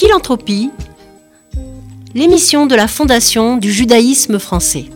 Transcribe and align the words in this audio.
Philanthropie, 0.00 0.70
l'émission 2.14 2.64
de 2.64 2.74
la 2.74 2.88
Fondation 2.88 3.58
du 3.58 3.70
judaïsme 3.70 4.38
français. 4.38 4.86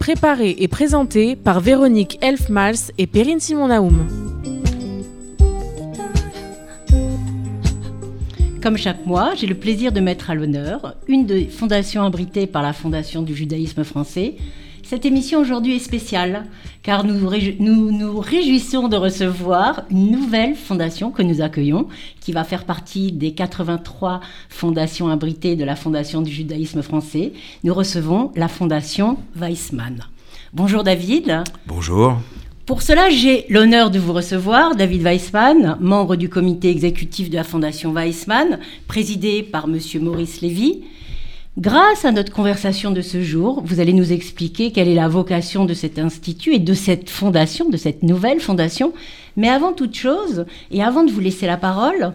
Préparée 0.00 0.56
et 0.58 0.66
présentée 0.66 1.36
par 1.36 1.60
Véronique 1.60 2.18
Elfmals 2.22 2.90
et 2.98 3.06
Perrine 3.06 3.38
Simon-Naoum. 3.38 4.04
Comme 8.60 8.76
chaque 8.76 9.06
mois, 9.06 9.36
j'ai 9.36 9.46
le 9.46 9.54
plaisir 9.54 9.92
de 9.92 10.00
mettre 10.00 10.30
à 10.30 10.34
l'honneur 10.34 10.96
une 11.06 11.24
des 11.24 11.46
fondations 11.46 12.02
abritées 12.02 12.48
par 12.48 12.62
la 12.62 12.72
Fondation 12.72 13.22
du 13.22 13.36
judaïsme 13.36 13.84
français, 13.84 14.34
cette 14.88 15.04
émission 15.04 15.40
aujourd'hui 15.40 15.74
est 15.74 15.80
spéciale 15.80 16.46
car 16.86 17.04
nous 17.04 17.18
nous, 17.58 17.90
nous 17.90 18.20
réjouissons 18.20 18.86
de 18.86 18.96
recevoir 18.96 19.82
une 19.90 20.12
nouvelle 20.12 20.54
fondation 20.54 21.10
que 21.10 21.20
nous 21.20 21.40
accueillons 21.40 21.88
qui 22.20 22.30
va 22.30 22.44
faire 22.44 22.64
partie 22.64 23.10
des 23.10 23.32
83 23.32 24.20
fondations 24.48 25.08
abritées 25.08 25.56
de 25.56 25.64
la 25.64 25.74
Fondation 25.74 26.22
du 26.22 26.30
judaïsme 26.30 26.82
français. 26.82 27.32
Nous 27.64 27.74
recevons 27.74 28.30
la 28.36 28.46
Fondation 28.46 29.18
Weissmann. 29.34 30.04
Bonjour 30.52 30.84
David. 30.84 31.42
Bonjour. 31.66 32.18
Pour 32.66 32.82
cela, 32.82 33.10
j'ai 33.10 33.46
l'honneur 33.48 33.90
de 33.90 33.98
vous 33.98 34.12
recevoir, 34.12 34.76
David 34.76 35.02
Weissmann, 35.02 35.76
membre 35.80 36.14
du 36.14 36.28
comité 36.28 36.70
exécutif 36.70 37.30
de 37.30 37.36
la 37.36 37.44
Fondation 37.44 37.92
Weissmann, 37.92 38.60
présidé 38.86 39.42
par 39.42 39.66
Monsieur 39.66 39.98
Maurice 39.98 40.40
Lévy. 40.40 40.84
Grâce 41.58 42.04
à 42.04 42.12
notre 42.12 42.32
conversation 42.32 42.90
de 42.90 43.00
ce 43.00 43.22
jour, 43.22 43.62
vous 43.64 43.80
allez 43.80 43.94
nous 43.94 44.12
expliquer 44.12 44.72
quelle 44.72 44.88
est 44.88 44.94
la 44.94 45.08
vocation 45.08 45.64
de 45.64 45.72
cet 45.72 45.98
institut 45.98 46.52
et 46.52 46.58
de 46.58 46.74
cette 46.74 47.08
fondation, 47.08 47.70
de 47.70 47.78
cette 47.78 48.02
nouvelle 48.02 48.40
fondation. 48.40 48.92
Mais 49.38 49.48
avant 49.48 49.72
toute 49.72 49.94
chose, 49.94 50.44
et 50.70 50.82
avant 50.82 51.02
de 51.02 51.10
vous 51.10 51.20
laisser 51.20 51.46
la 51.46 51.56
parole, 51.56 52.12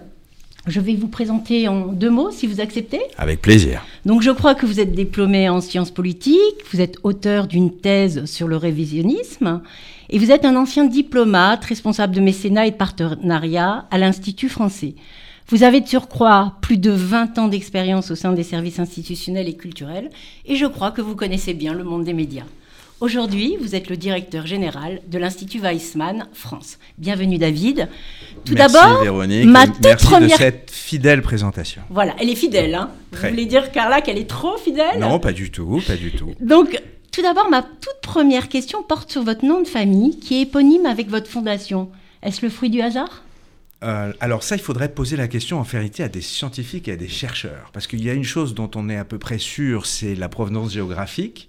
je 0.68 0.80
vais 0.80 0.94
vous 0.94 1.08
présenter 1.08 1.68
en 1.68 1.88
deux 1.88 2.12
mots, 2.12 2.30
si 2.30 2.46
vous 2.46 2.62
acceptez. 2.62 3.02
Avec 3.18 3.42
plaisir. 3.42 3.84
Donc 4.06 4.22
je 4.22 4.30
crois 4.30 4.54
que 4.54 4.68
vous 4.68 4.80
êtes 4.80 4.94
diplômé 4.94 5.50
en 5.50 5.60
sciences 5.60 5.90
politiques, 5.90 6.62
vous 6.72 6.80
êtes 6.80 6.98
auteur 7.02 7.48
d'une 7.48 7.76
thèse 7.76 8.26
sur 8.26 8.48
le 8.48 8.58
révisionnisme, 8.58 9.64
et 10.12 10.20
vous 10.20 10.32
êtes 10.32 10.46
un 10.46 10.56
ancien 10.56 10.86
diplomate, 10.86 11.66
responsable 11.66 12.14
de 12.14 12.22
mécénat 12.22 12.68
et 12.68 12.72
de 12.72 12.76
partenariat 12.76 13.88
à 13.90 13.98
l'Institut 13.98 14.50
français. 14.50 14.94
Vous 15.52 15.64
avez 15.64 15.82
de 15.82 15.88
surcroît 15.88 16.54
plus 16.62 16.78
de 16.78 16.92
20 16.92 17.38
ans 17.38 17.50
d'expérience 17.50 18.10
au 18.10 18.16
sein 18.16 18.32
des 18.32 18.44
services 18.44 18.80
institutionnels 18.80 19.50
et 19.50 19.54
culturels, 19.54 20.10
et 20.46 20.56
je 20.56 20.66
crois 20.66 20.92
que 20.92 21.02
vous 21.02 21.14
connaissez 21.14 21.54
bien 21.54 21.74
le 21.74 21.84
monde 21.84 22.06
des 22.06 22.14
médias. 22.14 22.46
Aujourd'hui, 23.02 23.58
vous 23.60 23.76
êtes 23.76 23.90
le 23.90 23.98
directeur 23.98 24.48
général 24.48 25.02
de 25.10 25.18
l'Institut 25.18 25.60
Weissmann 25.60 26.30
France. 26.32 26.80
Bienvenue 26.98 27.38
David. 27.38 27.90
Tout 28.46 28.56
d'abord, 28.56 29.04
ma 29.44 29.68
toute 29.68 29.84
merci 29.84 30.06
première... 30.06 30.38
de 30.38 30.42
cette 30.42 30.72
fidèle 30.72 31.22
présentation. 31.22 31.82
Voilà, 31.90 32.16
elle 32.22 32.30
est 32.30 32.36
fidèle. 32.36 32.74
Hein 32.74 32.90
vous 33.12 33.28
voulez 33.28 33.46
dire, 33.46 33.74
Carla, 33.74 34.00
qu'elle 34.00 34.20
est 34.20 34.30
trop 34.30 34.56
fidèle? 34.56 35.00
Non, 35.00 35.20
pas 35.20 35.34
du 35.34 35.52
tout, 35.52 35.82
pas 35.86 35.98
du 35.98 36.14
tout. 36.14 36.30
Donc, 36.40 36.82
tout 37.12 37.24
d'abord, 37.24 37.50
ma 37.50 37.62
toute 37.62 38.00
première 38.02 38.48
question 38.48 38.84
porte 38.84 39.12
sur 39.12 39.24
votre 39.24 39.44
nom 39.44 39.60
de 39.60 39.68
famille, 39.68 40.18
qui 40.18 40.38
est 40.38 40.44
éponyme 40.44 40.86
avec 40.86 41.10
votre 41.10 41.28
fondation. 41.28 41.90
Est-ce 42.24 42.42
le 42.42 42.50
fruit 42.50 42.70
du 42.70 42.80
hasard? 42.80 43.24
Euh, 43.84 44.14
alors 44.20 44.44
ça, 44.44 44.56
il 44.56 44.62
faudrait 44.62 44.90
poser 44.90 45.18
la 45.18 45.28
question 45.28 45.60
en 45.60 45.64
vérité 45.64 46.04
à 46.04 46.08
des 46.08 46.22
scientifiques 46.22 46.88
et 46.88 46.94
à 46.94 46.96
des 46.96 47.08
chercheurs, 47.08 47.72
parce 47.74 47.88
qu'il 47.88 48.04
y 48.04 48.10
a 48.10 48.14
une 48.14 48.24
chose 48.24 48.54
dont 48.54 48.70
on 48.76 48.90
est 48.90 48.98
à 48.98 49.06
peu 49.06 49.18
près 49.18 49.40
sûr, 49.40 49.86
c'est 49.86 50.14
la 50.14 50.30
provenance 50.30 50.74
géographique. 50.74 51.48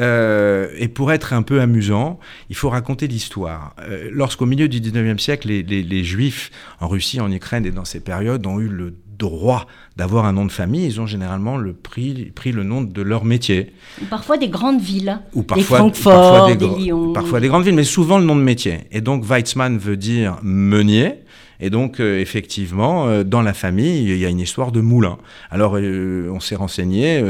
Euh, 0.00 0.70
et 0.76 0.88
pour 0.88 1.12
être 1.12 1.34
un 1.34 1.42
peu 1.42 1.60
amusant, 1.60 2.18
il 2.48 2.56
faut 2.56 2.70
raconter 2.70 3.06
l'histoire. 3.06 3.76
Euh, 3.80 4.08
Lorsqu'au 4.10 4.46
milieu 4.46 4.66
du 4.66 4.80
19e 4.80 5.18
siècle, 5.18 5.48
les, 5.48 5.62
les, 5.62 5.82
les, 5.82 6.04
Juifs 6.04 6.50
en 6.80 6.88
Russie, 6.88 7.20
en 7.20 7.30
Ukraine 7.30 7.64
et 7.66 7.70
dans 7.70 7.84
ces 7.84 8.00
périodes 8.00 8.44
ont 8.46 8.58
eu 8.58 8.68
le 8.68 8.96
droit 9.18 9.66
d'avoir 9.96 10.24
un 10.24 10.32
nom 10.32 10.44
de 10.44 10.50
famille, 10.50 10.86
ils 10.86 11.00
ont 11.00 11.06
généralement 11.06 11.56
le 11.56 11.72
pris, 11.72 12.32
pris 12.34 12.50
le 12.50 12.64
nom 12.64 12.82
de 12.82 13.02
leur 13.02 13.24
métier. 13.24 13.72
Parfois 14.10 14.36
des 14.38 14.48
grandes 14.48 14.80
villes, 14.80 15.20
ou 15.34 15.42
parfois, 15.42 15.78
des 15.78 15.84
Francfort, 15.84 16.12
parfois 16.12 16.54
des, 16.54 16.56
des 16.56 16.74
Lyon. 16.74 17.12
Parfois 17.12 17.40
des 17.40 17.48
grandes 17.48 17.64
villes, 17.64 17.74
mais 17.74 17.84
souvent 17.84 18.18
le 18.18 18.24
nom 18.24 18.34
de 18.34 18.42
métier. 18.42 18.80
Et 18.90 19.00
donc 19.00 19.24
Weizmann 19.24 19.78
veut 19.78 19.96
dire 19.96 20.38
meunier. 20.42 21.23
Et 21.64 21.70
donc, 21.70 21.98
euh, 21.98 22.20
effectivement, 22.20 23.08
euh, 23.08 23.24
dans 23.24 23.40
la 23.40 23.54
famille, 23.54 24.04
il 24.04 24.18
y 24.18 24.26
a 24.26 24.28
une 24.28 24.38
histoire 24.38 24.70
de 24.70 24.82
moulin. 24.82 25.16
Alors, 25.50 25.78
euh, 25.78 26.28
on 26.30 26.38
s'est 26.38 26.56
renseigné 26.56 27.24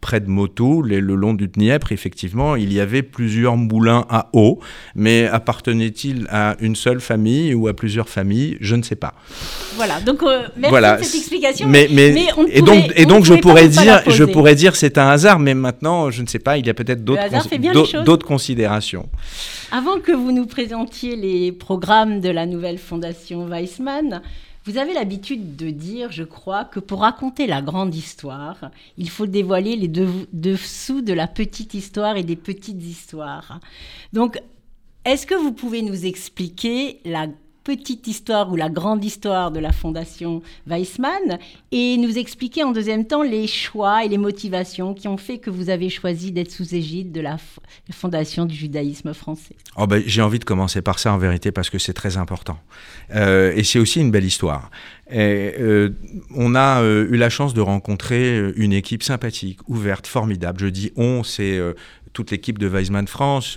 près 0.00 0.20
de 0.20 0.28
Motou, 0.28 0.82
le 0.82 0.98
long 1.00 1.34
du 1.34 1.48
Dniepr, 1.48 1.92
effectivement, 1.92 2.56
il 2.56 2.72
y 2.72 2.80
avait 2.80 3.02
plusieurs 3.02 3.56
moulins 3.56 4.06
à 4.08 4.28
eau, 4.32 4.60
mais 4.94 5.26
appartenait-il 5.26 6.26
à 6.30 6.56
une 6.60 6.74
seule 6.74 7.00
famille 7.00 7.54
ou 7.54 7.68
à 7.68 7.74
plusieurs 7.74 8.08
familles? 8.08 8.56
Je 8.60 8.76
ne 8.76 8.82
sais 8.82 8.96
pas. 8.96 9.14
Voilà, 9.76 10.00
donc 10.00 10.22
euh, 10.22 10.48
merci 10.56 10.70
voilà. 10.70 10.96
de 10.96 11.02
cette 11.04 11.20
explication. 11.20 11.68
Mais, 11.68 11.88
mais, 11.92 12.12
mais 12.12 12.26
on 12.36 12.46
et, 12.46 12.62
donc, 12.62 12.92
et 12.96 13.06
donc 13.06 13.24
je 13.24 13.34
pourrais 13.34 13.68
dire, 13.68 14.02
je 14.06 14.24
pourrais 14.24 14.54
dire 14.54 14.74
c'est 14.76 14.98
un 14.98 15.08
hasard, 15.08 15.38
mais 15.38 15.54
maintenant 15.54 16.10
je 16.10 16.22
ne 16.22 16.26
sais 16.26 16.38
pas, 16.38 16.58
il 16.58 16.66
y 16.66 16.70
a 16.70 16.74
peut-être 16.74 17.04
d'autres 17.04 18.26
cons 18.26 18.40
considérations. 18.40 19.08
Avant 19.70 20.00
que 20.00 20.12
vous 20.12 20.32
nous 20.32 20.46
présentiez 20.46 21.14
les 21.14 21.52
programmes 21.52 22.20
de 22.20 22.30
la 22.30 22.46
nouvelle 22.46 22.78
fondation 22.78 23.46
Weissmann, 23.46 24.22
vous 24.64 24.76
avez 24.76 24.92
l'habitude 24.92 25.56
de 25.56 25.70
dire, 25.70 26.12
je 26.12 26.22
crois, 26.22 26.64
que 26.64 26.80
pour 26.80 27.00
raconter 27.00 27.46
la 27.46 27.62
grande 27.62 27.94
histoire, 27.94 28.70
il 28.98 29.08
faut 29.08 29.26
dévoiler 29.26 29.76
les 29.76 29.88
dessous 29.88 31.00
de 31.00 31.12
la 31.12 31.26
petite 31.26 31.74
histoire 31.74 32.16
et 32.16 32.22
des 32.22 32.36
petites 32.36 32.82
histoires. 32.82 33.60
Donc, 34.12 34.40
est-ce 35.04 35.26
que 35.26 35.34
vous 35.34 35.52
pouvez 35.52 35.80
nous 35.80 36.04
expliquer 36.04 37.00
la 37.06 37.26
petite 37.76 38.08
histoire 38.08 38.50
ou 38.50 38.56
la 38.56 38.68
grande 38.68 39.04
histoire 39.04 39.52
de 39.52 39.60
la 39.60 39.70
Fondation 39.70 40.42
Weissmann 40.66 41.38
et 41.70 41.96
nous 41.98 42.18
expliquer 42.18 42.64
en 42.64 42.72
deuxième 42.72 43.06
temps 43.06 43.22
les 43.22 43.46
choix 43.46 44.04
et 44.04 44.08
les 44.08 44.18
motivations 44.18 44.92
qui 44.92 45.06
ont 45.06 45.16
fait 45.16 45.38
que 45.38 45.50
vous 45.50 45.70
avez 45.70 45.88
choisi 45.88 46.32
d'être 46.32 46.50
sous 46.50 46.74
égide 46.74 47.12
de 47.12 47.20
la 47.20 47.36
Fondation 47.92 48.44
du 48.44 48.56
judaïsme 48.56 49.14
français. 49.14 49.54
Oh 49.76 49.86
ben, 49.86 50.02
J'ai 50.04 50.20
envie 50.20 50.40
de 50.40 50.44
commencer 50.44 50.82
par 50.82 50.98
ça 50.98 51.12
en 51.12 51.18
vérité 51.18 51.52
parce 51.52 51.70
que 51.70 51.78
c'est 51.78 51.92
très 51.92 52.16
important. 52.16 52.58
Euh, 53.14 53.52
et 53.54 53.62
c'est 53.62 53.78
aussi 53.78 54.00
une 54.00 54.10
belle 54.10 54.24
histoire. 54.24 54.72
Euh, 55.12 55.90
on 56.34 56.56
a 56.56 56.82
euh, 56.82 57.06
eu 57.08 57.16
la 57.16 57.30
chance 57.30 57.54
de 57.54 57.60
rencontrer 57.60 58.50
une 58.56 58.72
équipe 58.72 59.04
sympathique, 59.04 59.60
ouverte, 59.68 60.08
formidable. 60.08 60.58
Je 60.58 60.66
dis 60.66 60.92
on, 60.96 61.22
c'est 61.22 61.60
toute 62.12 62.32
l'équipe 62.32 62.58
de 62.58 62.66
Weizmann 62.66 63.06
France, 63.06 63.56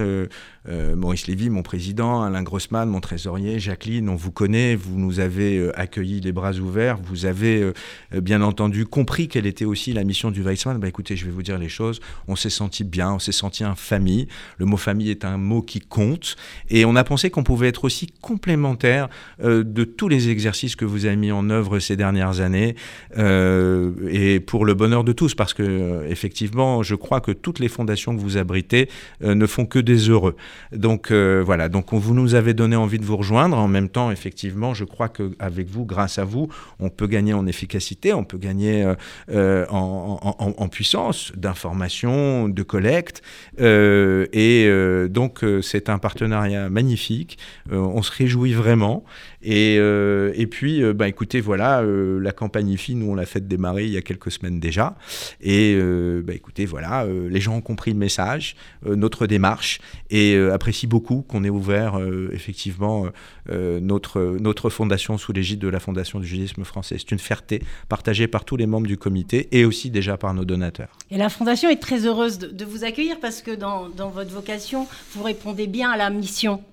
euh, 0.70 0.96
Maurice 0.96 1.28
Lévy, 1.28 1.50
mon 1.50 1.62
président, 1.62 2.24
Alain 2.24 2.42
Grossman, 2.42 2.88
mon 2.88 3.02
trésorier, 3.02 3.60
Jacqueline, 3.60 4.08
on 4.08 4.16
vous 4.16 4.32
connaît, 4.32 4.76
vous 4.76 4.98
nous 4.98 5.20
avez 5.20 5.58
euh, 5.58 5.78
accueillis 5.78 6.22
les 6.22 6.32
bras 6.32 6.54
ouverts, 6.54 6.98
vous 7.04 7.26
avez 7.26 7.62
euh, 7.62 8.22
bien 8.22 8.42
entendu 8.42 8.86
compris 8.86 9.28
quelle 9.28 9.46
était 9.46 9.66
aussi 9.66 9.92
la 9.92 10.06
mission 10.06 10.32
du 10.32 10.42
Weizmann. 10.42 10.78
Bah, 10.80 10.88
écoutez, 10.88 11.18
je 11.18 11.26
vais 11.26 11.32
vous 11.32 11.44
dire 11.44 11.58
les 11.58 11.68
choses, 11.68 12.00
on 12.30 12.38
s'est 12.38 12.50
senti 12.50 12.86
bien, 12.86 13.12
on 13.12 13.20
s'est 13.20 13.34
senti 13.34 13.66
en 13.66 13.76
famille, 13.76 14.28
le 14.58 14.66
mot 14.66 14.78
famille 14.78 15.10
est 15.10 15.26
un 15.26 15.38
mot 15.38 15.62
qui 15.62 15.82
compte, 15.82 16.38
et 16.70 16.86
on 16.86 16.96
a 16.96 17.04
pensé 17.04 17.30
qu'on 17.30 17.44
pouvait 17.44 17.68
être 17.68 17.84
aussi 17.84 18.08
complémentaire 18.22 19.10
de 19.42 19.84
tous 19.84 20.08
les 20.08 20.30
exercices 20.30 20.76
que 20.76 20.86
vous 20.86 21.06
avez 21.06 21.16
mis 21.16 21.32
en 21.32 21.50
œuvre 21.50 21.80
ces 21.80 21.98
dernières 21.98 22.40
années, 22.40 22.76
et 23.18 24.40
pour 24.40 24.66
le 24.66 24.74
bonheur 24.74 25.04
de 25.04 25.12
tous, 25.12 25.36
parce 25.36 25.54
que 25.54 26.06
effectivement, 26.08 26.84
je 26.84 26.96
crois 26.96 27.22
que 27.22 27.32
toutes 27.32 27.60
les 27.60 27.68
fondations 27.68 28.16
que 28.16 28.22
vous 28.22 28.38
abritez 28.38 28.90
ne 29.22 29.46
font 29.46 29.66
que 29.66 29.80
des 29.80 30.10
heureux. 30.10 30.36
Donc 30.72 31.12
euh, 31.12 31.44
voilà, 31.46 31.70
donc 31.70 31.94
vous 31.94 32.14
nous 32.14 32.36
avez 32.36 32.54
donné 32.54 32.76
envie 32.76 33.00
de 33.00 33.06
vous 33.06 33.18
rejoindre. 33.18 33.58
En 33.58 33.68
même 33.68 33.90
temps, 33.90 34.12
effectivement, 34.12 34.74
je 34.74 34.86
crois 34.86 35.10
qu'avec 35.10 35.70
vous, 35.70 35.86
grâce 35.86 36.18
à 36.18 36.24
vous, 36.24 36.50
on 36.80 36.90
peut 36.90 37.08
gagner 37.08 37.34
en 37.34 37.46
efficacité, 37.48 38.14
on 38.14 38.24
peut 38.24 38.38
gagner 38.38 38.84
euh, 38.84 38.96
euh 39.30 39.66
en, 39.70 40.68
puissance 40.70 41.32
d'information, 41.36 42.50
de 42.50 42.64
collecte. 42.64 43.22
Et 43.60 44.70
donc 45.10 45.46
c'est 45.62 45.90
un 45.90 45.98
partenariat 45.98 46.70
magnifique. 46.70 47.38
on 47.72 48.02
se 48.02 48.12
réjouit 48.12 48.54
vraiment. 48.54 49.04
Et, 49.44 49.76
et 49.76 50.48
puis, 50.48 50.82
bah, 50.94 51.08
écoutez, 51.08 51.42
voilà, 51.42 51.84
la 51.84 52.32
campagne 52.32 52.70
IFI, 52.70 52.96
nous 52.96 53.12
on 53.12 53.16
l'a 53.16 53.26
fait 53.26 53.46
démarrer 53.46 53.86
il 53.86 53.92
y 53.92 53.98
a 53.98 54.02
quelques 54.02 54.32
semaines 54.32 54.60
déjà. 54.60 54.96
Et 55.42 55.78
bah, 56.24 56.34
écoutez, 56.34 56.66
voilà, 56.66 57.06
les 57.06 57.42
gens 57.42 57.58
ont 57.58 57.62
compris 57.62 57.92
le 57.92 57.98
message, 57.98 58.56
notre 58.86 59.28
démarche. 59.28 59.80
Et 60.10 60.34
euh, 60.36 60.54
apprécie 60.54 60.88
beaucoup 60.88 61.24
qu'on 61.28 61.44
ait 61.44 61.50
ouvert 61.50 62.00
euh, 62.00 62.30
effectivement 62.34 63.08
euh, 63.50 63.80
notre, 63.80 64.38
notre 64.40 64.70
fondation 64.70 65.18
sous 65.18 65.34
l'égide 65.34 65.60
de 65.60 65.68
la 65.68 65.80
Fondation 65.80 66.20
du 66.20 66.28
judaïsme 66.28 66.64
français. 66.64 66.98
C'est 67.00 67.12
une 67.12 67.20
fierté 67.20 67.62
partagée 67.90 68.28
par 68.28 68.46
tous 68.46 68.56
les 68.56 68.68
membres 68.68 68.88
du 68.88 68.98
comité 68.98 69.48
et 69.52 69.66
aussi 69.66 69.90
déjà 69.90 70.18
par 70.18 70.34
nos 70.34 70.46
donateurs. 70.46 70.98
Et 71.10 71.18
la 71.18 71.30
Fondation 71.30 71.70
est 71.70 71.82
très 71.82 72.06
heureuse 72.06 72.38
de, 72.38 72.66
vous 72.66 72.84
accueillir 72.84 73.20
parce 73.20 73.42
que 73.42 73.52
dans, 73.52 73.90
votre 73.90 74.32
vocation, 74.32 74.88
vous 75.12 75.24
répondez 75.24 75.68
bien 75.68 75.90
à 75.90 75.98
la 75.98 76.10
mission, 76.10 76.64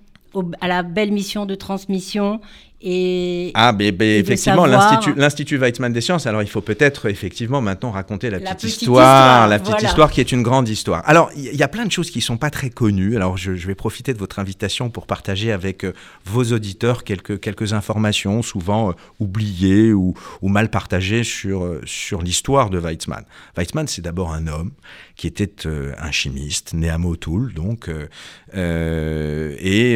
à 0.61 0.67
la 0.67 0.83
belle 0.83 1.11
mission 1.11 1.45
de 1.45 1.55
transmission 1.55 2.39
Et, 2.83 3.51
ah, 3.53 3.75
et 3.79 3.91
de 3.91 4.03
effectivement, 4.03 4.65
l'Institut- 4.65 5.57
Weizmann 5.57 5.93
des 5.93 6.01
sciences, 6.01 6.25
alors 6.25 6.41
il 6.41 6.49
faut 6.49 6.61
peut-être 6.61 7.09
effectivement 7.09 7.61
maintenant 7.61 7.91
raconter 7.91 8.31
la, 8.31 8.39
La 8.39 8.55
petite, 8.55 8.69
petite 8.69 8.81
histoire, 8.81 9.03
histoire, 9.05 9.47
la 9.47 9.59
petite 9.59 9.71
voilà. 9.71 9.87
histoire 9.87 10.11
qui 10.11 10.19
est 10.19 10.31
une 10.31 10.41
grande 10.41 10.67
histoire. 10.67 11.03
Alors, 11.05 11.29
il 11.35 11.55
y, 11.55 11.61
a 11.61 11.67
plein 11.67 11.85
de 11.85 11.91
choses 11.91 12.09
qui 12.09 12.21
sont 12.21 12.37
pas 12.37 12.49
très 12.49 12.71
connues. 12.71 13.15
Alors, 13.15 13.37
je, 13.37 13.55
je 13.55 13.67
vais 13.67 13.75
profiter 13.75 14.13
de 14.13 14.17
votre 14.17 14.39
invitation 14.39 14.89
pour 14.89 15.05
partager 15.05 15.51
avec 15.51 15.85
euh, 15.85 15.93
vos 16.25 16.43
auditeurs 16.53 17.03
quelques, 17.03 17.39
quelques 17.39 17.73
informations, 17.73 18.41
souvent 18.41 18.89
euh, 18.89 18.93
oubliées 19.19 19.93
ou, 19.93 20.15
ou 20.41 20.49
mal 20.49 20.69
partagées 20.69 21.23
sur, 21.23 21.63
euh, 21.63 21.81
sur 21.85 22.23
l'histoire 22.23 22.71
de 22.71 22.79
Weizmann. 22.79 23.25
Weizmann, 23.57 23.87
c'est 23.87 24.01
d'abord 24.01 24.33
un 24.33 24.47
homme 24.47 24.71
qui 25.21 25.27
était 25.27 25.67
euh, 25.67 25.93
un 25.99 26.09
chimiste, 26.09 26.73
né 26.73 26.89
à 26.89 26.97
Motul, 26.97 27.53
donc, 27.53 27.89
euh, 27.89 28.07
euh, 28.55 29.55
et 29.59 29.95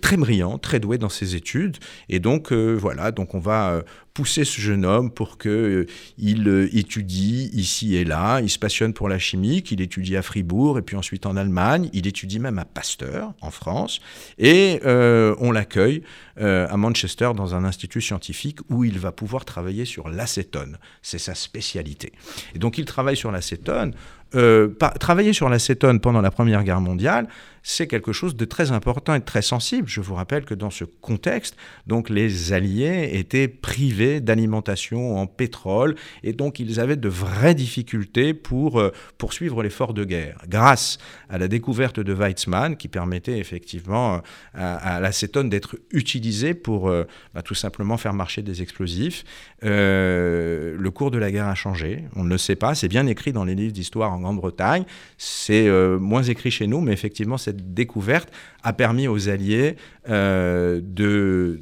très 0.00 0.16
brillant, 0.16 0.56
très 0.56 0.80
doué 0.80 0.96
dans 0.96 1.10
ses 1.10 1.36
études. 1.36 1.76
Et 2.08 2.18
donc, 2.18 2.50
voilà, 2.50 3.10
donc 3.10 3.34
on 3.34 3.40
va 3.40 3.82
pousser 4.14 4.44
ce 4.44 4.60
jeune 4.60 4.86
homme 4.86 5.10
pour 5.10 5.38
que 5.38 5.86
il 6.16 6.48
étudie 6.72 7.50
ici 7.52 7.96
et 7.96 8.04
là. 8.04 8.40
Il 8.40 8.48
se 8.48 8.58
passionne 8.58 8.94
pour 8.94 9.08
la 9.08 9.18
chimie, 9.18 9.62
qu'il 9.62 9.82
étudie 9.82 10.16
à 10.16 10.22
Fribourg 10.22 10.78
et 10.78 10.82
puis 10.82 10.96
ensuite 10.96 11.26
en 11.26 11.36
Allemagne. 11.36 11.90
Il 11.92 12.06
étudie 12.06 12.38
même 12.38 12.58
à 12.58 12.64
Pasteur 12.64 13.34
en 13.42 13.50
France. 13.50 14.00
Et 14.38 14.80
on 14.84 15.52
l'accueille 15.52 16.02
à 16.36 16.76
Manchester 16.76 17.32
dans 17.36 17.54
un 17.54 17.64
institut 17.64 18.00
scientifique 18.00 18.60
où 18.70 18.84
il 18.84 18.98
va 18.98 19.12
pouvoir 19.12 19.44
travailler 19.44 19.84
sur 19.84 20.08
l'acétone. 20.08 20.78
C'est 21.02 21.18
sa 21.18 21.34
spécialité. 21.34 22.12
Et 22.54 22.58
donc 22.58 22.78
il 22.78 22.86
travaille 22.86 23.16
sur 23.16 23.30
l'acétone. 23.30 23.94
Euh, 24.34 24.68
travailler 25.00 25.32
sur 25.32 25.48
l'acétone 25.48 26.00
pendant 26.00 26.20
la 26.20 26.30
Première 26.30 26.64
Guerre 26.64 26.80
mondiale, 26.80 27.28
c'est 27.66 27.86
quelque 27.86 28.12
chose 28.12 28.36
de 28.36 28.44
très 28.44 28.70
important 28.72 29.14
et 29.14 29.20
de 29.20 29.24
très 29.24 29.42
sensible. 29.42 29.88
Je 29.88 30.02
vous 30.02 30.14
rappelle 30.14 30.44
que 30.44 30.54
dans 30.54 30.70
ce 30.70 30.84
contexte, 30.84 31.56
donc 31.86 32.10
les 32.10 32.52
Alliés 32.52 33.10
étaient 33.14 33.48
privés 33.48 34.20
d'alimentation 34.20 35.16
en 35.16 35.26
pétrole 35.26 35.96
et 36.22 36.34
donc 36.34 36.60
ils 36.60 36.78
avaient 36.78 36.96
de 36.96 37.08
vraies 37.08 37.54
difficultés 37.54 38.34
pour 38.34 38.78
euh, 38.78 38.92
poursuivre 39.16 39.62
l'effort 39.62 39.94
de 39.94 40.04
guerre. 40.04 40.42
Grâce 40.46 40.98
à 41.30 41.38
la 41.38 41.48
découverte 41.48 41.98
de 41.98 42.12
Weizmann, 42.12 42.76
qui 42.76 42.88
permettait 42.88 43.38
effectivement 43.38 44.16
euh, 44.16 44.18
à, 44.54 45.00
l'acétone 45.00 45.48
d'être 45.48 45.76
utilisé 45.90 46.52
pour 46.52 46.88
euh, 46.88 47.04
bah, 47.34 47.40
tout 47.40 47.54
simplement 47.54 47.96
faire 47.96 48.12
marcher 48.12 48.42
des 48.42 48.60
explosifs, 48.60 49.24
le 49.62 50.88
cours 50.90 51.10
de 51.10 51.16
la 51.16 51.32
guerre 51.32 51.48
a 51.48 51.54
changé. 51.54 52.04
On 52.14 52.24
ne 52.24 52.28
le 52.28 52.36
sait 52.36 52.56
pas. 52.56 52.74
C'est 52.74 52.88
bien 52.88 53.06
écrit 53.06 53.32
dans 53.32 53.44
les 53.44 53.54
livres 53.54 53.72
d'histoire 53.72 54.12
en 54.12 54.20
Grande-Bretagne. 54.20 54.84
C'est 55.16 55.70
moins 55.98 56.22
écrit 56.22 56.50
chez 56.50 56.66
nous, 56.66 56.82
mais 56.82 56.92
effectivement, 56.92 57.38
découverte 57.54 58.30
a 58.62 58.72
permis 58.72 59.08
aux 59.08 59.28
Alliés 59.28 59.76
euh, 60.08 60.80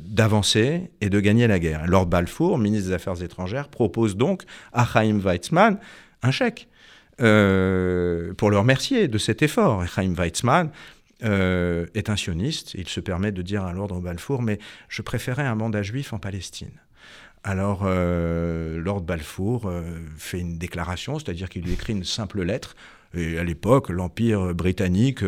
d'avancer 0.07 0.91
et 1.01 1.11
de 1.11 1.21
gagner 1.21 1.47
la 1.47 1.59
guerre. 1.59 1.87
Lord 1.87 2.07
Balfour, 2.07 2.59
ministre 2.59 2.89
des 2.89 2.95
Affaires 2.95 3.23
étrangères, 3.23 3.69
propose 3.69 4.17
donc 4.17 4.43
à 4.73 4.87
Chaim 4.87 5.19
Weizmann 5.19 5.79
un 6.23 6.31
chèque 6.31 6.69
euh, 7.21 8.33
pour 8.35 8.51
le 8.51 8.59
remercier 8.59 9.09
de 9.09 9.19
cet 9.19 9.43
effort. 9.43 9.87
Chaim 9.87 10.15
Weizmann 10.15 10.71
euh, 11.25 11.87
est 11.95 12.11
un 12.11 12.17
sioniste. 12.17 12.75
Il 12.75 12.89
se 12.89 13.01
permet 13.01 13.33
de 13.33 13.43
dire 13.43 13.65
à 13.65 13.73
Lord 13.73 14.01
Balfour, 14.01 14.43
mais 14.43 14.59
je 14.89 15.03
préférais 15.03 15.47
un 15.47 15.55
mandat 15.55 15.83
juif 15.83 16.13
en 16.13 16.19
Palestine. 16.19 16.73
Alors, 17.45 17.85
Lord 17.85 19.01
Balfour 19.01 19.69
fait 20.17 20.39
une 20.39 20.59
déclaration, 20.59 21.19
c'est-à-dire 21.19 21.49
qu'il 21.49 21.65
lui 21.65 21.73
écrit 21.73 21.93
une 21.93 22.05
simple 22.05 22.41
lettre. 22.43 22.77
Et 23.15 23.39
à 23.39 23.45
l'époque, 23.45 23.91
l'Empire 23.91 24.55
britannique, 24.55 25.25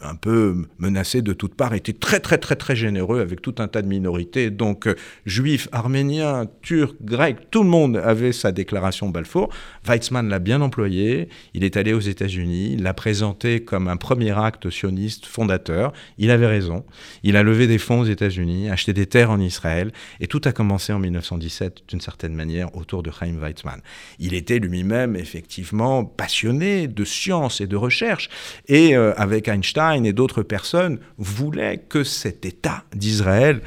un 0.00 0.14
peu 0.14 0.66
menacé 0.78 1.22
de 1.22 1.32
toutes 1.32 1.54
parts, 1.54 1.74
était 1.74 1.92
très 1.92 2.20
très 2.20 2.38
très 2.38 2.56
très 2.56 2.76
généreux 2.76 3.20
avec 3.20 3.40
tout 3.40 3.54
un 3.58 3.68
tas 3.68 3.82
de 3.82 3.88
minorités. 3.88 4.50
Donc, 4.50 4.86
euh, 4.86 4.94
juifs, 5.24 5.68
arméniens, 5.72 6.46
turcs, 6.62 6.96
grecs, 7.00 7.50
tout 7.50 7.62
le 7.62 7.70
monde 7.70 7.96
avait 7.96 8.32
sa 8.32 8.52
déclaration 8.52 9.08
Balfour. 9.08 9.48
Weizmann 9.86 10.28
l'a 10.28 10.38
bien 10.38 10.60
employé. 10.60 11.28
Il 11.54 11.64
est 11.64 11.76
allé 11.76 11.92
aux 11.92 12.00
États-Unis, 12.00 12.76
l'a 12.76 12.92
présenté 12.92 13.60
comme 13.60 13.88
un 13.88 13.96
premier 13.96 14.36
acte 14.38 14.68
sioniste 14.70 15.26
fondateur. 15.26 15.92
Il 16.18 16.30
avait 16.30 16.46
raison. 16.46 16.84
Il 17.22 17.36
a 17.36 17.42
levé 17.42 17.66
des 17.66 17.78
fonds 17.78 18.00
aux 18.00 18.04
États-Unis, 18.04 18.68
acheté 18.68 18.92
des 18.92 19.06
terres 19.06 19.30
en 19.30 19.40
Israël, 19.40 19.92
et 20.20 20.26
tout 20.26 20.42
a 20.44 20.52
commencé 20.52 20.92
en 20.92 20.98
1917 20.98 21.84
d'une 21.88 22.00
certaine 22.00 22.34
manière 22.34 22.74
autour 22.76 23.02
de 23.02 23.10
Chaim 23.10 23.36
Weizmann. 23.40 23.80
Il 24.18 24.34
était 24.34 24.58
lui-même 24.58 25.16
effectivement 25.16 26.04
passionné 26.04 26.86
de 26.86 27.04
science 27.04 27.60
et 27.60 27.66
de 27.66 27.76
recherche, 27.76 28.28
et 28.68 28.96
euh, 28.96 29.14
avec 29.16 29.48
Einstein 29.48 29.85
et 29.92 30.12
d'autres 30.12 30.42
personnes 30.42 30.98
voulait 31.18 31.78
que 31.88 32.04
cet 32.04 32.44
État 32.44 32.84
d'Israël 32.94 33.60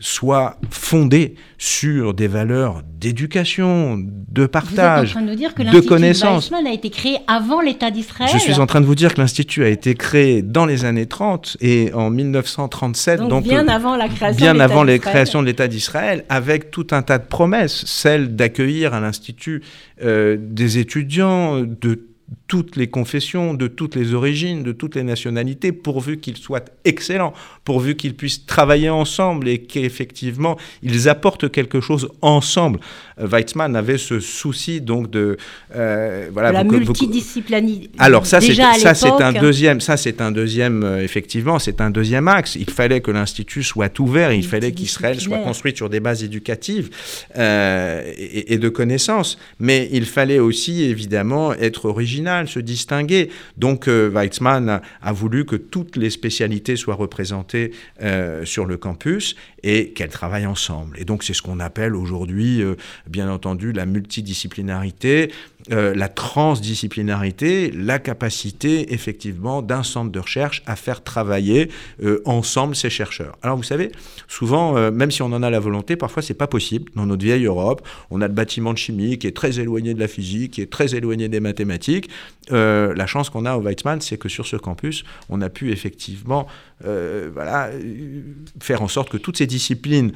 soit 0.00 0.56
fondé 0.70 1.34
sur 1.58 2.14
des 2.14 2.26
valeurs 2.26 2.82
d'éducation, 2.98 3.98
de 3.98 4.06
Vous 4.36 4.44
êtes 4.44 4.56
en 4.56 4.60
partage, 4.60 5.10
train 5.10 5.22
de 5.22 5.28
nous 5.28 5.34
dire 5.34 5.54
que 5.54 5.62
de 5.62 6.66
a 6.66 6.72
été 6.72 6.88
créé 6.88 7.18
avant 7.26 7.60
l'État 7.60 7.90
d'Israël 7.90 8.30
Je 8.32 8.38
suis 8.38 8.58
en 8.58 8.66
train 8.66 8.80
de 8.80 8.86
vous 8.86 8.94
dire 8.94 9.12
que 9.12 9.20
l'Institut 9.20 9.62
a 9.62 9.68
été 9.68 9.94
créé 9.94 10.40
dans 10.40 10.64
les 10.64 10.86
années 10.86 11.06
30 11.06 11.58
et 11.60 11.92
en 11.92 12.08
1937, 12.08 13.20
donc, 13.20 13.28
donc, 13.28 13.44
bien 13.44 13.68
euh, 13.68 13.72
avant 13.72 13.96
la 13.96 14.08
création 14.08 14.36
bien 14.38 14.54
de 14.54 14.58
l'État 14.58 14.64
avant 14.64 14.84
les 14.84 14.94
d'Israël. 14.94 15.14
créations 15.14 15.42
de 15.42 15.46
l'État 15.46 15.68
d'Israël, 15.68 16.24
avec 16.30 16.70
tout 16.70 16.86
un 16.92 17.02
tas 17.02 17.18
de 17.18 17.26
promesses, 17.26 17.84
celle 17.84 18.34
d'accueillir 18.34 18.94
à 18.94 19.00
l'Institut 19.00 19.62
euh, 20.02 20.38
des 20.40 20.78
étudiants 20.78 21.60
de 21.60 22.09
toutes 22.46 22.76
les 22.76 22.88
confessions, 22.88 23.54
de 23.54 23.66
toutes 23.66 23.94
les 23.94 24.14
origines, 24.14 24.62
de 24.62 24.72
toutes 24.72 24.94
les 24.94 25.02
nationalités, 25.02 25.72
pourvu 25.72 26.18
qu'ils 26.18 26.36
soient 26.36 26.64
excellents, 26.84 27.32
pourvu 27.70 27.94
qu'ils 28.00 28.14
puissent 28.20 28.44
travailler 28.56 28.90
ensemble 28.90 29.44
et 29.48 29.58
qu'effectivement 29.72 30.54
ils 30.82 31.08
apportent 31.08 31.48
quelque 31.58 31.80
chose 31.88 32.04
ensemble. 32.20 32.80
Euh, 33.20 33.26
Weizmann 33.32 33.76
avait 33.82 33.98
ce 34.10 34.18
souci 34.18 34.80
donc 34.80 35.02
de 35.18 35.36
euh, 35.76 36.28
voilà 36.32 36.50
la 36.50 36.62
vous- 36.64 36.70
vous- 36.70 36.78
multidisciplinarité. 36.78 37.90
alors 37.98 38.24
ça, 38.26 38.40
c'est 38.40 38.54
ça, 38.54 38.94
c'est 39.02 39.22
un 39.30 39.32
deuxième, 39.46 39.80
ça 39.88 39.96
c'est 40.04 40.20
un 40.20 40.32
deuxième, 40.32 40.82
euh, 40.82 41.04
effectivement, 41.08 41.58
c'est 41.60 41.80
un 41.80 41.90
deuxième 41.90 42.26
axe. 42.38 42.56
Il 42.56 42.70
fallait 42.78 43.00
que 43.06 43.12
l'institut 43.18 43.62
soit 43.62 43.94
ouvert, 44.00 44.32
il 44.32 44.46
fallait 44.52 44.72
qu'Israël 44.72 45.14
soit 45.14 45.36
Multidisciplinaire. 45.36 45.46
construit 45.46 45.76
sur 45.76 45.88
des 45.94 46.00
bases 46.00 46.22
éducatives 46.30 46.88
euh, 47.36 48.02
et, 48.16 48.54
et 48.54 48.58
de 48.58 48.68
connaissances. 48.68 49.38
Mais 49.66 49.88
il 49.92 50.06
fallait 50.16 50.38
aussi 50.48 50.74
évidemment 50.94 51.52
être 51.68 51.82
original, 51.94 52.48
se 52.48 52.58
distinguer. 52.74 53.22
Donc 53.64 53.80
Weizmann 53.86 54.68
a, 54.68 54.82
a 55.02 55.12
voulu 55.12 55.44
que 55.50 55.56
toutes 55.74 55.94
les 56.02 56.10
spécialités 56.10 56.76
soient 56.76 56.98
représentées 57.06 57.59
euh, 58.02 58.44
sur 58.44 58.64
le 58.64 58.76
campus 58.76 59.36
et 59.62 59.92
qu'elles 59.92 60.10
travaillent 60.10 60.46
ensemble. 60.46 60.98
Et 60.98 61.04
donc 61.04 61.22
c'est 61.24 61.34
ce 61.34 61.42
qu'on 61.42 61.60
appelle 61.60 61.94
aujourd'hui, 61.94 62.62
euh, 62.62 62.76
bien 63.06 63.30
entendu, 63.30 63.72
la 63.72 63.86
multidisciplinarité, 63.86 65.30
euh, 65.72 65.94
la 65.94 66.08
transdisciplinarité, 66.08 67.70
la 67.70 67.98
capacité 67.98 68.92
effectivement 68.92 69.62
d'un 69.62 69.82
centre 69.82 70.10
de 70.10 70.18
recherche 70.18 70.62
à 70.66 70.76
faire 70.76 71.02
travailler 71.02 71.70
euh, 72.02 72.22
ensemble 72.24 72.74
ces 72.74 72.90
chercheurs. 72.90 73.36
Alors 73.42 73.56
vous 73.56 73.62
savez, 73.62 73.92
souvent, 74.28 74.76
euh, 74.76 74.90
même 74.90 75.10
si 75.10 75.22
on 75.22 75.26
en 75.26 75.42
a 75.42 75.50
la 75.50 75.60
volonté, 75.60 75.96
parfois 75.96 76.22
c'est 76.22 76.34
pas 76.34 76.46
possible. 76.46 76.90
Dans 76.96 77.06
notre 77.06 77.24
vieille 77.24 77.44
Europe, 77.44 77.86
on 78.10 78.20
a 78.20 78.28
le 78.28 78.34
bâtiment 78.34 78.72
de 78.72 78.78
chimie 78.78 79.18
qui 79.18 79.26
est 79.26 79.36
très 79.36 79.60
éloigné 79.60 79.94
de 79.94 80.00
la 80.00 80.08
physique, 80.08 80.52
qui 80.52 80.62
est 80.62 80.70
très 80.70 80.94
éloigné 80.94 81.28
des 81.28 81.40
mathématiques. 81.40 82.08
La 82.50 83.06
chance 83.06 83.30
qu'on 83.30 83.46
a 83.46 83.56
au 83.56 83.62
Weizmann, 83.62 84.00
c'est 84.00 84.18
que 84.18 84.28
sur 84.28 84.44
ce 84.44 84.56
campus, 84.56 85.04
on 85.28 85.40
a 85.40 85.48
pu 85.48 85.70
effectivement 85.70 86.48
faire 86.82 88.82
en 88.82 88.88
sorte 88.88 89.08
que 89.08 89.18
toutes 89.18 89.36
ces 89.36 89.46
disciplines 89.46 90.10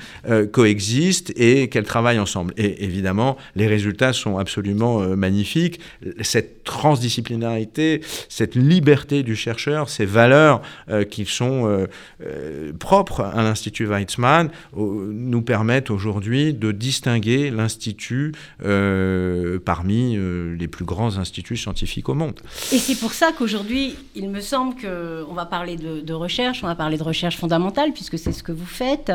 coexistent 0.53 1.33
et 1.37 1.69
qu'elles 1.69 1.85
travaillent 1.85 2.19
ensemble. 2.19 2.53
Et 2.57 2.85
évidemment, 2.85 3.37
les 3.55 3.69
résultats 3.69 4.13
sont 4.13 4.39
absolument 4.39 5.03
euh, 5.03 5.17
Cette 6.21 6.65
transdisciplinarité, 6.65 8.01
cette 8.29 8.55
liberté 8.55 9.23
du 9.23 9.37
chercheur, 9.37 9.89
ces 9.89 10.05
valeurs 10.05 10.63
euh, 10.89 11.05
qui 11.05 11.25
sont 11.25 11.67
euh, 11.67 11.87
euh, 12.25 12.73
propres 12.73 13.21
à 13.21 13.43
l'Institut 13.43 13.87
Weizmann 13.87 14.51
nous 14.77 15.43
permettent 15.43 15.91
aujourd'hui 15.91 16.55
de 16.55 16.73
distinguer 16.73 17.51
l'Institut 17.51 18.33
parmi 19.65 20.17
les 20.59 20.69
plus 20.69 20.85
grands 20.85 21.19
instituts 21.19 21.57
scientifiques 21.57 22.09
au 22.09 22.15
monde. 22.15 22.41
Et 22.73 22.79
c'est 22.79 22.99
pour 22.99 23.13
ça 23.13 23.33
qu'aujourd'hui, 23.37 23.97
il 24.15 24.29
me 24.31 24.41
semble 24.41 24.75
qu'on 24.81 25.35
va 25.35 25.47
parler 25.47 25.77
de 25.77 26.13
recherche, 26.13 26.63
on 26.63 26.67
va 26.67 26.75
parler 26.75 26.97
de 26.97 27.03
recherche 27.03 27.37
fondamentale, 27.37 27.93
puisque 27.93 28.19
c'est 28.19 28.33
ce 28.33 28.43
que 28.43 28.53
vous 28.53 28.67
faites. 28.67 29.13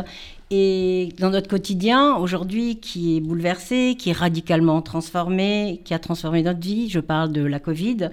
Et 0.52 1.10
dans 1.20 1.30
notre 1.30 1.48
quotidien, 1.48 2.16
aujourd'hui, 2.16 2.80
qui 2.80 3.16
est 3.16 3.20
bouleversé, 3.20 3.96
qui 4.00 4.10
est 4.10 4.14
radicalement 4.14 4.82
transformé, 4.82 5.82
qui 5.86 5.94
a 5.94 6.00
transformé 6.00 6.42
notre 6.42 6.60
vie, 6.60 6.90
je 6.90 7.00
parle 7.00 7.32
de 7.32 7.44
la 7.44 7.60
Covid, 7.60 8.10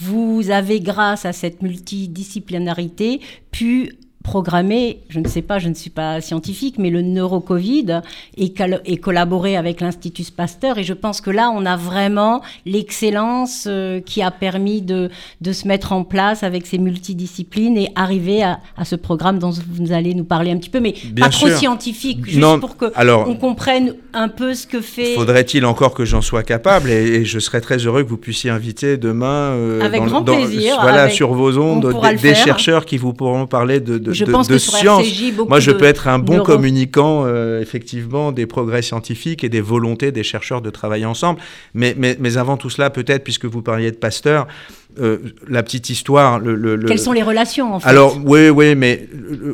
vous 0.00 0.50
avez, 0.50 0.80
grâce 0.80 1.24
à 1.24 1.32
cette 1.32 1.62
multidisciplinarité, 1.62 3.20
pu 3.52 3.92
programmer, 4.26 4.98
je 5.08 5.20
ne 5.20 5.28
sais 5.28 5.40
pas, 5.40 5.60
je 5.60 5.68
ne 5.68 5.74
suis 5.74 5.88
pas 5.88 6.20
scientifique, 6.20 6.78
mais 6.78 6.90
le 6.90 7.00
neurocovid 7.00 8.02
et, 8.36 8.52
et 8.84 8.96
collaborer 8.96 9.56
avec 9.56 9.80
l'Institut 9.80 10.32
Pasteur. 10.36 10.78
Et 10.78 10.82
je 10.84 10.94
pense 10.94 11.20
que 11.20 11.30
là, 11.30 11.52
on 11.54 11.64
a 11.64 11.76
vraiment 11.76 12.42
l'excellence 12.66 13.66
euh, 13.68 14.00
qui 14.00 14.22
a 14.22 14.32
permis 14.32 14.82
de, 14.82 15.10
de, 15.40 15.52
se 15.52 15.68
mettre 15.68 15.92
en 15.92 16.02
place 16.02 16.42
avec 16.42 16.66
ces 16.66 16.78
multidisciplines 16.78 17.76
et 17.76 17.88
arriver 17.94 18.42
à, 18.42 18.58
ce 18.84 18.96
programme 18.96 19.38
dont 19.38 19.50
vous 19.50 19.92
allez 19.92 20.12
nous 20.14 20.24
parler 20.24 20.50
un 20.50 20.56
petit 20.56 20.70
peu, 20.70 20.80
mais 20.80 20.94
pas 21.18 21.28
trop 21.28 21.48
scientifique, 21.48 22.26
juste 22.26 22.60
pour 22.60 22.76
que 22.76 22.86
on 23.28 23.36
comprenne 23.36 23.94
un 24.12 24.28
peu 24.28 24.54
ce 24.54 24.66
que 24.66 24.80
fait. 24.80 25.14
Faudrait-il 25.14 25.64
encore 25.64 25.94
que 25.94 26.04
j'en 26.04 26.22
sois 26.22 26.42
capable 26.42 26.90
et, 26.90 27.24
je 27.24 27.38
serais 27.38 27.60
très 27.60 27.78
heureux 27.78 28.02
que 28.02 28.08
vous 28.08 28.16
puissiez 28.16 28.50
inviter 28.50 28.96
demain, 28.96 29.52
euh, 29.52 29.80
avec 29.82 30.02
grand 30.02 30.24
plaisir, 30.24 30.78
voilà, 30.80 31.08
sur 31.08 31.32
vos 31.32 31.58
ondes, 31.58 31.94
des, 32.20 32.34
chercheurs 32.34 32.84
qui 32.86 32.98
vous 32.98 33.12
pourront 33.12 33.46
parler 33.46 33.80
de, 33.80 33.98
de, 33.98 34.15
je 34.16 34.24
pense 34.24 34.48
de 34.48 34.58
science. 34.58 35.06
Moi, 35.48 35.60
je 35.60 35.70
peux 35.70 35.84
être 35.84 36.08
un 36.08 36.18
bon 36.18 36.42
communicant, 36.42 37.24
euh, 37.26 37.60
effectivement, 37.60 38.32
des 38.32 38.46
progrès 38.46 38.82
scientifiques 38.82 39.44
et 39.44 39.48
des 39.48 39.60
volontés 39.60 40.12
des 40.12 40.22
chercheurs 40.22 40.60
de 40.60 40.70
travailler 40.70 41.06
ensemble. 41.06 41.40
Mais, 41.74 41.94
mais, 41.96 42.16
mais 42.18 42.36
avant 42.36 42.56
tout 42.56 42.70
cela, 42.70 42.90
peut-être, 42.90 43.24
puisque 43.24 43.44
vous 43.44 43.62
parliez 43.62 43.90
de 43.90 43.96
Pasteur, 43.96 44.46
euh, 44.98 45.18
la 45.46 45.62
petite 45.62 45.90
histoire. 45.90 46.38
Le, 46.38 46.78
Quelles 46.78 46.98
sont 46.98 47.12
les 47.12 47.22
relations 47.22 47.74
en 47.74 47.80
fait 47.80 47.88
Alors 47.88 48.18
oui, 48.24 48.48
oui, 48.48 48.74
mais 48.74 49.08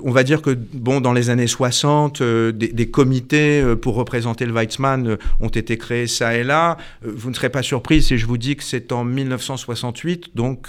on 0.04 0.12
va 0.12 0.22
dire 0.22 0.40
que 0.40 0.56
bon, 0.72 1.00
dans 1.00 1.12
les 1.12 1.30
années 1.30 1.48
60, 1.48 2.20
euh, 2.20 2.52
des, 2.52 2.90
comités 2.90 3.60
euh, 3.60 3.74
pour 3.74 3.96
représenter 3.96 4.46
le 4.46 4.52
Weizmann 4.52 5.16
ont 5.40 5.48
été 5.48 5.76
créés 5.78 6.06
ça 6.06 6.36
et 6.36 6.44
là. 6.44 6.76
vous 7.02 7.30
ne 7.30 7.34
serez 7.34 7.48
pas 7.48 7.62
surpris 7.62 8.02
si 8.02 8.18
je 8.18 8.26
vous 8.26 8.38
dis 8.38 8.54
que 8.54 8.62
c'est 8.62 8.92
en 8.92 9.04
1968 9.04 10.36
donc 10.36 10.68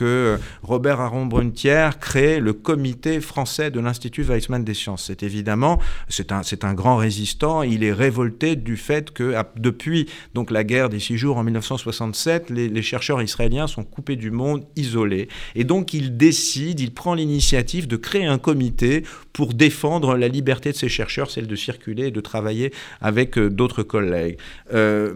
Robert 0.64 1.02
Aron 1.02 1.26
Brunetière 1.26 2.00
crée 2.00 2.40
le 2.40 2.54
comité 2.54 3.22
français 3.22 3.70
de 3.70 3.80
l'Institut 3.80 4.24
Weizmann 4.24 4.64
des 4.64 4.74
sciences. 4.74 5.06
C'est 5.08 5.24
évidemment 5.24 5.80
c'est 6.10 6.32
un 6.32 6.42
c'est 6.44 6.64
un 6.64 6.74
grand 6.74 6.98
résistant. 6.98 7.62
Il 7.62 7.84
est 7.84 7.94
révolté 7.94 8.56
du 8.56 8.78
fait 8.78 9.12
que 9.12 9.36
depuis 9.58 10.08
donc 10.34 10.50
la 10.50 10.64
guerre 10.64 10.90
des 10.90 11.00
six 11.00 11.18
jours 11.18 11.38
en 11.38 11.44
1967, 11.44 12.50
les 12.50 12.82
chercheurs 12.82 13.22
israéliens 13.22 13.68
sont 13.68 13.84
coupés 13.84 14.16
du 14.16 14.32
monde 14.32 14.63
isolé. 14.76 15.28
Et 15.56 15.64
donc 15.64 15.94
il 15.94 16.18
décide, 16.18 16.80
il 16.80 16.94
prend 16.94 17.14
l'initiative 17.14 17.88
de 17.88 17.96
créer 17.96 18.26
un 18.26 18.38
comité 18.38 19.04
pour 19.32 19.54
défendre 19.54 20.16
la 20.16 20.28
liberté 20.28 20.72
de 20.72 20.78
ses 20.78 20.90
chercheurs, 20.90 21.32
celle 21.32 21.48
de 21.48 21.56
circuler 21.56 22.08
et 22.08 22.12
de 22.12 22.22
travailler 22.22 22.72
avec 23.02 23.38
euh, 23.38 23.50
d'autres 23.50 23.84
collègues. 23.84 24.38
Euh, 24.74 25.14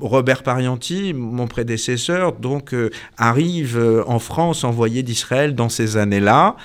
Robert 0.00 0.42
Parianti, 0.42 1.14
mon 1.14 1.46
prédécesseur, 1.46 2.34
donc 2.34 2.74
euh, 2.74 2.90
arrive 3.16 3.80
en 4.06 4.18
France 4.18 4.62
envoyé 4.64 5.02
d'Israël 5.02 5.54
dans 5.54 5.70
ces 5.70 5.96
années-là. 5.96 6.56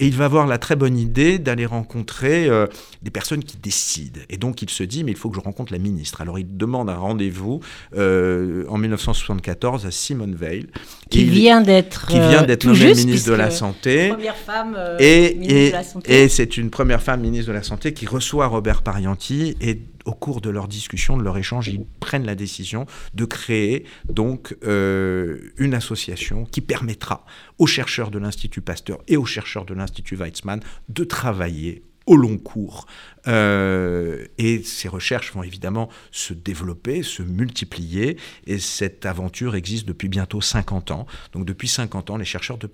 Et 0.00 0.06
il 0.06 0.14
va 0.14 0.24
avoir 0.24 0.46
la 0.46 0.58
très 0.58 0.76
bonne 0.76 0.98
idée 0.98 1.38
d'aller 1.38 1.66
rencontrer 1.66 2.48
euh, 2.48 2.66
des 3.02 3.10
personnes 3.10 3.44
qui 3.44 3.56
décident. 3.56 4.20
Et 4.28 4.36
donc 4.36 4.62
il 4.62 4.70
se 4.70 4.82
dit, 4.82 5.04
mais 5.04 5.12
il 5.12 5.16
faut 5.16 5.30
que 5.30 5.36
je 5.36 5.40
rencontre 5.40 5.72
la 5.72 5.78
ministre. 5.78 6.20
Alors 6.20 6.38
il 6.38 6.56
demande 6.56 6.90
un 6.90 6.96
rendez-vous 6.96 7.60
euh, 7.96 8.64
en 8.68 8.78
1974 8.78 9.86
à 9.86 9.90
Simone 9.90 10.34
Veil. 10.34 10.66
Qui 11.10 11.24
vient 11.24 11.60
d'être 11.60 12.06
qui 12.06 12.18
vient 12.18 12.42
d'être 12.42 12.64
nommée 12.64 12.94
ministre 12.94 13.30
de 13.30 13.36
la 13.36 13.50
Santé. 13.50 14.08
Première 14.08 14.36
femme 14.36 14.74
euh, 14.76 14.96
et, 14.98 15.34
ministre 15.34 15.54
et, 15.54 15.68
de 15.68 15.72
la 15.72 15.84
Santé. 15.84 16.22
Et 16.22 16.28
c'est 16.28 16.56
une 16.56 16.70
première 16.70 17.02
femme 17.02 17.20
ministre 17.20 17.48
de 17.48 17.52
la 17.52 17.62
Santé 17.62 17.92
qui 17.92 18.06
reçoit 18.06 18.46
Robert 18.46 18.82
Parianti 18.82 19.56
et 19.60 19.80
au 20.04 20.12
cours 20.12 20.40
de 20.40 20.50
leur 20.50 20.68
discussion, 20.68 21.16
de 21.16 21.22
leur 21.22 21.36
échange, 21.38 21.68
ils 21.68 21.84
prennent 22.00 22.26
la 22.26 22.34
décision 22.34 22.86
de 23.14 23.24
créer 23.24 23.84
donc 24.08 24.56
euh, 24.64 25.52
une 25.56 25.74
association 25.74 26.44
qui 26.44 26.60
permettra 26.60 27.24
aux 27.58 27.66
chercheurs 27.66 28.10
de 28.10 28.18
l'Institut 28.18 28.60
Pasteur 28.60 28.98
et 29.08 29.16
aux 29.16 29.24
chercheurs 29.24 29.64
de 29.64 29.74
l'Institut 29.74 30.16
Weizmann 30.16 30.60
de 30.88 31.04
travailler 31.04 31.82
au 32.06 32.16
long 32.16 32.36
cours. 32.38 32.86
Euh, 33.26 34.26
et 34.38 34.62
ces 34.62 34.88
recherches 34.88 35.32
vont 35.32 35.42
évidemment 35.42 35.88
se 36.10 36.34
développer, 36.34 37.02
se 37.02 37.22
multiplier, 37.22 38.18
et 38.46 38.58
cette 38.58 39.06
aventure 39.06 39.56
existe 39.56 39.86
depuis 39.86 40.08
bientôt 40.08 40.40
50 40.40 40.90
ans. 40.90 41.06
Donc 41.32 41.46
depuis 41.46 41.68
50 41.68 42.10
ans, 42.10 42.16
les 42.16 42.24
chercheurs 42.24 42.58
de, 42.58 42.68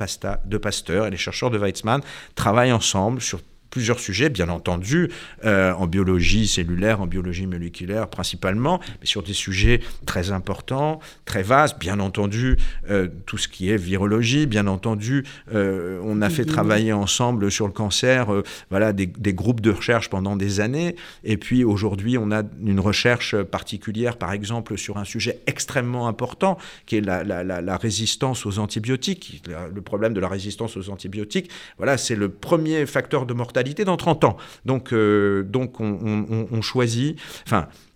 de 0.46 0.58
Pasteur 0.58 1.06
et 1.06 1.10
les 1.10 1.16
chercheurs 1.16 1.50
de 1.50 1.58
Weizmann 1.58 2.00
travaillent 2.34 2.72
ensemble 2.72 3.20
sur 3.20 3.40
plusieurs 3.70 4.00
sujets, 4.00 4.28
bien 4.28 4.48
entendu, 4.48 5.10
euh, 5.44 5.72
en 5.72 5.86
biologie 5.86 6.46
cellulaire, 6.46 7.00
en 7.00 7.06
biologie 7.06 7.46
moléculaire 7.46 8.08
principalement, 8.08 8.80
mais 9.00 9.06
sur 9.06 9.22
des 9.22 9.32
sujets 9.32 9.80
très 10.06 10.32
importants, 10.32 11.00
très 11.24 11.42
vastes, 11.42 11.78
bien 11.78 12.00
entendu, 12.00 12.58
euh, 12.90 13.08
tout 13.26 13.38
ce 13.38 13.48
qui 13.48 13.70
est 13.70 13.76
virologie, 13.76 14.46
bien 14.46 14.66
entendu, 14.66 15.24
euh, 15.54 16.00
on 16.02 16.20
a 16.20 16.28
fait 16.28 16.44
travailler 16.44 16.92
ensemble 16.92 17.50
sur 17.50 17.66
le 17.66 17.72
cancer, 17.72 18.28
voilà, 18.70 18.92
des, 18.92 19.06
groupes 19.32 19.60
de 19.60 19.70
recherche 19.70 20.10
pendant 20.10 20.36
des 20.36 20.60
années, 20.60 20.96
et 21.22 21.36
puis 21.36 21.62
aujourd'hui, 21.62 22.18
on 22.18 22.32
a 22.32 22.42
une 22.64 22.80
recherche 22.80 23.40
particulière, 23.42 24.16
par 24.16 24.32
exemple, 24.32 24.76
sur 24.76 24.98
un 24.98 25.04
sujet 25.04 25.38
extrêmement 25.46 26.08
important, 26.08 26.58
qui 26.86 26.96
est 26.96 27.00
la, 27.00 27.22
la 27.22 27.76
résistance 27.76 28.44
aux 28.46 28.58
antibiotiques, 28.58 29.42
le 29.72 29.80
problème 29.80 30.12
de 30.12 30.20
la 30.20 30.28
résistance 30.28 30.76
aux 30.76 30.90
antibiotiques, 30.90 31.50
voilà, 31.78 31.96
c'est 31.96 32.16
le 32.16 32.28
premier 32.28 32.86
facteur 32.86 33.26
de 33.26 33.34
mortalité 33.34 33.59
dans 33.84 33.96
30 33.96 34.24
ans. 34.24 34.36
Donc, 34.64 34.92
euh, 34.92 35.42
on, 35.80 36.62
choisit, 36.62 37.18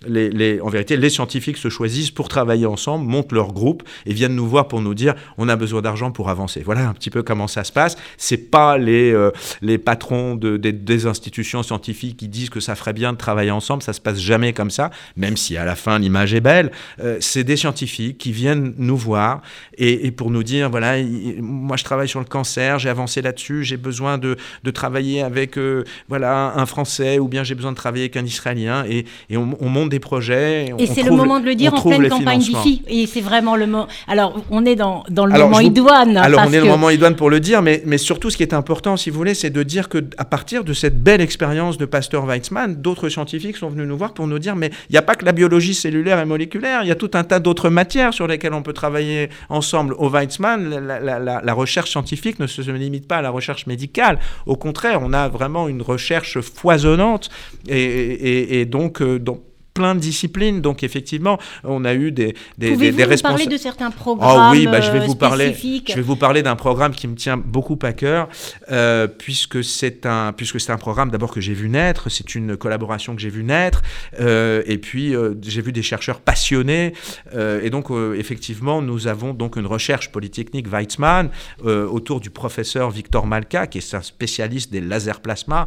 en 0.06 0.68
vérité, 0.68 0.96
les 0.96 1.11
scientifiques 1.11 1.56
se 1.56 1.68
choisissent 1.68 2.11
pour 2.11 2.28
travailler 2.28 2.66
ensemble, 2.66 3.06
montent 3.06 3.32
leur 3.32 3.52
groupe 3.52 3.82
et 4.06 4.12
viennent 4.12 4.34
nous 4.34 4.46
voir 4.46 4.68
pour 4.68 4.80
nous 4.80 4.94
dire 4.94 5.14
on 5.38 5.49
a 5.49 5.56
besoin 5.56 5.82
d'argent 5.82 6.11
pour 6.11 6.28
avancer. 6.28 6.62
Voilà 6.64 6.88
un 6.88 6.94
petit 6.94 7.11
peu 7.11 7.23
comment 7.23 7.49
ça 7.49 7.64
se 7.64 7.73
passe. 7.73 7.96
C'est 8.16 8.50
pas 8.50 8.78
les, 8.78 9.12
euh, 9.12 9.30
les 9.62 9.78
patrons 9.78 10.34
de, 10.37 10.56
des, 10.56 11.06
institutions 11.06 11.62
scientifiques 11.62 12.16
qui 12.16 12.28
disent 12.28 12.50
que 12.50 12.61
ça 12.61 12.75
ferait 12.75 12.92
bien 12.92 13.12
de 13.12 13.18
travailler 13.18 13.50
ensemble. 13.50 13.82
Ça 13.82 13.92
se 13.92 14.00
passe 14.00 14.18
jamais 14.18 14.52
comme 14.52 14.70
ça, 14.70 14.90
même 15.16 15.37
si 15.37 15.56
à 15.56 15.64
la 15.64 15.75
fin 15.75 15.99
l'image 15.99 16.34
est 16.34 16.40
belle. 16.40 16.70
Euh, 17.00 17.18
c'est 17.20 17.44
des 17.44 17.56
scientifiques 17.56 18.18
qui 18.18 18.32
viennent 18.32 18.75
nous 18.78 18.96
voir 18.96 19.42
et, 19.76 20.11
pour 20.12 20.30
nous 20.30 20.42
dire 20.42 20.70
voilà, 20.70 21.02
moi 21.40 21.76
je 21.76 21.84
travaille 21.84 22.08
sur 22.08 22.20
le 22.20 22.26
cancer, 22.26 22.78
j'ai 22.78 22.88
avancé 22.88 23.23
là-dessus, 23.23 23.64
j'ai 23.64 23.76
besoin 23.76 24.18
de, 24.18 24.37
de, 24.62 24.70
travailler 24.70 25.23
avec 25.23 25.58
euh, 25.58 25.84
voilà 26.08 26.54
un 26.56 26.66
Français 26.66 27.18
ou 27.18 27.28
bien 27.28 27.44
j'ai 27.44 27.54
besoin 27.54 27.73
de 27.73 27.76
travailler 27.76 28.04
avec 28.04 28.16
un 28.16 28.25
Israélien 28.25 28.84
et, 28.88 29.04
et 29.30 29.37
on 29.37 29.44
monte 29.44 29.90
projets. 30.01 30.73
Et 30.79 30.87
c'est 30.87 31.03
le 31.03 31.13
moment 31.13 31.41
de 31.41 31.47
le 31.47 31.55
dire 31.55 31.75
en 31.75 31.81
pleine 31.81 32.09
campagne 32.09 32.41
d'IFI. 32.41 32.83
Et 32.89 33.07
c'est 33.07 33.21
vraiment 33.21 33.57
le 33.57 33.67
moment. 33.67 33.89
Alors, 34.09 34.43
on 34.51 34.65
est 34.65 34.77
dans, 34.77 35.05
dans 35.09 35.27
le 35.27 35.33
moment 35.33 35.61
idoine. 35.61 36.17
Alors, 36.17 36.43
on 36.47 36.53
est 36.53 36.59
dans 36.59 36.65
le 36.65 36.71
moment 36.71 36.91
idoine 36.91 37.17
pour 37.17 37.31
le 37.31 37.41
dire, 37.41 37.63
mais, 37.63 37.83
mais 37.87 37.99
surtout, 37.99 38.31
ce 38.31 38.37
qui 38.37 38.43
est 38.43 38.55
important, 38.55 38.97
si 38.97 39.11
vous 39.11 39.17
voulez, 39.17 39.35
c'est 39.35 39.51
de 39.51 39.63
dire 39.63 39.89
qu'à 39.89 40.25
partir 40.25 40.65
de 40.65 40.73
cette 40.73 41.03
belle 41.03 41.21
expérience 41.21 41.79
de 41.79 41.85
Pasteur 41.85 42.25
Weizmann, 42.27 42.77
d'autres 42.77 43.09
scientifiques 43.09 43.57
sont 43.57 43.69
venus 43.69 43.87
nous 43.87 43.97
voir 43.97 44.15
pour 44.15 44.27
nous 44.27 44.39
dire 44.39 44.57
mais 44.57 44.71
il 44.89 44.93
n'y 44.93 44.99
a 44.99 45.03
pas 45.03 45.15
que 45.15 45.25
la 45.25 45.33
biologie 45.33 45.75
cellulaire 45.75 46.19
et 46.19 46.25
moléculaire, 46.25 46.81
il 46.83 46.89
y 46.89 46.93
a 46.93 46.95
tout 46.95 47.11
un 47.15 47.25
tas 47.25 47.41
d'autres 47.41 47.71
matières 47.71 48.15
sur 48.15 48.27
lesquelles 48.27 48.55
on 48.55 48.63
peut 48.63 48.73
travailler 48.73 49.31
ensemble. 49.49 49.95
Au 49.99 50.09
Weizmann, 50.09 50.69
la, 50.69 51.19
la, 51.19 51.53
recherche 51.55 51.91
scientifique 51.91 52.39
ne 52.39 52.47
se 52.47 52.63
limite 52.71 53.07
pas 53.07 53.19
à 53.19 53.23
la 53.23 53.31
recherche 53.31 53.67
médicale. 53.67 54.19
Au 54.47 54.57
contraire, 54.57 55.01
on 55.03 55.13
a 55.13 55.29
vraiment 55.29 55.69
une 55.69 55.83
recherche 55.83 56.41
foisonnante 56.41 57.31
et, 57.69 57.77
et, 57.77 58.61
et 58.61 58.65
donc, 58.65 59.01
euh, 59.01 59.19
donc 59.19 59.41
plein 59.75 59.95
de 59.95 60.00
disciplines. 60.00 60.61
Donc 60.62 60.83
effectivement, 60.83 61.38
on 61.64 61.85
a 61.85 61.95
eu 61.95 62.12
des 62.12 62.35
des, 62.57 62.76
des, 62.76 62.93
des 62.93 63.04
responsables. 63.04 63.40
parler 63.40 63.57
de 63.57 63.61
certains 63.61 63.90
programmes 63.90 64.50
Oh 64.50 64.52
oui, 64.52 64.66
bah, 64.66 64.81
je 64.81 64.90
vais 64.90 65.04
vous 65.04 65.16
parler. 65.16 65.54
Je 65.54 65.95
vais 65.95 66.00
vous 66.00 66.16
parler 66.16 66.43
d'un 66.43 66.57
programme 66.57 66.95
qui 66.95 67.09
me 67.09 67.16
tient 67.16 67.37
beaucoup 67.37 67.78
à 67.83 67.93
cœur, 67.93 68.28
euh, 68.71 69.09
puisque 69.09 69.62
c'est 69.64 70.07
un 70.07 70.33
puisque 70.33 70.61
c'est 70.61 70.73
un 70.73 70.78
programme 70.78 71.11
d'abord 71.11 71.33
que 71.33 71.40
j'ai 71.40 71.54
vu 71.54 71.69
naître. 71.69 72.09
C'est 72.09 72.35
une 72.35 72.57
collaboration 72.57 73.14
que 73.14 73.21
j'ai 73.21 73.31
vu 73.31 73.43
naître, 73.43 73.83
euh, 74.21 74.62
et 74.66 74.78
puis 74.78 75.14
euh, 75.14 75.35
j'ai 75.43 75.61
vu 75.61 75.73
des 75.73 75.83
chercheurs 75.83 76.21
passionnés. 76.21 76.95
et 77.35 77.71
donc 77.71 77.90
effectivement, 78.16 78.81
nous 78.81 79.09
avons 79.09 79.35
donc 79.35 79.57
une 79.57 79.66
recherche 79.66 80.12
polytechnique 80.12 80.69
Weizmann 80.69 81.31
autour 81.64 82.21
du 82.21 82.31
professeur 82.31 82.90
Victor 82.90 83.26
Malka, 83.26 83.66
qui 83.66 83.78
est 83.78 83.95
un 83.95 84.02
spécialiste 84.02 84.71
des 84.71 84.81
lasers 84.81 85.21
plasma, 85.23 85.66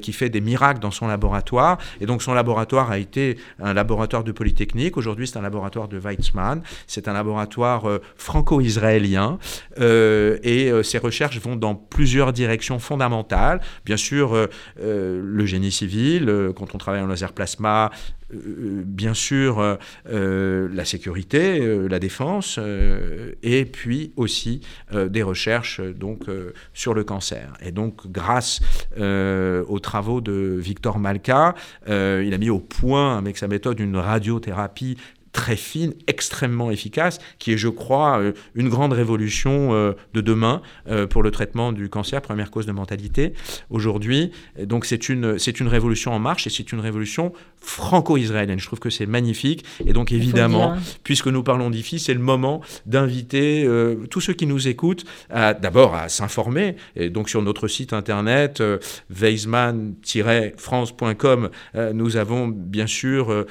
qui 0.00 0.12
fait 0.12 0.28
des 0.28 0.40
miracles 0.40 0.80
dans 0.80 0.90
son 0.90 1.08
laboratoire. 1.08 1.78
Et 2.00 2.06
donc 2.06 2.22
son 2.22 2.34
laboratoire 2.34 2.90
a 2.90 2.98
été 2.98 3.36
un 3.60 3.72
laboratoire 3.72 4.24
de 4.24 4.32
Polytechnique. 4.32 4.96
Aujourd'hui, 4.96 5.26
c'est 5.26 5.38
un 5.38 5.42
laboratoire 5.42 5.88
de 5.88 5.98
Weizmann. 5.98 6.62
C'est 6.86 7.08
un 7.08 7.12
laboratoire 7.12 7.88
euh, 7.88 8.00
franco-israélien. 8.16 9.38
Euh, 9.80 10.38
et 10.42 10.70
euh, 10.70 10.82
ces 10.82 10.98
recherches 10.98 11.38
vont 11.40 11.56
dans 11.56 11.74
plusieurs 11.74 12.32
directions 12.32 12.78
fondamentales. 12.78 13.60
Bien 13.84 13.96
sûr, 13.96 14.48
le 14.80 15.46
génie 15.46 15.72
civil, 15.72 16.52
quand 16.56 16.74
on 16.74 16.78
travaille 16.78 17.00
en 17.00 17.06
laser 17.06 17.32
plasma, 17.32 17.90
euh, 17.90 18.17
bien 18.30 19.14
sûr 19.14 19.58
euh, 19.58 19.76
euh, 20.10 20.68
la 20.72 20.84
sécurité, 20.84 21.88
la 21.88 21.98
défense, 21.98 22.58
et 23.42 23.64
puis 23.64 24.12
aussi 24.16 24.60
des 24.92 25.22
recherches 25.22 25.80
donc 25.80 26.26
sur 26.74 26.94
le 26.94 27.04
cancer. 27.04 27.52
Et 27.62 27.72
donc 27.72 28.06
grâce 28.10 28.60
aux 28.96 29.78
travaux 29.80 30.20
de 30.20 30.56
Victor 30.58 30.98
Malka, 30.98 31.54
il 31.86 32.34
a 32.34 32.38
mis 32.38 32.50
au 32.50 32.60
point 32.60 33.18
avec 33.18 33.38
sa 33.38 33.48
méthode 33.48 33.80
une 33.80 33.96
radiothérapie 33.96 34.96
très 35.38 35.54
fine, 35.54 35.94
extrêmement 36.08 36.72
efficace, 36.72 37.20
qui 37.38 37.52
est, 37.52 37.56
je 37.56 37.68
crois, 37.68 38.18
euh, 38.18 38.32
une 38.56 38.68
grande 38.68 38.92
révolution 38.92 39.72
euh, 39.72 39.92
de 40.12 40.20
demain 40.20 40.62
euh, 40.88 41.06
pour 41.06 41.22
le 41.22 41.30
traitement 41.30 41.70
du 41.70 41.88
cancer, 41.88 42.20
première 42.20 42.50
cause 42.50 42.66
de 42.66 42.72
mortalité 42.72 43.34
aujourd'hui. 43.70 44.32
Donc 44.60 44.84
c'est 44.84 45.08
une, 45.08 45.38
c'est 45.38 45.60
une 45.60 45.68
révolution 45.68 46.12
en 46.12 46.18
marche 46.18 46.48
et 46.48 46.50
c'est 46.50 46.72
une 46.72 46.80
révolution 46.80 47.32
franco-israélienne. 47.60 48.58
Je 48.58 48.66
trouve 48.66 48.80
que 48.80 48.90
c'est 48.90 49.06
magnifique. 49.06 49.64
Et 49.86 49.92
donc 49.92 50.10
évidemment, 50.10 50.74
puisque 51.04 51.28
nous 51.28 51.44
parlons 51.44 51.70
d'IFI, 51.70 52.00
c'est 52.00 52.14
le 52.14 52.20
moment 52.20 52.60
d'inviter 52.86 53.68
tous 54.10 54.20
ceux 54.20 54.32
qui 54.32 54.46
nous 54.46 54.68
écoutent 54.68 55.04
d'abord 55.30 55.94
à 55.94 56.08
s'informer. 56.08 56.76
Et 56.96 57.10
donc 57.10 57.28
sur 57.28 57.42
notre 57.42 57.68
site 57.68 57.92
internet, 57.92 58.62
weizmann-france.com, 59.10 61.50
nous 61.94 62.16
avons 62.16 62.48
bien 62.48 62.86
sûr 62.86 63.44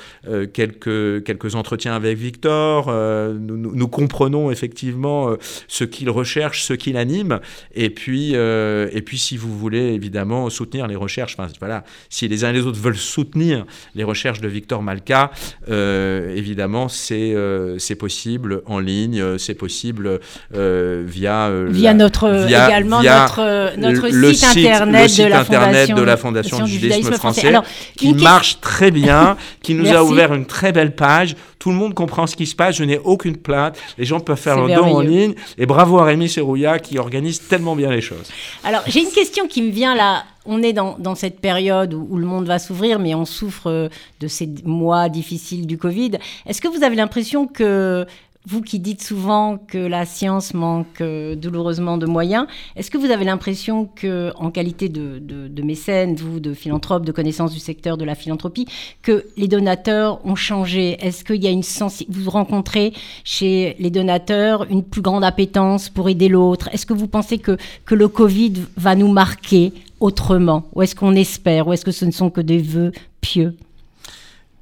quelques, 0.53 1.23
quelques 1.23 1.55
entretiens 1.55 1.76
tiens 1.77 1.95
avec 1.95 2.17
Victor, 2.17 2.87
euh, 2.89 3.33
nous, 3.39 3.87
comprenons 3.87 4.51
effectivement 4.51 5.29
euh, 5.29 5.35
ce 5.67 5.83
qu'il 5.83 6.09
recherche, 6.09 6.63
ce 6.63 6.73
qu'il 6.73 6.97
anime, 6.97 7.39
et 7.73 7.89
puis, 7.89 8.31
euh, 8.33 8.89
et 8.91 9.01
puis 9.01 9.17
si 9.17 9.37
vous 9.37 9.57
voulez 9.57 9.93
évidemment 9.93 10.49
soutenir 10.49 10.87
les 10.87 10.95
recherches, 10.95 11.35
enfin, 11.37 11.51
voilà, 11.59 11.83
si 12.09 12.27
les 12.27 12.43
uns 12.43 12.49
et 12.49 12.53
les 12.53 12.65
autres 12.65 12.79
veulent 12.79 12.97
soutenir 12.97 13.65
les 13.95 14.03
recherches 14.03 14.41
de 14.41 14.47
Victor 14.47 14.83
Malka, 14.83 15.31
évidemment 15.67 16.87
c'est 16.89 17.35
c'est 17.77 17.95
possible 17.95 18.61
en 18.65 18.79
ligne, 18.79 19.37
c'est 19.37 19.53
possible 19.53 20.19
via 20.51 21.51
via 21.67 21.93
notre 21.93 22.45
également 22.47 23.01
notre 23.01 23.77
notre 23.77 24.09
le, 24.09 24.33
site, 24.33 24.57
internet, 24.57 25.17
de, 25.17 25.23
la 25.25 25.39
internet 25.39 25.93
de 25.93 26.01
la 26.01 26.17
Fondation 26.17 26.63
du 26.63 26.71
judaïsme 26.71 27.13
français, 27.13 27.53
qui 27.95 28.13
marche 28.13 28.59
très 28.61 28.91
bien, 28.91 29.37
qui 29.61 29.73
nous 29.73 29.91
a 29.93 30.03
ouvert 30.03 30.33
une 30.33 30.45
très 30.45 30.71
belle 30.71 30.95
page 30.95 31.35
tout 31.67 31.73
le 31.73 31.79
monde 31.79 31.93
comprend 31.93 32.27
ce 32.27 32.37
qui 32.37 32.45
se 32.45 32.55
passe. 32.55 32.77
Je 32.77 32.85
n'ai 32.85 32.97
aucune 32.97 33.35
plainte. 33.35 33.77
Les 33.97 34.05
gens 34.05 34.21
peuvent 34.21 34.39
faire 34.39 34.55
leur 34.55 34.69
don 34.69 34.95
en 34.95 35.01
ligne. 35.01 35.33
Et 35.57 35.65
bravo 35.65 35.99
à 35.99 36.05
Rémi 36.05 36.29
Serrouillat 36.29 36.79
qui 36.79 36.97
organise 36.97 37.45
tellement 37.45 37.75
bien 37.75 37.91
les 37.91 37.99
choses. 37.99 38.31
Alors, 38.63 38.83
j'ai 38.87 39.01
une 39.01 39.11
question 39.11 39.49
qui 39.49 39.61
me 39.61 39.69
vient 39.69 39.93
là. 39.93 40.23
On 40.45 40.63
est 40.63 40.71
dans, 40.71 40.95
dans 40.97 41.13
cette 41.15 41.41
période 41.41 41.93
où, 41.93 42.07
où, 42.09 42.15
le 42.15 42.25
monde 42.25 42.45
va 42.45 42.57
s'ouvrir, 42.57 42.99
mais 42.99 43.13
on 43.15 43.25
souffre 43.25 43.69
euh, 43.69 43.89
de 44.21 44.29
ces 44.29 44.47
mois 44.63 45.09
difficiles 45.09 45.67
du 45.67 45.77
Covid. 45.77 46.11
Est-ce 46.45 46.61
que 46.61 46.69
vous 46.69 46.85
avez 46.85 46.95
l'impression 46.95 47.47
que 47.47 48.05
vous 48.47 48.61
qui 48.61 48.79
dites 48.79 49.03
souvent 49.03 49.57
que 49.57 49.77
la 49.77 50.05
science 50.05 50.53
manque 50.53 51.01
euh, 51.01 51.35
douloureusement 51.35 51.97
de 51.97 52.05
moyens, 52.05 52.47
est-ce 52.77 52.89
que 52.89 52.97
vous 52.97 53.11
avez 53.11 53.25
l'impression 53.25 53.85
que, 53.85 54.31
en 54.35 54.51
qualité 54.51 54.87
de, 54.87 55.61
mécène, 55.61 56.15
vous, 56.15 56.39
de 56.39 56.53
philanthrope, 56.53 57.05
de 57.05 57.11
connaissance 57.11 57.51
du 57.53 57.59
secteur 57.59 57.97
de 57.97 58.05
la 58.05 58.15
philanthropie, 58.15 58.65
que 59.01 59.25
les 59.35 59.49
donateurs 59.49 60.25
ont 60.25 60.35
changé? 60.35 60.97
Est-ce 61.05 61.25
qu'il 61.25 61.43
y 61.43 61.47
a 61.47 61.51
une 61.51 61.63
vous 62.09 62.29
rencontrez 62.29 62.93
chez 63.25 63.75
les 63.79 63.89
donateurs 63.89 64.65
une 64.69 64.83
plus 64.83 65.01
grande 65.01 65.25
appétence 65.25 65.89
pour 65.89 66.07
aider 66.07 66.29
l'autre? 66.29 66.69
Est-ce 66.71 66.85
que 66.85 66.93
vous 66.93 67.07
pensez 67.07 67.39
que, 67.39 67.57
que 67.85 67.95
le 67.95 68.07
Covid 68.07 68.53
va 68.77 68.95
nous 68.95 69.11
marquer 69.11 69.73
autrement? 69.99 70.63
Ou 70.73 70.83
est-ce 70.83 70.95
qu'on 70.95 71.15
espère? 71.15 71.67
Ou 71.67 71.73
est-ce 71.73 71.83
que 71.83 71.91
ce 71.91 72.05
ne 72.05 72.11
sont 72.11 72.29
que 72.29 72.41
des 72.41 72.59
vœux 72.59 72.93
pieux? 73.19 73.57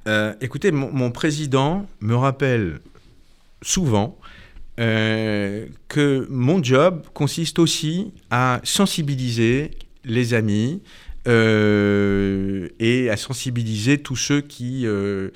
Euh, 0.08 0.34
écoutez, 0.40 0.70
mon, 0.72 1.10
président 1.10 1.86
me 2.00 2.14
rappelle 2.14 2.80
souvent 3.66 4.18
euh, 4.78 5.66
que 5.88 6.26
mon 6.30 6.62
job 6.62 7.02
consiste 7.14 7.58
aussi 7.58 8.12
à 8.30 8.60
sensibiliser 8.62 9.70
les 10.04 10.34
amis 10.34 10.82
euh, 11.26 12.68
et 12.78 13.10
à 13.10 13.16
sensibiliser 13.16 13.98
tous 13.98 14.16
ceux 14.16 14.40
qui 14.42 14.84
euh, 14.86 15.30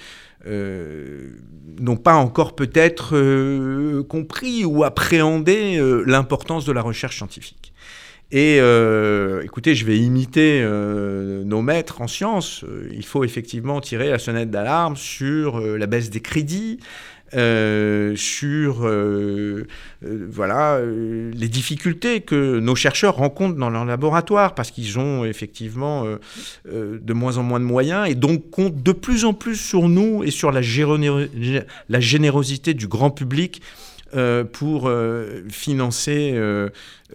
n'ont 1.80 1.96
pas 1.96 2.14
encore 2.14 2.54
peut-être 2.54 4.02
compris 4.02 4.64
ou 4.64 4.84
appréhendé 4.84 5.80
l'importance 6.06 6.64
de 6.64 6.72
la 6.72 6.82
recherche 6.82 7.16
scientifique. 7.16 7.72
Et 8.32 8.58
écoutez, 9.42 9.74
je 9.74 9.84
vais 9.84 9.98
imiter 9.98 10.62
nos 11.44 11.62
maîtres 11.62 12.00
en 12.00 12.06
sciences. 12.06 12.64
Il 12.92 13.04
faut 13.04 13.24
effectivement 13.24 13.80
tirer 13.80 14.08
la 14.08 14.18
sonnette 14.18 14.50
d'alarme 14.50 14.96
sur 14.96 15.60
la 15.60 15.86
baisse 15.86 16.10
des 16.10 16.20
crédits, 16.20 16.78
euh, 17.34 18.16
sur 18.16 18.84
euh, 18.84 19.64
euh, 20.04 20.28
voilà, 20.28 20.80
les 20.80 21.48
difficultés 21.48 22.22
que 22.22 22.58
nos 22.58 22.74
chercheurs 22.74 23.14
rencontrent 23.14 23.56
dans 23.56 23.70
leur 23.70 23.84
laboratoire 23.84 24.56
parce 24.56 24.72
qu'ils 24.72 24.98
ont 24.98 25.24
effectivement 25.24 26.06
de 26.66 27.12
moins 27.12 27.36
en 27.38 27.44
moins 27.44 27.60
de 27.60 27.64
moyens 27.64 28.08
et 28.08 28.16
donc 28.16 28.50
comptent 28.50 28.82
de 28.82 28.92
plus 28.92 29.24
en 29.24 29.32
plus 29.32 29.56
sur 29.56 29.88
nous 29.88 30.24
et 30.24 30.32
sur 30.32 30.50
la, 30.50 30.60
générosité 32.00 32.74
du 32.74 32.88
grand 32.88 33.10
public 33.10 33.62
pour 34.52 34.90
financer 35.48 36.34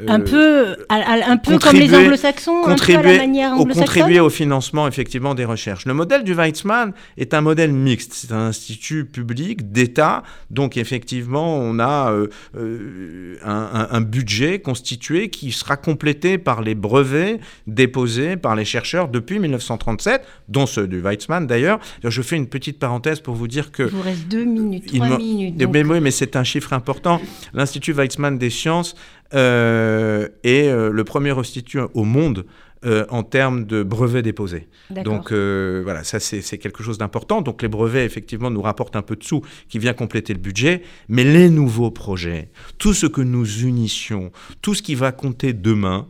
un 0.07 0.19
peu, 0.19 0.75
un 0.89 1.37
peu 1.37 1.57
comme 1.57 1.77
les 1.77 1.93
anglo-saxons, 1.95 2.63
contribuer, 2.63 3.19
au, 3.57 3.65
contribuer 3.65 4.19
au 4.19 4.29
financement 4.29 4.87
effectivement 4.87 5.35
des 5.35 5.45
recherches. 5.45 5.85
Le 5.85 5.93
modèle 5.93 6.23
du 6.23 6.33
Weizmann 6.33 6.93
est 7.17 7.33
un 7.33 7.41
modèle 7.41 7.71
mixte. 7.71 8.13
C'est 8.13 8.31
un 8.31 8.47
institut 8.47 9.05
public 9.05 9.71
d'État, 9.71 10.23
donc 10.49 10.77
effectivement 10.77 11.57
on 11.57 11.79
a 11.79 12.11
euh, 12.11 12.27
euh, 12.57 13.37
un, 13.43 13.87
un, 13.91 14.01
budget 14.01 14.59
constitué 14.59 15.29
qui 15.29 15.51
sera 15.51 15.77
complété 15.77 16.37
par 16.37 16.61
les 16.61 16.75
brevets 16.75 17.39
déposés 17.67 18.37
par 18.37 18.55
les 18.55 18.65
chercheurs 18.65 19.07
depuis 19.07 19.39
1937, 19.39 20.25
dont 20.49 20.65
ceux 20.65 20.87
du 20.87 21.01
Weizmann 21.01 21.47
d'ailleurs. 21.47 21.79
Je 22.03 22.21
fais 22.21 22.35
une 22.35 22.47
petite 22.47 22.79
parenthèse 22.79 23.19
pour 23.19 23.35
vous 23.35 23.47
dire 23.47 23.71
que... 23.71 23.83
Il 23.83 23.89
vous 23.89 24.01
reste 24.01 24.27
deux 24.27 24.45
minutes, 24.45 24.87
trois 24.93 25.17
minutes. 25.17 25.57
Donc... 25.57 25.73
Mais, 25.73 25.83
oui, 25.83 25.99
mais 26.01 26.11
c'est 26.11 26.35
un 26.35 26.43
chiffre 26.43 26.73
important. 26.73 27.21
L'Institut 27.53 27.93
Weizmann 27.93 28.37
des 28.37 28.49
sciences 28.49 28.95
euh, 29.33 30.27
et 30.43 30.69
euh, 30.69 30.91
le 30.91 31.03
premier 31.03 31.37
institut 31.37 31.79
au 31.93 32.03
monde 32.03 32.45
euh, 32.85 33.05
en 33.09 33.23
termes 33.23 33.65
de 33.65 33.81
brevets 33.81 34.21
déposés. 34.21 34.67
Donc 34.91 35.31
voilà, 35.31 36.03
ça 36.03 36.19
c'est 36.19 36.57
quelque 36.57 36.83
chose 36.83 36.97
d'important. 36.97 37.41
Donc 37.41 37.61
les 37.61 37.67
brevets, 37.67 38.05
effectivement, 38.05 38.51
nous 38.51 38.61
rapportent 38.61 38.95
un 38.95 39.01
peu 39.01 39.15
de 39.15 39.23
sous 39.23 39.41
qui 39.69 39.79
vient 39.79 39.93
compléter 39.93 40.33
le 40.33 40.39
budget, 40.39 40.83
mais 41.09 41.23
les 41.23 41.49
nouveaux 41.49 41.91
projets, 41.91 42.49
tout 42.77 42.93
ce 42.93 43.07
que 43.07 43.21
nous 43.21 43.63
unissions, 43.63 44.31
tout 44.61 44.75
ce 44.75 44.81
qui 44.81 44.95
va 44.95 45.11
compter 45.11 45.53
demain, 45.53 46.07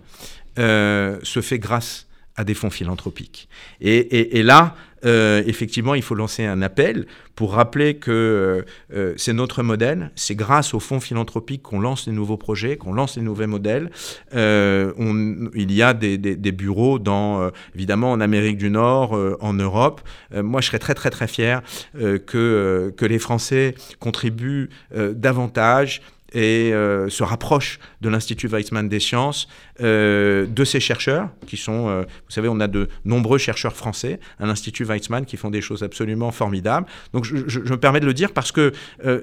se 0.57 1.39
fait 1.41 1.59
grâce 1.59 2.07
à 2.37 2.43
des 2.43 2.53
fonds 2.53 2.69
philanthropiques. 2.69 3.47
Et, 3.79 4.37
et 4.39 4.43
là, 4.43 4.75
euh, 5.05 5.43
effectivement, 5.45 5.95
il 5.95 6.01
faut 6.01 6.15
lancer 6.15 6.45
un 6.45 6.61
appel 6.61 7.05
pour 7.35 7.53
rappeler 7.53 7.95
que 7.95 8.11
euh, 8.11 8.95
euh, 8.95 9.13
c'est 9.17 9.33
notre 9.33 9.61
modèle, 9.61 10.11
c'est 10.15 10.35
grâce 10.35 10.73
aux 10.73 10.79
fonds 10.79 10.99
philanthropiques 10.99 11.63
qu'on 11.63 11.79
lance 11.79 12.07
les 12.07 12.13
nouveaux 12.13 12.37
projets, 12.37 12.77
qu'on 12.77 12.93
lance 12.93 13.17
les 13.17 13.21
nouveaux 13.21 13.47
modèles. 13.47 13.91
Il 14.33 15.71
y 15.71 15.81
a 15.81 15.93
des, 15.93 16.51
bureaux, 16.51 16.99
dans, 16.99 17.51
évidemment, 17.75 18.11
en 18.11 18.21
Amérique 18.21 18.57
du 18.57 18.69
Nord, 18.69 19.17
en 19.41 19.53
Europe. 19.53 20.01
moi, 20.33 20.61
je 20.61 20.67
serais 20.67 20.79
très, 20.79 20.93
très, 20.93 21.09
très 21.09 21.27
fier 21.27 21.61
que 21.93 22.93
les 23.01 23.19
Français 23.19 23.75
contribuent 23.99 24.69
davantage 24.93 26.01
et 26.35 26.73
euh, 26.73 27.09
se 27.09 27.23
rapproche 27.23 27.79
de 28.01 28.09
l'Institut 28.09 28.47
Weizmann 28.47 28.89
des 28.89 28.99
sciences, 28.99 29.47
euh, 29.81 30.45
de 30.45 30.65
ses 30.65 30.81
chercheurs, 30.81 31.29
qui 31.47 31.55
sont, 31.55 31.87
euh, 31.87 32.01
vous 32.01 32.31
savez, 32.31 32.49
on 32.49 32.59
a 32.59 32.67
de 32.67 32.89
nombreux 33.05 33.37
chercheurs 33.37 33.75
français 33.75 34.19
à 34.39 34.45
l'Institut 34.45 34.83
Weizmann 34.83 35.25
qui 35.25 35.37
font 35.37 35.49
des 35.49 35.61
choses 35.61 35.81
absolument 35.81 36.31
formidables. 36.31 36.85
Donc 37.13 37.23
je, 37.23 37.37
je, 37.47 37.59
me 37.61 37.77
permets 37.77 38.01
de 38.01 38.05
le 38.05 38.13
dire 38.13 38.33
parce 38.33 38.51
que 38.51 38.73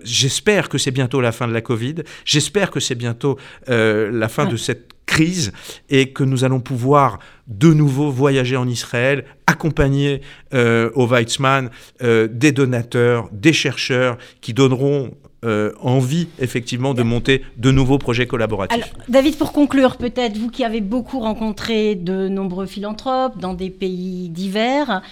j'espère 0.05 0.71
que 0.71 0.79
c'est 0.79 0.91
bientôt 0.91 1.21
la 1.21 1.33
fin 1.33 1.47
de 1.47 1.53
la 1.53 1.61
Covid, 1.61 1.97
j'espère 2.25 2.71
que 2.71 2.81
c'est 2.81 2.95
bientôt 2.95 3.39
la 3.67 4.29
fin 4.29 4.47
de 4.47 4.57
cette 4.57 4.89
crise 5.05 5.53
et 5.91 6.13
que 6.13 6.25
nous 6.25 6.45
allons 6.45 6.61
pouvoir 6.61 7.19
de 7.47 7.73
nouveau 7.75 8.11
voyager 8.11 8.57
en 8.57 8.67
Israël, 8.67 9.25
accompagner 9.47 10.23
au 10.53 11.07
Weizmann 11.07 11.71
des 12.01 12.53
donateurs, 12.53 13.29
des 13.33 13.53
chercheurs 13.53 14.17
qui 14.41 14.55
donneront 14.55 15.15
euh, 15.45 15.73
envie 15.81 16.29
effectivement 16.39 16.95
de 16.95 17.03
monter 17.03 17.43
de 17.57 17.73
nouveaux 17.73 17.99
projets 17.99 18.27
collaboratifs. 18.27 18.77
Alors, 18.77 18.89
David, 19.09 19.37
pour 19.37 19.53
conclure, 19.53 19.97
peut-être 19.97 20.37
vous 20.37 20.51
qui 20.51 20.65
avez 20.65 20.81
beaucoup 20.81 21.19
rencontré 21.19 21.97
de 21.97 22.29
nombreux 22.29 22.67
philanthropes 22.67 23.39
dans 23.39 23.55
des 23.55 23.71
pays 23.71 24.29
divers, 24.29 25.03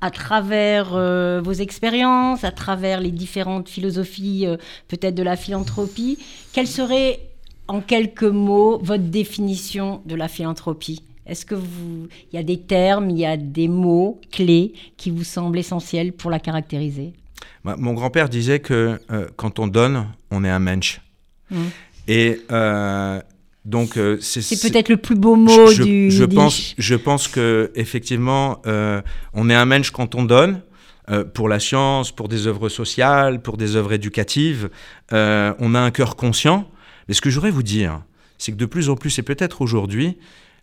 à 0.00 0.10
travers 0.10 0.94
euh, 0.94 1.40
vos 1.42 1.52
expériences, 1.52 2.44
à 2.44 2.50
travers 2.50 3.00
les 3.00 3.10
différentes 3.10 3.68
philosophies 3.68 4.44
euh, 4.46 4.56
peut-être 4.88 5.14
de 5.14 5.22
la 5.22 5.36
philanthropie, 5.36 6.18
quelle 6.52 6.66
serait 6.66 7.20
en 7.68 7.80
quelques 7.80 8.24
mots 8.24 8.78
votre 8.82 9.04
définition 9.04 10.02
de 10.04 10.14
la 10.14 10.28
philanthropie? 10.28 11.02
Est-ce 11.26 11.44
que 11.44 11.54
vous, 11.54 12.08
il 12.32 12.36
y 12.36 12.38
a 12.38 12.42
des 12.42 12.58
termes, 12.58 13.10
il 13.10 13.18
y 13.18 13.26
a 13.26 13.36
des 13.36 13.68
mots 13.68 14.20
clés 14.30 14.74
qui 14.96 15.10
vous 15.10 15.24
semblent 15.24 15.58
essentiels 15.58 16.12
pour 16.12 16.30
la 16.30 16.38
caractériser? 16.38 17.14
Mon 17.64 17.94
grand-père 17.94 18.28
disait 18.28 18.60
que 18.60 19.00
euh, 19.10 19.26
quand 19.36 19.58
on 19.58 19.66
donne, 19.66 20.06
on 20.30 20.44
est 20.44 20.50
un 20.50 20.58
mensch. 20.58 21.00
Mmh. 21.50 21.56
Et 22.08 22.40
euh, 22.52 23.20
donc 23.64 23.96
euh, 23.96 24.18
c'est 24.20 24.40
peut-être 24.60 24.88
le 24.88 24.96
plus 24.96 25.16
beau 25.16 25.34
mot 25.34 25.72
du. 25.72 26.10
Je 26.10 26.24
pense, 26.24 26.74
je 26.78 26.94
pense 26.94 27.28
que 27.28 27.72
effectivement, 27.74 28.62
on 29.32 29.50
est 29.50 29.54
un 29.54 29.64
mensch 29.64 29.90
quand 29.90 30.14
on 30.14 30.24
donne. 30.24 30.60
pour 31.34 31.48
la 31.48 31.60
science, 31.60 32.10
pour 32.10 32.28
des 32.28 32.46
œuvres 32.48 32.68
sociales, 32.68 33.40
pour 33.40 33.56
des 33.56 33.76
œuvres 33.76 33.92
éducatives. 33.92 34.70
On 35.10 35.74
a 35.74 35.80
un 35.80 35.90
cœur 35.90 36.16
conscient. 36.16 36.68
Mais 37.08 37.14
ce 37.14 37.20
que 37.20 37.30
j'aurais 37.30 37.52
vous 37.52 37.62
dire, 37.62 38.02
c'est 38.38 38.52
que 38.52 38.56
de 38.56 38.66
plus 38.66 38.90
en 38.90 38.96
plus, 38.96 39.16
et 39.18 39.22
peut-être 39.22 39.62
aujourd'hui, 39.62 40.18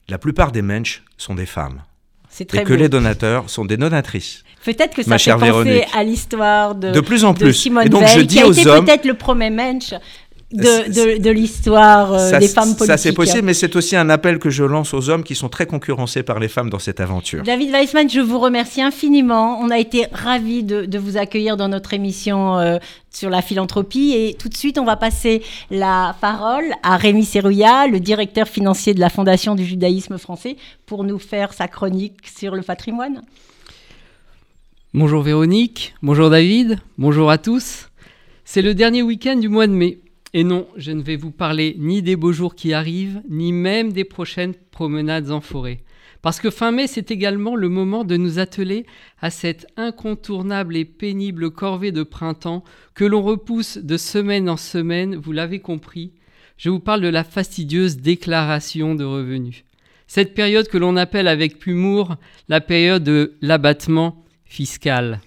la 0.09 0.17
plupart 0.17 0.51
des 0.51 0.62
mensch 0.62 1.03
sont 1.17 1.36
des 1.36 1.45
femmes. 1.45 1.81
C'est 2.29 2.45
très 2.45 2.62
et 2.62 2.63
que 2.63 2.73
les 2.73 2.89
donateurs 2.89 3.49
sont 3.49 3.63
des 3.63 3.77
donatrices. 3.77 4.43
Peut-être 4.65 4.95
que 4.95 5.04
ça 5.04 5.10
Ma 5.10 5.17
fait 5.17 5.32
penser 5.32 5.45
Véronique. 5.45 5.84
à 5.95 6.04
l'histoire 6.04 6.76
de, 6.76 6.91
De 6.91 6.99
plus 7.02 7.26
en 7.26 7.34
de. 7.34 7.52
Simone 7.52 7.86
Et 7.86 7.89
donc, 7.89 8.02
Veil, 8.04 8.15
je 8.15 8.21
dis 8.21 8.36
qui 8.36 8.41
a 8.41 8.47
aux 8.47 8.52
été 8.54 8.69
hommes- 8.69 8.86
peut-être 8.86 9.06
le 9.06 9.13
premier 9.15 9.49
mensch 9.49 9.93
de, 10.54 10.63
C'est- 10.63 11.17
de, 11.17 11.21
de 11.23 11.30
l'histoire 11.32 12.13
euh, 12.13 12.38
des 12.39 12.47
femmes 12.47 12.65
politiques. 12.76 12.86
ça, 12.86 12.97
c'est 12.97 13.12
possible, 13.12 13.41
mais 13.41 13.56
c'est 13.56 13.76
aussi 13.76 13.95
un 13.95 14.08
appel 14.12 14.38
que 14.38 14.52
je 14.52 14.63
lance 14.63 14.93
aux 14.93 15.10
hommes 15.10 15.23
qui 15.23 15.34
sont 15.34 15.49
très 15.49 15.65
concurrencés 15.65 16.21
par 16.21 16.39
les 16.39 16.47
femmes 16.47 16.69
dans 16.69 16.78
cette 16.78 16.99
aventure. 16.99 17.41
David 17.43 17.71
Weissman, 17.71 18.08
je 18.08 18.19
vous 18.19 18.38
remercie 18.39 18.80
infiniment. 18.82 19.58
On 19.62 19.71
a 19.71 19.80
été 19.80 20.06
ravis 20.12 20.62
de, 20.63 20.86
de 20.86 20.97
vous 20.99 21.17
accueillir 21.17 21.58
dans 21.58 21.69
notre 21.69 21.93
émission 21.95 22.60
euh, 22.60 22.78
sur 23.12 23.32
la 23.32 23.41
philanthropie. 23.41 24.13
Et 24.15 24.36
tout 24.39 24.47
de 24.47 24.56
suite, 24.56 24.78
on 24.78 24.86
va 24.86 24.95
passer 24.95 25.41
la 25.71 26.15
parole 26.21 26.65
à 26.84 26.97
Rémi 26.97 27.26
Serrouillat, 27.26 27.88
le 27.88 27.99
directeur 27.99 28.47
financier 28.47 28.93
de 28.93 28.99
la 28.99 29.10
Fondation 29.10 29.56
du 29.56 29.65
judaïsme 29.65 30.19
français, 30.19 30.56
pour 30.86 31.04
nous 31.04 31.17
faire 31.17 31.52
sa 31.54 31.67
chronique 31.67 32.17
sur 32.38 32.54
le 32.54 32.62
patrimoine. 32.62 33.23
Bonjour 34.95 35.23
Véronique, 35.23 35.95
bonjour 36.03 36.29
David, 36.29 36.77
bonjour 36.99 37.32
à 37.32 37.39
tous. 37.39 37.89
C'est 38.45 38.62
le 38.62 38.75
dernier 38.75 39.01
week-end 39.01 39.38
du 39.38 39.49
mois 39.49 39.65
de 39.65 39.71
mai. 39.71 40.01
Et 40.36 40.43
non, 40.43 40.67
je 40.77 40.91
ne 40.91 41.01
vais 41.01 41.15
vous 41.15 41.32
parler 41.32 41.75
ni 41.79 42.03
des 42.03 42.15
beaux 42.15 42.32
jours 42.32 42.53
qui 42.53 42.73
arrivent, 42.73 43.23
ni 43.27 43.53
même 43.53 43.91
des 43.91 44.03
prochaines 44.03 44.53
promenades 44.69 45.32
en 45.32 45.41
forêt. 45.41 45.79
Parce 46.21 46.39
que 46.39 46.51
fin 46.51 46.71
mai, 46.71 46.86
c'est 46.86 47.10
également 47.10 47.56
le 47.56 47.69
moment 47.69 48.03
de 48.03 48.17
nous 48.17 48.38
atteler 48.38 48.86
à 49.19 49.32
cette 49.32 49.65
incontournable 49.77 50.77
et 50.77 50.86
pénible 50.86 51.49
corvée 51.49 51.91
de 51.91 52.03
printemps 52.03 52.63
que 52.93 53.03
l'on 53.03 53.23
repousse 53.23 53.79
de 53.79 53.97
semaine 53.97 54.47
en 54.47 54.58
semaine, 54.58 55.15
vous 55.15 55.32
l'avez 55.32 55.58
compris. 55.58 56.12
Je 56.56 56.69
vous 56.69 56.79
parle 56.79 57.01
de 57.01 57.08
la 57.08 57.23
fastidieuse 57.23 57.97
déclaration 57.97 58.93
de 58.93 59.06
revenus. 59.06 59.63
Cette 60.06 60.36
période 60.36 60.67
que 60.67 60.77
l'on 60.77 60.97
appelle 60.97 61.27
avec 61.27 61.65
humour 61.65 62.15
la 62.47 62.62
période 62.62 63.03
de 63.03 63.34
l'abattement 63.41 64.22
fiscal. 64.53 65.19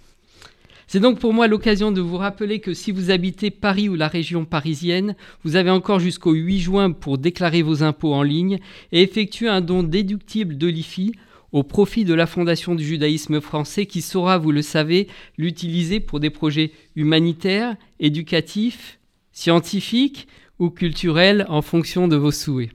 C'est 0.87 1.01
donc 1.01 1.19
pour 1.19 1.33
moi 1.33 1.49
l'occasion 1.49 1.91
de 1.91 2.01
vous 2.01 2.17
rappeler 2.17 2.61
que 2.61 2.75
si 2.75 2.93
vous 2.93 3.11
habitez 3.11 3.51
Paris 3.51 3.89
ou 3.89 3.97
la 3.97 4.07
région 4.07 4.45
parisienne, 4.45 5.17
vous 5.43 5.57
avez 5.57 5.71
encore 5.71 5.99
jusqu'au 5.99 6.33
8 6.33 6.61
juin 6.61 6.93
pour 6.93 7.19
déclarer 7.19 7.63
vos 7.63 7.83
impôts 7.83 8.15
en 8.15 8.23
ligne 8.23 8.61
et 8.93 9.03
effectuer 9.03 9.49
un 9.49 9.61
don 9.61 9.83
déductible 9.83 10.57
de 10.57 10.69
l'IFI 10.69 11.13
au 11.51 11.65
profit 11.65 12.05
de 12.05 12.15
la 12.15 12.27
Fondation 12.27 12.77
du 12.77 12.85
judaïsme 12.85 13.41
français 13.41 13.87
qui 13.87 14.01
saura, 14.01 14.39
vous 14.39 14.53
le 14.53 14.63
savez, 14.63 15.09
l'utiliser 15.37 15.99
pour 15.99 16.21
des 16.21 16.31
projets 16.31 16.71
humanitaires, 16.95 17.75
éducatifs, 17.99 19.01
scientifiques 19.33 20.29
ou 20.61 20.71
culturels 20.71 21.47
en 21.49 21.63
fonction 21.63 22.07
de 22.07 22.17
vos 22.17 22.31
souhaits. 22.31 22.71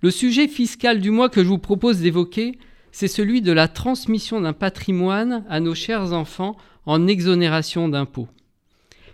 Le 0.00 0.10
sujet 0.10 0.48
fiscal 0.48 1.00
du 1.00 1.10
mois 1.10 1.28
que 1.28 1.42
je 1.42 1.48
vous 1.48 1.58
propose 1.58 2.00
d'évoquer, 2.00 2.58
c'est 2.94 3.08
celui 3.08 3.42
de 3.42 3.50
la 3.50 3.66
transmission 3.66 4.40
d'un 4.40 4.52
patrimoine 4.52 5.44
à 5.48 5.58
nos 5.58 5.74
chers 5.74 6.12
enfants 6.12 6.56
en 6.86 7.08
exonération 7.08 7.88
d'impôts. 7.88 8.28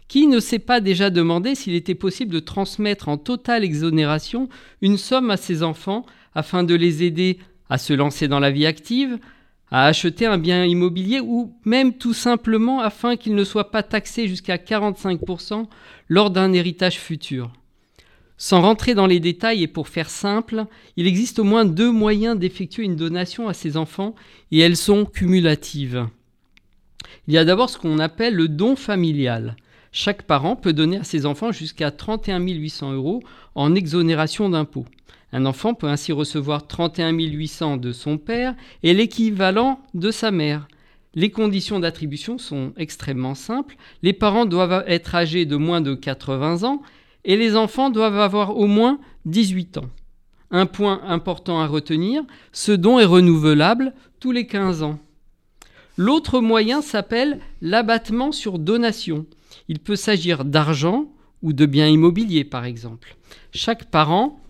Qui 0.06 0.26
ne 0.26 0.38
s'est 0.38 0.58
pas 0.58 0.80
déjà 0.80 1.08
demandé 1.08 1.54
s'il 1.54 1.74
était 1.74 1.94
possible 1.94 2.30
de 2.30 2.40
transmettre 2.40 3.08
en 3.08 3.16
totale 3.16 3.64
exonération 3.64 4.50
une 4.82 4.98
somme 4.98 5.30
à 5.30 5.38
ses 5.38 5.62
enfants 5.62 6.04
afin 6.34 6.62
de 6.62 6.74
les 6.74 7.04
aider 7.04 7.38
à 7.70 7.78
se 7.78 7.94
lancer 7.94 8.28
dans 8.28 8.38
la 8.38 8.50
vie 8.50 8.66
active, 8.66 9.18
à 9.70 9.86
acheter 9.86 10.26
un 10.26 10.36
bien 10.36 10.66
immobilier 10.66 11.20
ou 11.20 11.54
même 11.64 11.94
tout 11.94 12.12
simplement 12.12 12.80
afin 12.80 13.16
qu'ils 13.16 13.34
ne 13.34 13.44
soient 13.44 13.70
pas 13.70 13.82
taxés 13.82 14.28
jusqu'à 14.28 14.58
45% 14.58 15.64
lors 16.10 16.30
d'un 16.30 16.52
héritage 16.52 16.98
futur? 16.98 17.50
Sans 18.40 18.62
rentrer 18.62 18.94
dans 18.94 19.06
les 19.06 19.20
détails 19.20 19.62
et 19.62 19.66
pour 19.66 19.86
faire 19.86 20.08
simple, 20.08 20.64
il 20.96 21.06
existe 21.06 21.38
au 21.38 21.44
moins 21.44 21.66
deux 21.66 21.92
moyens 21.92 22.38
d'effectuer 22.38 22.84
une 22.84 22.96
donation 22.96 23.48
à 23.48 23.52
ses 23.52 23.76
enfants 23.76 24.14
et 24.50 24.60
elles 24.60 24.78
sont 24.78 25.04
cumulatives. 25.04 26.06
Il 27.28 27.34
y 27.34 27.38
a 27.38 27.44
d'abord 27.44 27.68
ce 27.68 27.76
qu'on 27.76 27.98
appelle 27.98 28.34
le 28.34 28.48
don 28.48 28.76
familial. 28.76 29.56
Chaque 29.92 30.22
parent 30.22 30.56
peut 30.56 30.72
donner 30.72 30.96
à 30.96 31.04
ses 31.04 31.26
enfants 31.26 31.52
jusqu'à 31.52 31.90
31 31.90 32.40
800 32.40 32.94
euros 32.94 33.22
en 33.54 33.74
exonération 33.74 34.48
d'impôts. 34.48 34.86
Un 35.34 35.44
enfant 35.44 35.74
peut 35.74 35.88
ainsi 35.88 36.10
recevoir 36.10 36.66
31 36.66 37.12
800 37.12 37.76
de 37.76 37.92
son 37.92 38.16
père 38.16 38.54
et 38.82 38.94
l'équivalent 38.94 39.80
de 39.92 40.10
sa 40.10 40.30
mère. 40.30 40.66
Les 41.14 41.30
conditions 41.30 41.78
d'attribution 41.78 42.38
sont 42.38 42.72
extrêmement 42.78 43.34
simples. 43.34 43.76
Les 44.02 44.14
parents 44.14 44.46
doivent 44.46 44.82
être 44.86 45.14
âgés 45.14 45.44
de 45.44 45.56
moins 45.56 45.82
de 45.82 45.94
80 45.94 46.64
ans 46.64 46.80
et 47.24 47.36
les 47.36 47.56
enfants 47.56 47.90
doivent 47.90 48.18
avoir 48.18 48.56
au 48.56 48.66
moins 48.66 48.98
18 49.26 49.78
ans. 49.78 49.90
Un 50.50 50.66
point 50.66 51.00
important 51.06 51.60
à 51.60 51.66
retenir, 51.66 52.22
ce 52.52 52.72
don 52.72 52.98
est 52.98 53.04
renouvelable 53.04 53.92
tous 54.18 54.32
les 54.32 54.46
15 54.46 54.82
ans. 54.82 54.98
L'autre 55.96 56.40
moyen 56.40 56.82
s'appelle 56.82 57.40
l'abattement 57.60 58.32
sur 58.32 58.58
donation. 58.58 59.26
Il 59.68 59.78
peut 59.78 59.96
s'agir 59.96 60.44
d'argent 60.44 61.06
ou 61.42 61.52
de 61.52 61.66
biens 61.66 61.88
immobiliers 61.88 62.44
par 62.44 62.64
exemple. 62.64 63.16
Chaque 63.52 63.84
parent 63.90 64.40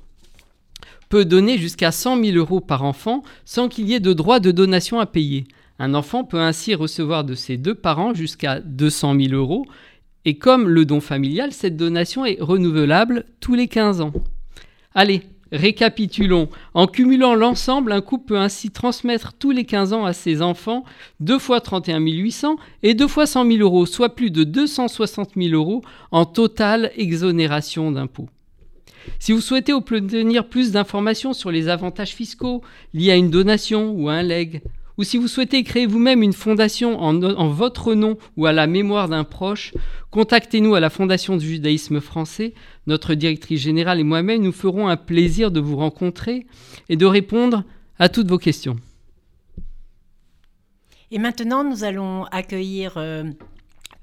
peut 1.09 1.25
donner 1.25 1.59
jusqu'à 1.59 1.91
100 1.91 2.23
000 2.23 2.37
euros 2.37 2.61
par 2.61 2.85
enfant 2.85 3.23
sans 3.45 3.69
qu'il 3.69 3.89
y 3.89 3.95
ait 3.95 4.01
de 4.01 4.13
droit 4.13 4.41
de 4.41 4.53
donation 4.53 5.01
à 5.01 5.07
payer. 5.07 5.45
Un 5.79 5.95
enfant 5.95 6.25
peut 6.25 6.41
ainsi 6.41 6.75
recevoir 6.75 7.25
de 7.25 7.35
ses 7.35 7.57
deux 7.57 7.75
parents 7.75 8.15
jusqu'à 8.15 8.61
200 8.61 9.19
000 9.19 9.35
euros 9.35 9.67
et 10.25 10.37
comme 10.37 10.69
le 10.69 10.85
don 10.85 11.01
familial, 11.01 11.53
cette 11.53 11.77
donation 11.77 12.25
est 12.25 12.39
renouvelable 12.41 13.25
tous 13.41 13.55
les 13.55 13.69
15 13.69 14.01
ans. 14.01 14.13
Allez, 14.95 15.23
récapitulons. 15.53 16.49
En 16.75 16.87
cumulant 16.87 17.35
l'ensemble, 17.35 17.93
un 17.93 18.01
couple 18.01 18.27
peut 18.27 18.39
ainsi 18.39 18.71
transmettre 18.71 19.33
tous 19.33 19.51
les 19.51 19.65
15 19.65 19.93
ans 19.93 20.05
à 20.05 20.13
ses 20.13 20.43
enfants 20.43 20.85
deux 21.21 21.39
fois 21.39 21.61
31 21.61 22.01
800 22.01 22.57
et 22.83 22.95
deux 22.95 23.09
fois 23.09 23.27
100 23.27 23.51
000 23.51 23.59
euros, 23.61 23.87
soit 23.87 24.15
plus 24.15 24.31
de 24.31 24.45
260 24.45 25.31
000 25.37 25.55
euros 25.55 25.83
en 26.11 26.25
totale 26.25 26.93
exonération 26.97 27.91
d'impôts. 27.91 28.29
Si 29.19 29.33
vous 29.33 29.41
souhaitez 29.41 29.73
obtenir 29.73 30.47
plus 30.47 30.73
d'informations 30.73 31.33
sur 31.33 31.51
les 31.51 31.69
avantages 31.69 32.15
fiscaux 32.15 32.63
liés 32.93 33.13
à 33.13 33.17
une 33.17 33.31
donation 33.31 33.93
ou 33.93 34.09
à 34.09 34.15
un 34.15 34.23
leg, 34.23 34.61
ou 35.01 35.03
si 35.03 35.17
vous 35.17 35.29
souhaitez 35.29 35.65
créer 35.65 35.87
vous-même 35.87 36.23
une 36.23 36.35
fondation 36.35 37.01
en, 37.01 37.23
en, 37.23 37.49
votre 37.49 37.95
nom 37.95 38.19
ou 38.37 38.45
à 38.45 38.53
la 38.53 38.67
mémoire 38.67 39.09
d'un 39.09 39.25
proche, 39.25 39.73
contactez-nous 40.11 40.75
à 40.75 40.81
la 40.81 40.91
Fondation 40.91 41.39
du 41.39 41.47
judaïsme 41.47 42.03
français. 42.03 42.53
Notre 42.87 43.15
directrice 43.15 43.63
générale 43.63 43.99
et 43.99 44.05
moi-même 44.05 44.43
nous 44.43 44.53
ferons 44.53 44.89
un 44.89 44.99
plaisir 44.99 45.51
de 45.51 45.59
vous 45.59 45.77
rencontrer 45.77 46.47
et 46.91 46.97
de 46.97 47.07
répondre 47.07 47.65
à 47.99 48.11
toutes 48.11 48.29
vos 48.29 48.37
questions. 48.37 48.77
Et 51.11 51.19
maintenant, 51.19 51.65
nous 51.65 51.83
allons 51.83 52.25
accueillir 52.25 52.99
euh, 52.99 53.25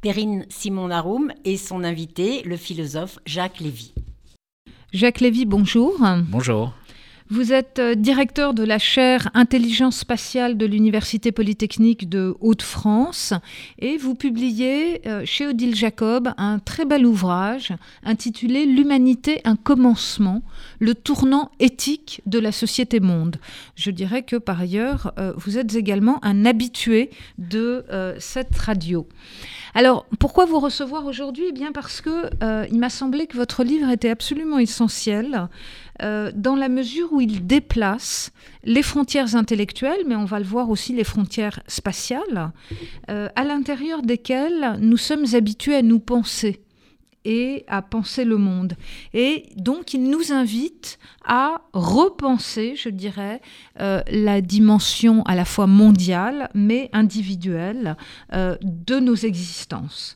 Perrine 0.02 0.48
Simon-Naroum 0.50 1.32
et 1.46 1.58
son 1.58 1.84
invité, 1.84 2.42
le 2.42 2.58
philosophe 2.58 3.20
Jacques 3.28 3.60
Lévy. 3.60 3.94
Jacques 4.94 5.20
Lévy, 5.20 5.46
bonjour. 5.46 5.96
Bonjour. 6.28 6.74
Vous 7.30 7.52
êtes 7.52 7.80
euh, 7.80 7.94
directeur 7.94 8.54
de 8.54 8.64
la 8.64 8.80
chaire 8.80 9.30
Intelligence 9.34 9.98
spatiale 9.98 10.58
de 10.58 10.66
l'Université 10.66 11.34
polytechnique 11.34 12.08
de 12.08 12.34
Hauts-de-France 12.40 13.34
et 13.80 13.98
vous 13.98 14.16
publiez 14.16 15.06
euh, 15.06 15.24
chez 15.26 15.46
Odile 15.46 15.76
Jacob 15.76 16.30
un 16.38 16.60
très 16.60 16.86
bel 16.86 17.06
ouvrage 17.06 17.74
intitulé 18.04 18.66
L'humanité, 18.66 19.42
un 19.44 19.58
commencement, 19.58 20.42
le 20.80 20.96
tournant 20.96 21.52
éthique 21.60 22.22
de 22.28 22.40
la 22.40 22.54
société 22.54 23.02
monde. 23.02 23.36
Je 23.76 23.92
dirais 23.92 24.24
que 24.24 24.38
par 24.38 24.62
ailleurs, 24.62 25.12
euh, 25.20 25.34
vous 25.36 25.58
êtes 25.58 25.76
également 25.76 26.24
un 26.24 26.46
habitué 26.46 27.10
de 27.38 27.86
cette 28.20 28.58
radio. 28.58 29.08
Alors, 29.74 30.06
pourquoi 30.20 30.46
vous 30.46 30.60
recevoir 30.60 31.06
aujourd'hui? 31.06 31.46
Eh 31.50 31.52
bien 31.52 31.72
parce 31.72 32.02
que 32.02 32.30
il 32.72 32.80
m'a 32.80 32.90
semblé 32.90 33.28
que 33.28 33.38
votre 33.38 33.64
livre 33.64 33.90
était 33.90 34.10
absolument 34.10 34.60
essentiel 34.60 35.48
euh, 36.02 36.32
dans 36.34 36.56
la 36.56 36.70
mesure 36.70 37.12
où 37.12 37.22
il 37.22 37.48
déplace 37.48 38.32
les 38.64 38.84
frontières 38.84 39.36
intellectuelles, 39.36 40.04
mais 40.08 40.16
on 40.16 40.26
va 40.26 40.40
le 40.40 40.46
voir 40.46 40.70
aussi 40.70 40.94
les 40.94 41.04
frontières 41.04 41.62
spatiales, 41.68 42.52
euh, 43.10 43.30
à 43.36 43.44
l'intérieur 43.44 44.02
desquelles 44.02 44.78
nous 44.80 44.98
sommes 44.98 45.26
habitués 45.34 45.76
à 45.76 45.82
nous 45.82 46.00
penser 46.00 46.62
et 47.28 47.66
à 47.68 47.82
penser 47.82 48.24
le 48.24 48.38
monde. 48.38 48.74
Et 49.14 49.50
donc, 49.58 49.94
il 49.94 50.10
nous 50.10 50.32
invite 50.32 50.98
à 51.26 51.62
repenser, 51.74 52.76
je 52.78 52.88
dirais, 52.88 53.42
euh, 53.82 54.02
la 54.10 54.40
dimension 54.40 55.24
à 55.24 55.36
la 55.36 55.44
fois 55.44 55.68
mondiale, 55.68 56.50
mais 56.54 56.90
individuelle 56.94 57.98
euh, 58.34 58.56
de 58.62 59.00
nos 59.00 59.16
existences. 59.16 60.16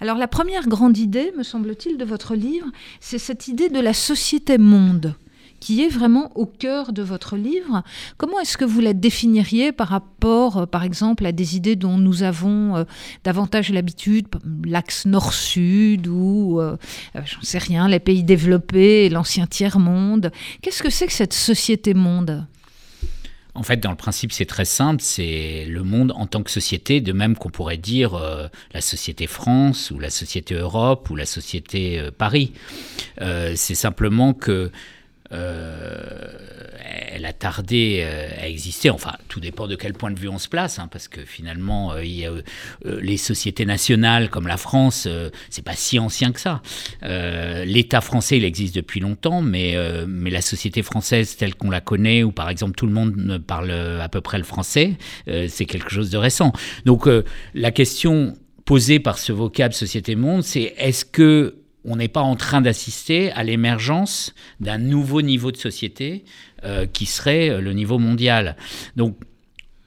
Alors, 0.00 0.18
la 0.18 0.28
première 0.28 0.68
grande 0.68 0.98
idée, 0.98 1.32
me 1.34 1.42
semble-t-il, 1.42 1.96
de 1.96 2.04
votre 2.04 2.34
livre, 2.34 2.66
c'est 3.00 3.18
cette 3.18 3.48
idée 3.48 3.70
de 3.70 3.80
la 3.80 3.94
société-monde 3.94 5.14
qui 5.60 5.82
est 5.82 5.88
vraiment 5.88 6.30
au 6.34 6.46
cœur 6.46 6.92
de 6.92 7.02
votre 7.02 7.36
livre. 7.36 7.82
Comment 8.16 8.40
est-ce 8.40 8.56
que 8.56 8.64
vous 8.64 8.80
la 8.80 8.92
définiriez 8.92 9.72
par 9.72 9.88
rapport, 9.88 10.66
par 10.68 10.82
exemple, 10.82 11.26
à 11.26 11.32
des 11.32 11.56
idées 11.56 11.76
dont 11.76 11.98
nous 11.98 12.22
avons 12.22 12.84
davantage 13.24 13.70
l'habitude, 13.70 14.26
l'axe 14.64 15.06
nord-sud 15.06 16.06
ou, 16.08 16.60
j'en 17.14 17.42
sais 17.42 17.58
rien, 17.58 17.88
les 17.88 18.00
pays 18.00 18.24
développés, 18.24 19.08
l'ancien 19.08 19.46
tiers-monde? 19.46 20.32
Qu'est-ce 20.62 20.82
que 20.82 20.90
c'est 20.90 21.06
que 21.06 21.12
cette 21.12 21.34
société-monde 21.34 22.46
en 23.54 23.62
fait, 23.62 23.78
dans 23.78 23.90
le 23.90 23.96
principe, 23.96 24.32
c'est 24.32 24.46
très 24.46 24.64
simple, 24.64 25.02
c'est 25.02 25.66
le 25.68 25.82
monde 25.82 26.12
en 26.14 26.26
tant 26.26 26.42
que 26.42 26.50
société, 26.50 27.00
de 27.00 27.12
même 27.12 27.36
qu'on 27.36 27.50
pourrait 27.50 27.76
dire 27.76 28.14
euh, 28.14 28.46
la 28.72 28.80
société 28.80 29.26
France 29.26 29.90
ou 29.90 29.98
la 29.98 30.10
société 30.10 30.54
Europe 30.54 31.10
ou 31.10 31.16
la 31.16 31.26
société 31.26 31.98
euh, 31.98 32.10
Paris. 32.16 32.52
Euh, 33.20 33.54
c'est 33.56 33.74
simplement 33.74 34.34
que 34.34 34.70
elle 37.20 37.26
a 37.26 37.32
tardé 37.32 38.00
euh, 38.02 38.28
à 38.40 38.48
exister. 38.48 38.90
Enfin, 38.90 39.12
tout 39.28 39.40
dépend 39.40 39.66
de 39.66 39.76
quel 39.76 39.92
point 39.92 40.10
de 40.10 40.18
vue 40.18 40.28
on 40.28 40.38
se 40.38 40.48
place, 40.48 40.78
hein, 40.78 40.88
parce 40.90 41.08
que 41.08 41.20
finalement, 41.24 41.92
euh, 41.92 42.04
il 42.04 42.12
y 42.12 42.24
a, 42.24 42.30
euh, 42.30 42.42
les 43.00 43.16
sociétés 43.16 43.66
nationales 43.66 44.30
comme 44.30 44.46
la 44.46 44.56
France, 44.56 45.06
c'est 45.50 45.64
pas 45.64 45.74
si 45.74 45.98
ancien 45.98 46.32
que 46.32 46.40
ça. 46.40 46.62
L'État 47.02 48.00
français, 48.00 48.38
il 48.38 48.44
existe 48.44 48.74
depuis 48.74 49.00
longtemps, 49.00 49.42
mais, 49.42 49.76
mais 50.06 50.30
la 50.30 50.40
société 50.40 50.82
française 50.82 51.36
telle 51.36 51.54
qu'on 51.54 51.70
la 51.70 51.80
connaît, 51.80 52.22
où 52.22 52.32
par 52.32 52.48
exemple 52.48 52.74
tout 52.74 52.86
le 52.86 52.92
monde 52.92 53.42
parle 53.46 53.70
à 53.70 54.08
peu 54.08 54.20
près 54.20 54.38
le 54.38 54.44
français, 54.44 54.96
c'est 55.26 55.66
quelque 55.66 55.90
chose 55.90 56.10
de 56.10 56.18
récent. 56.18 56.52
Donc 56.84 57.08
la 57.54 57.70
question 57.70 58.36
posée 58.64 59.00
par 59.00 59.18
ce 59.18 59.32
vocable 59.32 59.74
société-monde, 59.74 60.42
c'est 60.42 60.74
est-ce 60.76 61.04
que 61.04 61.59
on 61.84 61.96
n'est 61.96 62.08
pas 62.08 62.20
en 62.20 62.36
train 62.36 62.60
d'assister 62.60 63.32
à 63.32 63.42
l'émergence 63.42 64.34
d'un 64.60 64.78
nouveau 64.78 65.22
niveau 65.22 65.50
de 65.50 65.56
société 65.56 66.24
euh, 66.64 66.86
qui 66.86 67.06
serait 67.06 67.50
euh, 67.50 67.60
le 67.60 67.72
niveau 67.72 67.98
mondial. 67.98 68.56
Donc 68.96 69.16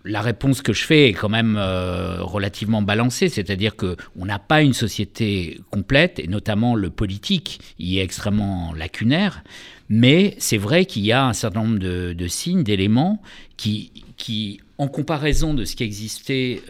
la 0.06 0.21
réponse 0.21 0.62
que 0.62 0.73
je 0.73 0.84
fais 0.84 1.10
est 1.10 1.13
quand 1.13 1.29
même 1.29 1.56
euh, 1.58 2.21
relativement 2.21 2.82
balancée, 2.82 3.29
c'est-à-dire 3.29 3.75
que 3.75 3.95
on 4.17 4.25
n'a 4.25 4.39
pas 4.39 4.62
une 4.62 4.73
société 4.73 5.62
complète, 5.69 6.19
et 6.19 6.27
notamment 6.27 6.75
le 6.75 6.89
politique 6.89 7.62
y 7.79 7.99
est 7.99 8.03
extrêmement 8.03 8.73
lacunaire, 8.73 9.43
mais 9.88 10.36
c'est 10.39 10.58
vrai 10.58 10.86
qu'il 10.86 11.06
y 11.06 11.12
a 11.12 11.25
un 11.25 11.34
certain 11.34 11.63
nombre 11.63 11.79
de, 11.79 12.27
signes, 12.27 12.63
d'éléments 12.63 13.21
qui, 13.56 13.91
qui, 14.17 14.60
en 14.77 14.88
comparaison 14.88 15.53
de 15.53 15.63
ce 15.63 15.75
qui 15.75 15.84
existait 15.84 16.62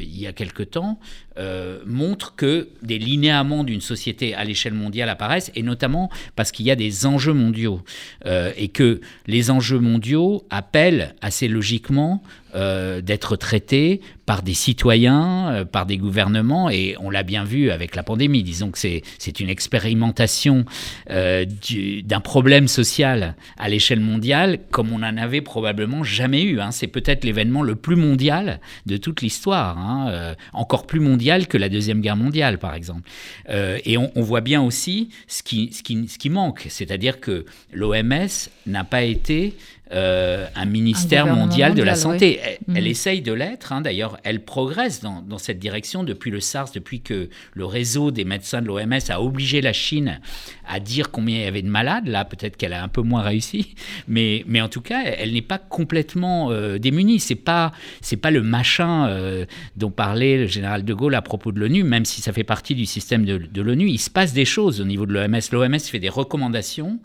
il 0.00 0.18
y 0.18 0.26
a 0.26 0.32
quelque 0.32 0.62
temps, 0.62 0.98
euh, 1.38 1.78
montre 1.86 2.34
que 2.34 2.68
des 2.82 2.98
linéaments 2.98 3.62
d'une 3.62 3.80
société 3.80 4.34
à 4.34 4.42
l'échelle 4.42 4.74
mondiale 4.74 5.08
apparaissent, 5.08 5.52
et 5.54 5.62
notamment 5.62 6.10
parce 6.34 6.50
qu'il 6.50 6.66
y 6.66 6.70
a 6.72 6.76
des 6.76 7.06
enjeux 7.06 7.32
mondiaux, 7.32 7.80
euh, 8.26 8.50
et 8.56 8.68
que 8.68 9.00
les 9.28 9.52
enjeux 9.52 9.78
mondiaux 9.78 10.44
appellent 10.50 11.14
assez 11.20 11.46
logiquement 11.46 12.24
euh, 12.56 13.02
d'être 13.02 13.36
traités 13.36 14.00
par 14.26 14.42
des 14.42 14.54
citoyens, 14.54 15.66
par 15.70 15.86
des 15.86 15.96
gouvernements, 15.96 16.68
et 16.70 16.96
on 16.98 17.08
l'a 17.08 17.22
bien 17.22 17.44
vu 17.44 17.70
avec 17.70 17.94
la 17.94 18.02
pandémie. 18.02 18.42
Disons 18.42 18.70
que 18.70 18.78
c'est 18.78 19.40
une 19.40 19.48
expérimentation 19.48 20.66
d'un 21.08 22.20
problème 22.20 22.68
social 22.68 23.36
à 23.56 23.70
l'échelle 23.70 24.00
mondiale 24.00 24.58
comme 24.70 24.92
on 24.92 24.98
n'en 24.98 25.16
avait 25.16 25.40
probablement 25.40 26.04
jamais 26.04 26.42
eu. 26.42 26.60
Hein. 26.60 26.72
C'est 26.72 26.88
peut-être 26.88 27.24
l'événement 27.24 27.62
le 27.62 27.74
plus 27.74 27.96
mondial 27.96 28.60
de 28.84 28.98
toute 28.98 29.22
l'histoire, 29.22 29.78
hein. 29.78 30.34
encore 30.52 30.86
plus 30.86 31.00
mondial 31.00 31.27
que 31.48 31.58
la 31.58 31.68
Deuxième 31.68 32.00
Guerre 32.00 32.16
mondiale, 32.16 32.58
par 32.58 32.74
exemple. 32.74 33.08
Euh, 33.48 33.78
et 33.84 33.96
on, 33.98 34.10
voit 34.16 34.40
bien 34.40 34.62
aussi 34.62 35.10
ce 35.26 35.42
qui, 35.42 35.72
ce 35.72 35.82
qui, 35.82 36.08
ce 36.08 36.18
qui 36.18 36.30
manque, 36.30 36.66
c'est-à-dire 36.68 37.20
que 37.20 37.44
l'OMS 37.72 38.28
n'a 38.66 38.84
pas 38.84 39.02
été 39.02 39.54
euh, 39.92 40.46
un 40.54 40.66
ministère 40.66 41.26
mondial, 41.26 41.74
de 41.74 41.82
la 41.82 41.94
santé. 41.94 42.40
Elle, 42.42 42.82
mhm. 42.82 42.86
essaye 42.86 43.22
de 43.22 43.32
l'être, 43.32 43.72
hein. 43.72 43.80
d'ailleurs, 43.80 44.18
elle 44.22 44.44
progresse 44.44 45.00
dans, 45.00 45.22
dans, 45.22 45.38
cette 45.38 45.58
direction 45.58 46.04
depuis 46.04 46.30
le 46.30 46.40
SARS, 46.40 46.70
depuis 46.74 47.00
que 47.00 47.30
le 47.54 47.64
réseau 47.64 48.10
des 48.10 48.24
médecins 48.24 48.60
de 48.60 48.66
l'OMS 48.66 48.98
a 49.08 49.22
obligé 49.22 49.60
la 49.62 49.72
Chine 49.72 50.20
à 50.68 50.80
dire 50.80 51.10
combien 51.10 51.36
il 51.36 51.42
y 51.42 51.46
avait 51.46 51.62
de 51.62 51.68
malades. 51.68 52.06
Là, 52.06 52.26
peut-être 52.26 52.56
qu'elle 52.56 52.74
a 52.74 52.82
un 52.82 52.88
peu 52.88 53.00
moins 53.00 53.22
réussi, 53.22 53.74
mais, 54.08 54.44
mais 54.46 54.60
en 54.60 54.68
tout 54.68 54.82
cas, 54.82 55.02
elle 55.04 55.32
n'est 55.32 55.42
pas 55.42 55.58
complètement 55.58 56.50
euh, 56.50 56.78
démunie. 56.78 57.18
C'est 57.18 57.34
pas 57.34 57.72
c'est 58.02 58.16
pas 58.16 58.30
le 58.30 58.42
machin 58.42 59.08
euh, 59.08 59.46
dont 59.76 59.90
parlait 59.90 60.38
le 60.38 60.46
général 60.46 60.84
de 60.84 60.94
Gaulle 60.94 61.14
à 61.14 61.22
propos 61.22 61.50
de 61.50 61.60
l'ONU, 61.60 61.82
même 61.82 62.04
si 62.04 62.20
ça 62.20 62.32
fait 62.32 62.44
partie 62.44 62.74
du 62.74 62.84
système 62.84 63.24
de, 63.24 63.38
de 63.38 63.62
l'ONU. 63.62 63.88
Il 63.88 63.98
se 63.98 64.10
passe 64.10 64.34
des 64.34 64.44
choses 64.44 64.82
au 64.82 64.84
niveau 64.84 65.06
de 65.06 65.14
l'OMS. 65.14 65.40
L'OMS 65.50 65.78
fait 65.80 65.98
des 65.98 66.08
recommandations 66.10 67.00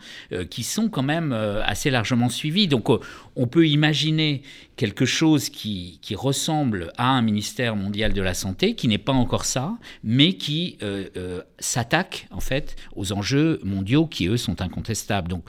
qui 0.49 0.63
sont 0.63 0.89
quand 0.89 1.03
même 1.03 1.31
assez 1.31 1.89
largement 1.89 2.29
suivies. 2.29 2.67
Donc 2.73 2.89
euh, 2.89 2.97
on 3.35 3.45
peut 3.45 3.67
imaginer 3.67 4.41
quelque 4.77 5.05
chose 5.05 5.49
qui, 5.49 5.99
ressemble 6.15 6.91
à 6.97 7.09
un 7.09 7.21
ministère 7.21 7.75
mondial 7.75 8.13
de 8.13 8.21
la 8.21 8.33
santé, 8.33 8.73
qui 8.75 8.87
n'est 8.87 8.97
pas 8.97 9.13
encore 9.13 9.45
ça, 9.45 9.77
mais 10.03 10.33
qui 10.33 10.77
euh, 10.81 11.09
euh, 11.15 11.41
s'attaque 11.59 12.27
en 12.31 12.39
fait 12.39 12.75
aux 12.95 13.13
enjeux 13.13 13.59
mondiaux 13.63 14.07
qui, 14.07 14.27
eux, 14.27 14.37
sont 14.37 14.61
incontestables. 14.61 15.27
Donc, 15.27 15.43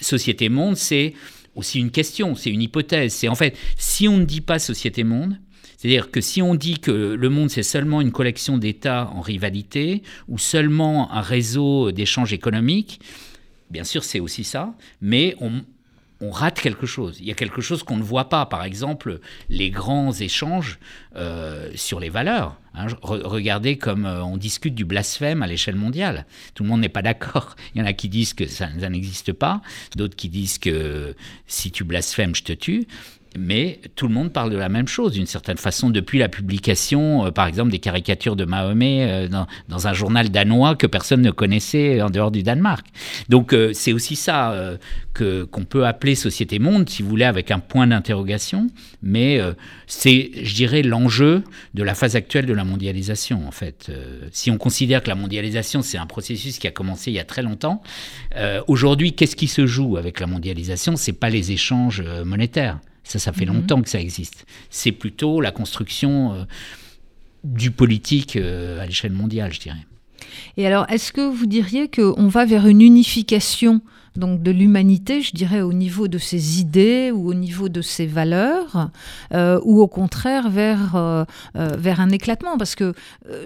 société 0.00 0.48
monde, 0.48 0.76
c'est 0.76 1.14
aussi 1.54 1.78
une 1.78 1.90
question, 1.90 2.34
c'est 2.34 2.50
une 2.50 2.62
hypothèse. 2.62 3.12
C'est 3.12 3.28
en 3.28 3.34
fait, 3.34 3.56
si 3.76 4.08
on 4.08 4.18
ne 4.18 4.24
dit 4.24 4.40
pas 4.40 4.58
société 4.58 5.04
monde, 5.04 5.38
c'est-à-dire 5.76 6.10
que 6.10 6.20
si 6.20 6.42
on 6.42 6.54
dit 6.54 6.80
que 6.80 6.90
le 6.90 7.28
monde, 7.30 7.48
c'est 7.50 7.62
seulement 7.62 8.00
une 8.00 8.12
collection 8.12 8.58
d'États 8.58 9.10
en 9.14 9.20
rivalité 9.20 10.02
ou 10.26 10.36
seulement 10.38 11.12
un 11.12 11.20
réseau 11.20 11.92
d'échanges 11.92 12.32
économiques, 12.32 13.00
bien 13.70 13.84
sûr, 13.84 14.04
c'est 14.04 14.20
aussi 14.20 14.44
ça, 14.44 14.74
mais 15.00 15.36
on, 15.40 15.62
on 16.20 16.30
rate 16.30 16.60
quelque 16.60 16.86
chose. 16.86 17.18
Il 17.20 17.26
y 17.26 17.30
a 17.30 17.34
quelque 17.34 17.60
chose 17.60 17.82
qu'on 17.82 17.96
ne 17.96 18.02
voit 18.02 18.28
pas. 18.28 18.46
Par 18.46 18.64
exemple, 18.64 19.20
les 19.48 19.70
grands 19.70 20.12
échanges 20.12 20.78
euh, 21.16 21.70
sur 21.74 22.00
les 22.00 22.08
valeurs. 22.08 22.56
Hein. 22.74 22.86
regardez 23.02 23.76
comme 23.76 24.04
euh, 24.04 24.22
on 24.22 24.36
discute 24.36 24.74
du 24.74 24.84
blasphème 24.84 25.42
à 25.42 25.46
l'échelle 25.46 25.76
mondiale. 25.76 26.26
Tout 26.54 26.64
le 26.64 26.68
monde 26.68 26.80
n'est 26.80 26.88
pas 26.88 27.02
d'accord. 27.02 27.56
Il 27.74 27.80
y 27.80 27.82
en 27.82 27.86
a 27.86 27.92
qui 27.92 28.08
disent 28.08 28.34
que 28.34 28.46
ça, 28.46 28.68
ça 28.78 28.88
n'existe 28.88 29.32
pas, 29.32 29.62
d'autres 29.96 30.16
qui 30.16 30.28
disent 30.28 30.58
que 30.58 31.14
si 31.46 31.70
tu 31.70 31.84
blasphèmes, 31.84 32.34
je 32.34 32.42
te 32.42 32.52
tue 32.52 32.86
mais 33.36 33.80
tout 33.94 34.08
le 34.08 34.14
monde 34.14 34.32
parle 34.32 34.50
de 34.50 34.56
la 34.56 34.68
même 34.68 34.88
chose 34.88 35.12
d'une 35.12 35.26
certaine 35.26 35.58
façon 35.58 35.90
depuis 35.90 36.18
la 36.18 36.28
publication, 36.28 37.26
euh, 37.26 37.30
par 37.30 37.46
exemple, 37.46 37.70
des 37.70 37.78
caricatures 37.78 38.36
de 38.36 38.44
Mahomet 38.44 39.26
euh, 39.28 39.28
dans, 39.68 39.88
un 39.88 39.92
journal 39.92 40.30
danois 40.30 40.76
que 40.76 40.86
personne 40.86 41.22
ne 41.22 41.30
connaissait 41.30 42.00
en 42.02 42.10
dehors 42.10 42.30
du 42.30 42.42
Danemark. 42.42 42.86
Donc 43.28 43.52
euh, 43.52 43.72
c'est 43.72 43.92
aussi 43.92 44.16
ça 44.16 44.54
que 45.14 45.44
qu'on 45.44 45.64
peut 45.64 45.86
appeler 45.86 46.14
société 46.14 46.58
monde, 46.58 46.88
si 46.88 47.02
vous 47.02 47.08
voulez, 47.08 47.24
avec 47.24 47.50
un 47.50 47.58
point 47.58 47.86
d'interrogation, 47.86 48.68
mais 49.02 49.40
c'est, 49.86 50.30
je 50.42 50.54
dirais, 50.54 50.82
l'enjeu 50.82 51.42
de 51.74 51.82
la 51.82 51.94
phase 51.94 52.16
actuelle 52.16 52.46
de 52.46 52.52
la 52.52 52.64
mondialisation, 52.64 53.46
en 53.46 53.50
fait. 53.50 53.90
si 54.32 54.50
on 54.50 54.58
considère 54.58 55.02
que 55.02 55.08
la 55.08 55.14
mondialisation, 55.14 55.82
c'est 55.82 55.98
un 55.98 56.06
processus 56.06 56.58
qui 56.58 56.66
a 56.66 56.70
commencé 56.70 57.10
il 57.10 57.14
y 57.14 57.20
a 57.20 57.24
très 57.24 57.42
longtemps, 57.42 57.82
aujourd'hui, 58.66 59.12
qu'est-ce 59.12 59.36
qui 59.36 59.48
se 59.48 59.66
joue 59.66 59.96
avec 59.96 60.20
la 60.20 60.26
mondialisation? 60.26 60.96
C'est 60.96 61.12
pas 61.12 61.30
les 61.30 61.52
échanges 61.52 62.02
monétaires. 62.24 62.78
Ça, 63.08 63.18
ça 63.18 63.32
fait 63.32 63.46
mhm. 63.46 63.54
longtemps 63.54 63.80
que 63.80 63.88
ça 63.88 64.00
existe. 64.00 64.44
C'est 64.68 64.92
plutôt 64.92 65.40
la 65.40 65.50
construction 65.50 66.34
euh, 66.34 66.44
du 67.42 67.70
politique 67.70 68.36
euh, 68.36 68.82
à 68.82 68.86
l'échelle 68.86 69.12
mondiale, 69.12 69.50
je 69.50 69.60
dirais. 69.60 69.86
Et 70.58 70.66
alors, 70.66 70.84
est-ce 70.90 71.10
que 71.10 71.22
vous 71.22 71.46
diriez 71.46 71.88
qu'on 71.88 72.28
va 72.28 72.44
vers 72.44 72.66
une 72.66 72.82
unification 72.82 73.80
donc 74.16 74.42
de 74.42 74.50
l'humanité, 74.50 75.22
je 75.22 75.34
dirais, 75.34 75.60
au 75.60 75.72
niveau 75.72 76.08
de 76.08 76.18
ses 76.18 76.60
idées 76.60 77.10
ou 77.12 77.28
au 77.28 77.34
niveau 77.34 77.68
de 77.68 77.82
ses 77.82 78.06
valeurs, 78.06 78.90
euh, 79.32 79.60
ou 79.64 79.80
au 79.80 79.86
contraire 79.86 80.50
vers, 80.50 80.96
euh, 80.96 81.24
euh, 81.56 81.76
vers 81.78 82.00
un 82.00 82.10
éclatement. 82.10 82.58
Parce 82.58 82.74
que 82.74 82.94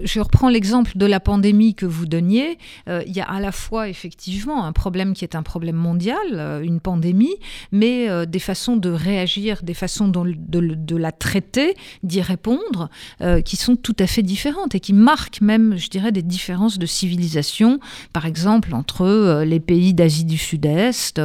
je 0.03 0.19
reprends 0.19 0.49
l'exemple 0.49 0.91
de 0.95 1.05
la 1.05 1.19
pandémie 1.19 1.75
que 1.75 1.85
vous 1.85 2.05
donniez, 2.05 2.57
il 2.87 3.11
y 3.11 3.21
a 3.21 3.25
à 3.25 3.39
la 3.39 3.51
fois 3.51 3.89
effectivement 3.89 4.65
un 4.65 4.71
problème 4.71 5.13
qui 5.13 5.23
est 5.23 5.35
un 5.35 5.43
problème 5.43 5.75
mondial, 5.75 6.61
une 6.63 6.79
pandémie, 6.79 7.35
mais 7.71 8.25
des 8.25 8.39
façons 8.39 8.75
de 8.75 8.89
réagir, 8.89 9.61
des 9.63 9.73
façons 9.73 10.07
de, 10.07 10.35
de, 10.75 10.95
la 10.95 11.11
traiter, 11.11 11.75
d'y 12.03 12.21
répondre, 12.21 12.89
qui 13.45 13.55
sont 13.55 13.75
tout 13.75 13.95
à 13.99 14.07
fait 14.07 14.23
différentes 14.23 14.75
et 14.75 14.79
qui 14.79 14.93
marquent 14.93 15.41
même, 15.41 15.77
je 15.77 15.89
dirais, 15.89 16.11
des 16.11 16.21
différences 16.21 16.79
de 16.79 16.85
civilisation, 16.85 17.79
par 18.11 18.25
exemple 18.25 18.73
entre 18.73 19.43
les 19.43 19.59
pays 19.59 19.93
d'Asie 19.93 20.25
du 20.25 20.37
Sud 20.37 20.52
est 20.57 21.19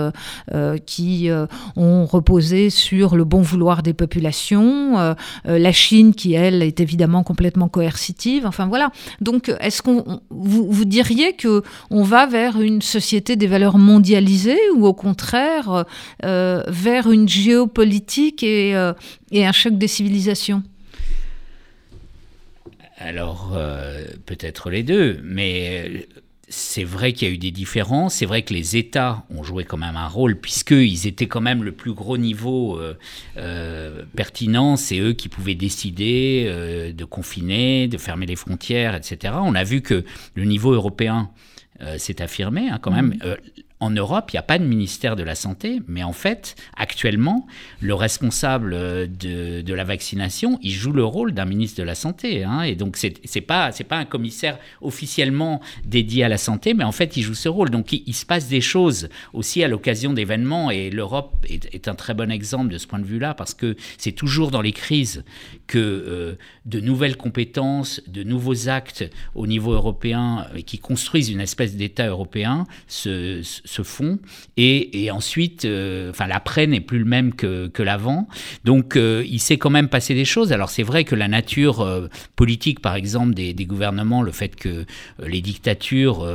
euh, 0.52 0.78
qui 0.78 1.30
euh, 1.30 1.46
ont 1.76 2.06
reposé 2.06 2.70
sur 2.70 3.16
le 3.16 3.24
bon 3.24 3.40
vouloir 3.40 3.82
des 3.82 3.94
populations, 3.94 4.98
euh, 4.98 5.14
la 5.44 5.72
Chine 5.72 6.14
qui, 6.14 6.34
elle, 6.34 6.62
est 6.62 6.80
évidemment 6.80 7.22
complètement 7.22 7.68
coercitive. 7.68 8.46
Enfin 8.46 8.66
voilà. 8.66 8.90
Donc, 9.20 9.52
est-ce 9.60 9.82
qu'on 9.82 10.20
vous, 10.30 10.84
diriez 10.84 11.34
que 11.34 11.62
on 11.90 12.02
va 12.02 12.26
vers 12.26 12.60
une 12.60 12.82
société 12.82 13.36
des 13.36 13.46
valeurs 13.46 13.78
mondialisées 13.78 14.58
ou 14.74 14.86
au 14.86 14.94
contraire 14.94 15.84
vers 16.22 17.10
une 17.10 17.28
géopolitique 17.28 18.42
et 18.42 18.74
un 18.74 19.52
choc 19.52 19.76
des 19.76 19.88
civilisations? 19.88 20.62
Alors, 22.98 23.56
peut-être 24.26 24.70
les 24.70 24.82
deux, 24.82 25.20
mais 25.22 26.06
c'est 26.48 26.84
vrai 26.84 27.12
qu'il 27.12 27.28
y 27.28 27.30
a 27.30 27.34
eu 27.34 27.38
des 27.38 27.50
différences, 27.50 28.14
c'est 28.14 28.26
vrai 28.26 28.42
que 28.42 28.54
les 28.54 28.76
États 28.76 29.24
ont 29.30 29.42
joué 29.42 29.64
quand 29.64 29.76
même 29.76 29.96
un 29.96 30.08
rôle, 30.08 30.40
puisqu'ils 30.40 31.06
étaient 31.06 31.26
quand 31.26 31.40
même 31.40 31.62
le 31.62 31.72
plus 31.72 31.92
gros 31.92 32.16
niveau 32.16 32.78
euh, 32.78 32.94
euh, 33.36 34.04
pertinent, 34.16 34.76
c'est 34.76 34.98
eux 34.98 35.12
qui 35.12 35.28
pouvaient 35.28 35.54
décider 35.54 36.46
euh, 36.48 36.92
de 36.92 37.04
confiner, 37.04 37.88
de 37.88 37.98
fermer 37.98 38.26
les 38.26 38.36
frontières, 38.36 38.94
etc. 38.94 39.34
On 39.42 39.54
a 39.54 39.64
vu 39.64 39.82
que 39.82 40.04
le 40.34 40.44
niveau 40.44 40.72
européen 40.72 41.30
s'est 41.96 42.20
affirmé 42.20 42.68
hein, 42.68 42.80
quand 42.82 42.90
même. 42.90 43.14
En 43.80 43.90
Europe, 43.90 44.30
il 44.32 44.36
n'y 44.36 44.40
a 44.40 44.42
pas 44.42 44.58
de 44.58 44.64
ministère 44.64 45.14
de 45.14 45.22
la 45.22 45.36
Santé, 45.36 45.82
mais 45.86 46.02
en 46.02 46.12
fait, 46.12 46.56
actuellement, 46.76 47.46
le 47.80 47.94
responsable 47.94 48.72
de, 48.72 49.60
de 49.60 49.74
la 49.74 49.84
vaccination, 49.84 50.58
il 50.62 50.72
joue 50.72 50.92
le 50.92 51.04
rôle 51.04 51.32
d'un 51.32 51.44
ministre 51.44 51.78
de 51.78 51.84
la 51.84 51.94
Santé. 51.94 52.42
Hein, 52.42 52.62
et 52.62 52.74
donc, 52.74 52.96
ce 52.96 53.06
n'est 53.06 53.40
pas, 53.40 53.70
un 53.90 54.04
commissaire 54.04 54.58
officiellement 54.80 55.60
dédié 55.84 56.24
à 56.24 56.28
la 56.28 56.38
santé, 56.38 56.74
mais 56.74 56.84
en 56.84 56.92
fait, 56.92 57.16
il 57.16 57.22
joue 57.22 57.34
ce 57.34 57.48
rôle. 57.48 57.70
Donc, 57.70 57.92
il, 57.92 58.14
se 58.14 58.26
passe 58.26 58.48
des 58.48 58.60
choses 58.60 59.08
aussi 59.32 59.62
à 59.62 59.68
l'occasion 59.68 60.12
d'événements, 60.12 60.70
et 60.70 60.90
l'Europe 60.90 61.46
est, 61.48 61.86
un 61.86 61.94
très 61.94 62.14
bon 62.14 62.32
exemple 62.32 62.72
de 62.72 62.78
ce 62.78 62.86
point 62.86 62.98
de 62.98 63.06
vue-là, 63.06 63.34
parce 63.34 63.54
que 63.54 63.76
c'est 63.96 64.12
toujours 64.12 64.50
dans 64.50 64.60
les 64.60 64.72
crises 64.72 65.24
que 65.68 65.78
euh, 65.78 66.34
de 66.66 66.80
nouvelles 66.80 67.16
compétences, 67.16 68.02
de 68.08 68.24
nouveaux 68.24 68.68
actes 68.68 69.08
au 69.36 69.46
niveau 69.46 69.72
européen, 69.72 70.46
qui 70.66 70.78
construisent 70.78 71.30
une 71.30 71.40
espèce 71.40 71.76
d'État 71.76 72.08
européen, 72.08 72.66
se 72.88 73.42
font 73.82 74.18
et, 74.56 75.10
ensuite, 75.10 75.64
euh, 75.64 76.10
enfin 76.10 76.26
l'après 76.26 76.66
n'est 76.66 76.80
plus 76.80 76.98
le 76.98 77.04
même 77.04 77.34
que, 77.34 77.70
l'avant. 77.82 78.28
Donc 78.64 78.96
euh, 78.96 79.24
il 79.28 79.40
s'est 79.40 79.56
quand 79.56 79.70
même 79.70 79.88
passé 79.88 80.14
des 80.14 80.24
choses. 80.24 80.52
Alors 80.52 80.70
c'est 80.70 80.82
vrai 80.82 81.04
que 81.04 81.14
la 81.14 81.28
nature 81.28 81.80
euh, 81.80 82.08
politique, 82.34 82.80
par 82.80 82.96
exemple, 82.96 83.34
des, 83.34 83.54
gouvernements, 83.66 84.22
le 84.22 84.32
fait 84.32 84.56
que 84.56 84.84
les 85.24 85.40
dictatures, 85.40 86.28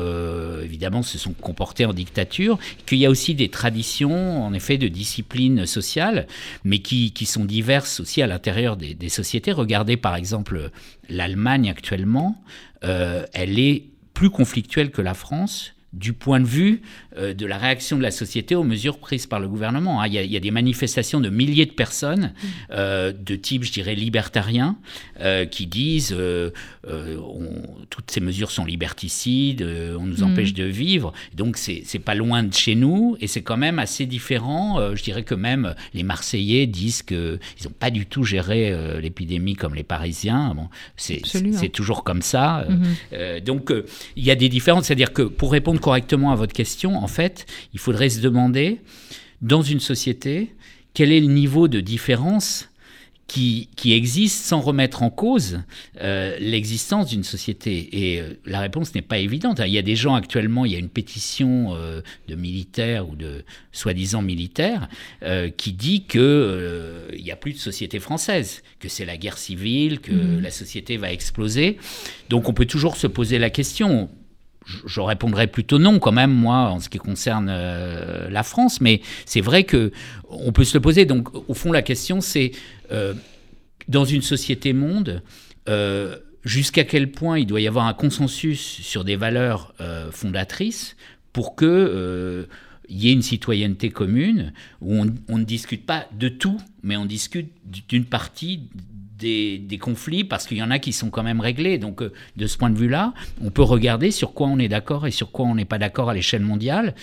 évidemment, 0.63 1.01
se 1.01 1.17
sont 1.17 1.33
comportées 1.33 1.85
en 1.85 1.93
dictature, 1.93 2.59
qu'il 2.85 2.99
y 2.99 3.05
a 3.05 3.09
aussi 3.09 3.33
des 3.33 3.49
traditions, 3.49 4.45
en 4.45 4.53
effet, 4.53 4.77
de 4.77 4.87
discipline 4.87 5.65
sociale, 5.65 6.27
mais 6.63 6.79
qui, 6.79 7.11
sont 7.25 7.45
diverses 7.45 8.01
aussi 8.01 8.21
à 8.21 8.27
l'intérieur 8.27 8.77
des, 8.77 8.93
des 8.93 9.09
sociétés. 9.09 9.51
Regardez 9.51 9.97
par 9.97 10.15
exemple 10.15 10.69
l'Allemagne 11.09 11.69
actuellement, 11.69 12.43
elle 12.81 13.59
est 13.59 13.85
plus 14.13 14.29
conflictuelle 14.29 14.91
que 14.91 15.01
la 15.01 15.13
France 15.13 15.73
du 15.93 16.13
point 16.13 16.39
de 16.39 16.45
vue 16.45 16.81
euh, 17.17 17.33
de 17.33 17.45
la 17.45 17.57
réaction 17.57 17.97
de 17.97 18.01
la 18.01 18.09
société 18.09 18.55
aux 18.55 18.63
mesures 18.63 18.97
prises 18.97 19.27
par 19.27 19.39
le 19.39 19.47
gouvernement. 19.47 20.01
Hein. 20.01 20.07
Il, 20.07 20.13
y 20.13 20.37
a, 20.37 20.39
des 20.39 20.51
manifestations 20.51 21.19
de 21.19 21.29
milliers 21.29 21.67
de 21.67 21.71
personnes, 21.71 22.33
mmh. 22.33 22.47
euh, 22.71 23.13
de 23.13 23.35
type, 23.35 23.63
je 23.63 23.71
dirais, 23.71 23.93
libertarien, 23.93 24.77
euh, 25.21 25.45
qui 25.45 25.67
disent 25.67 26.15
toutes 27.89 28.11
ces 28.11 28.19
mesures 28.19 28.51
sont 28.51 28.65
liberticides, 28.65 29.61
on 29.61 30.05
nous 30.05 30.17
mmh. 30.17 30.23
empêche 30.23 30.53
de 30.53 30.63
vivre. 30.63 31.13
Donc, 31.35 31.57
c'est 31.57 31.99
pas 31.99 32.15
loin 32.15 32.43
de 32.43 32.53
chez 32.53 32.75
nous 32.75 33.15
et 33.21 33.27
c'est 33.27 33.41
quand 33.41 33.57
même 33.57 33.79
assez 33.79 34.05
différent. 34.05 34.95
je 34.95 35.03
dirais 35.03 35.23
que 35.23 35.35
même 35.35 35.75
les 35.93 36.03
Marseillais 36.03 36.65
disent 36.65 37.03
qu'ils 37.03 37.39
n'ont 37.65 37.71
pas 37.77 37.91
du 37.91 38.05
tout 38.05 38.23
géré 38.23 38.73
l'épidémie 38.99 39.55
comme 39.55 39.75
les 39.75 39.83
Parisiens. 39.83 40.53
Bon, 40.55 40.69
c'est 40.97 41.69
toujours 41.71 42.03
comme 42.03 42.21
ça. 42.21 42.65
Mmh. 42.67 43.39
donc, 43.41 43.71
il 44.15 44.23
y 44.23 44.31
a 44.31 44.35
des 44.35 44.49
différences. 44.49 44.85
C'est-à-dire 44.85 45.13
que 45.13 45.21
pour 45.21 45.51
répondre 45.51 45.79
correctement 45.83 46.31
à 46.31 46.35
votre 46.35 46.53
question, 46.53 46.95
en 46.95 47.07
fait, 47.07 47.45
il 47.73 47.79
faudrait 47.79 48.09
se 48.09 48.21
demander, 48.21 48.79
dans 49.41 49.61
une 49.61 49.81
société, 49.81 50.55
quel 50.93 51.11
est 51.11 51.19
le 51.19 51.27
niveau 51.27 51.67
de 51.67 51.81
différence 51.81 52.69
qui, 53.27 53.69
qui, 53.75 53.93
existe 53.93 54.45
sans 54.45 54.61
remettre 54.61 55.01
en 55.01 55.09
cause 55.09 55.61
euh, 56.01 56.37
l'existence 56.39 57.07
d'une 57.07 57.23
société 57.23 57.89
Et 57.91 58.21
euh, 58.21 58.33
la 58.45 58.59
réponse 58.59 58.93
n'est 58.95 59.01
pas 59.01 59.17
évidente. 59.17 59.59
Il 59.65 59.71
y 59.71 59.77
a 59.77 59.81
des 59.81 59.95
gens 59.95 60.13
actuellement, 60.13 60.65
il 60.65 60.71
y 60.71 60.75
a 60.75 60.79
une 60.79 60.89
pétition 60.89 61.73
euh, 61.73 62.01
de 62.27 62.35
militaires 62.35 63.09
ou 63.09 63.15
de 63.15 63.43
soi-disant 63.71 64.21
militaires 64.21 64.87
qui 65.57 65.73
dit 65.73 66.03
qu'il 66.03 67.21
n'y 67.21 67.31
a 67.31 67.35
plus 67.35 67.53
de 67.53 67.57
société 67.57 67.99
française, 67.99 68.61
que 68.79 68.87
c'est 68.87 69.05
la 69.05 69.17
guerre 69.17 69.37
civile, 69.37 69.99
que 69.99 70.11
mmh. 70.11 70.41
la 70.41 70.51
société 70.51 70.97
va 70.97 71.11
exploser. 71.11 71.77
Donc 72.29 72.49
on 72.49 72.53
peut 72.53 72.65
toujours 72.65 72.95
se 72.97 73.07
poser 73.07 73.39
la 73.39 73.49
question 73.49 74.09
je 74.65 75.01
répondrais 75.01 75.47
plutôt 75.47 75.79
non 75.79 75.99
quand 75.99 76.11
même 76.11 76.31
moi 76.31 76.69
en 76.69 76.79
ce 76.79 76.89
qui 76.89 76.97
concerne 76.97 77.47
euh, 77.49 78.29
la 78.29 78.43
France 78.43 78.81
mais 78.81 79.01
c'est 79.25 79.41
vrai 79.41 79.63
que 79.63 79.91
on 80.29 80.51
peut 80.51 80.63
se 80.63 80.77
le 80.77 80.81
poser. 80.81 81.05
Donc 81.05 81.29
au 81.49 81.53
fond 81.53 81.71
la 81.71 81.81
question 81.81 82.21
c'est 82.21 82.51
euh, 82.91 83.13
dans 83.87 84.05
une 84.05 84.21
société 84.21 84.73
monde 84.73 85.21
euh, 85.69 86.17
jusqu'à 86.43 86.83
quel 86.83 87.11
point 87.11 87.39
il 87.39 87.45
doit 87.45 87.61
y 87.61 87.67
avoir 87.67 87.85
un 87.85 87.93
consensus 87.93 88.59
sur 88.59 89.03
des 89.03 89.15
valeurs 89.15 89.73
fondatrices 90.11 90.95
pour 91.31 91.55
que 91.55 92.47
il 92.89 93.03
y 93.03 93.09
ait 93.09 93.13
une 93.13 93.21
citoyenneté 93.21 93.89
commune 93.89 94.51
où 94.81 94.93
on, 94.95 95.07
on, 95.29 95.37
ne 95.37 95.45
discute 95.45 95.85
pas 95.85 96.05
de 96.11 96.27
tout, 96.27 96.59
mais 96.83 96.97
on 96.97 97.05
discute 97.05 97.49
d'une 97.87 98.03
partie 98.03 98.67
des, 99.23 99.77
conflits 99.79 100.23
parce 100.23 100.45
qu'il 100.45 100.57
y 100.57 100.63
en 100.63 100.71
a 100.71 100.79
qui 100.79 100.93
sont 100.93 101.09
quand 101.09 101.23
même 101.23 101.41
réglés. 101.41 101.77
Donc, 101.77 102.01
euh, 102.01 102.11
de 102.37 102.47
ce 102.47 102.57
point 102.57 102.69
de 102.69 102.77
vue-là, 102.77 103.13
on 103.41 103.49
peut 103.49 103.63
regarder 103.63 104.11
sur 104.11 104.33
quoi 104.33 104.47
on 104.47 104.59
est 104.59 104.67
d'accord 104.69 105.07
et 105.07 105.11
sur 105.11 105.31
quoi 105.31 105.45
on 105.45 105.55
n'est 105.55 105.65
pas 105.65 105.79
d'accord 105.79 106.09
à 106.09 106.13
l'échelle 106.13 106.43
mondiale. 106.43 106.95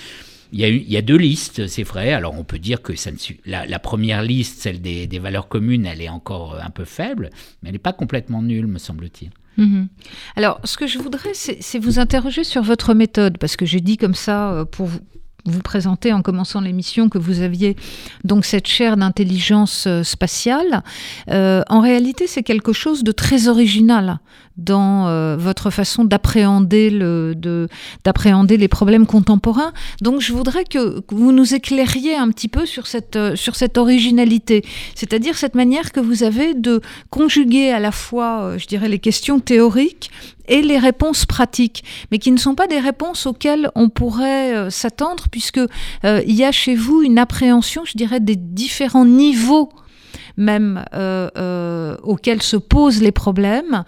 Il 0.53 0.61
y, 0.61 0.97
a, 0.97 1.03
deux 1.03 1.17
listes, 1.17 1.69
c'est 1.69 1.85
vrai. 1.85 2.13
Alors 2.13 2.37
on 2.37 2.43
peut 2.43 2.59
dire 2.59 2.83
que 2.83 2.97
ça 2.97 3.13
ne 3.13 3.17
la, 3.47 3.67
la, 3.67 3.79
première 3.79 4.21
liste, 4.21 4.61
celle 4.61 4.81
des, 4.81 5.07
valeurs 5.21 5.47
communes, 5.47 5.87
elle 5.87 6.03
est 6.03 6.09
encore 6.09 6.59
un 6.61 6.71
peu 6.71 6.85
faible, 6.85 7.31
mais 7.63 7.69
elle 7.69 7.75
n'est 7.75 7.79
pas 7.79 7.93
complètement 7.93 8.43
nulle, 8.43 8.67
me 8.67 8.79
semble-t-il. 8.79 9.31
Mhm. 9.59 9.89
Alors, 10.35 10.61
ce 10.65 10.77
que 10.77 10.89
je 10.89 10.99
voudrais, 10.99 11.35
c'est 11.35 11.79
vous 11.79 12.01
interroger 12.01 12.43
sur 12.43 12.63
votre 12.63 12.95
méthode, 12.95 13.39
parce 13.39 13.55
que 13.55 13.65
j'ai 13.65 13.81
dit 13.81 13.97
comme 13.97 14.17
ça, 14.17 14.53
euh, 14.53 14.65
pour 14.65 14.89
vous, 15.44 15.61
présenter 15.61 16.12
en 16.12 16.22
commençant 16.22 16.61
l'émission 16.61 17.09
que 17.09 17.18
vous 17.18 17.40
aviez 17.40 17.76
donc 18.24 18.44
cette 18.44 18.66
chaire 18.66 18.96
d'intelligence 18.96 19.87
euh, 19.87 20.03
spatiale. 20.03 20.83
Euh, 21.31 21.62
en 21.68 21.81
réalité, 21.81 22.26
c'est 22.26 22.42
quelque 22.42 22.72
chose 22.72 23.05
de 23.05 23.12
très 23.12 23.48
original 23.48 24.18
dans 24.61 25.09
euh, 25.09 25.37
votre 25.37 25.70
façon 25.70 26.05
d'appréhender 26.05 26.90
le, 26.90 27.35
les 28.57 28.68
problèmes 28.68 29.07
contemporains. 29.07 29.73
Donc, 30.01 30.20
je 30.20 30.33
voudrais 30.33 30.64
que, 30.64 31.03
vous 31.11 31.33
nous 31.33 31.55
éclairiez 31.55 32.14
un 32.16 32.29
petit 32.31 32.49
peu 32.49 32.66
sur 32.66 32.87
cette, 32.87 33.18
sur 33.35 33.57
cette 33.57 33.79
originalité, 33.79 34.62
c'est-à-dire 34.94 35.37
cette 35.37 35.55
manière 35.55 35.92
que 35.92 36.01
vous 36.01 36.23
avez 36.23 36.55
de 36.55 36.81
conjuguer 37.11 37.70
à 37.70 37.81
la 37.81 37.92
fois, 37.92 38.57
je 38.59 38.66
dirais, 38.66 38.88
les 38.88 38.99
questions 38.99 39.40
théoriques 39.40 40.11
et 40.51 40.62
les 40.62 40.79
réponses 40.79 41.25
pratiques, 41.25 41.85
mais 42.11 42.18
qui 42.18 42.33
ne 42.33 42.37
sont 42.37 42.55
pas 42.55 42.66
des 42.66 42.81
réponses 42.81 43.25
auxquelles 43.27 43.70
on 43.75 43.88
pourrait 43.88 44.55
euh, 44.55 44.70
s'attendre, 44.70 45.27
puisque 45.31 45.59
euh, 45.59 46.23
il 46.27 46.35
y 46.35 46.44
a 46.44 46.53
chez 46.53 46.75
vous 46.75 47.03
une 47.03 47.18
appréhension, 47.18 47.85
je 47.85 47.96
dirais, 47.96 48.20
des 48.20 48.37
différents 48.37 49.07
niveaux 49.07 49.70
même 50.37 50.85
euh, 50.95 51.97
auxquels 52.03 52.43
se 52.43 52.57
posent 52.57 53.03
les 53.03 53.12
problèmes, 53.12 53.85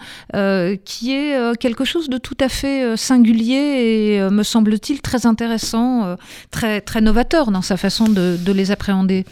qui 0.85 1.13
est 1.13 1.59
quelque 1.59 1.85
chose 1.85 2.09
de 2.09 2.19
tout 2.19 2.37
à 2.41 2.49
fait 2.49 2.97
singulier 2.97 4.17
et, 4.17 4.31
me 4.31 4.43
semble-t-il, 4.43 5.01
très 5.01 5.27
intéressant, 5.27 6.17
très, 6.51 6.81
très 6.81 7.01
novateur 7.01 7.51
dans 7.51 7.63
sa 7.63 7.77
façon 7.77 8.09
de, 8.09 8.53
les 8.53 8.71
appréhender. 8.71 9.25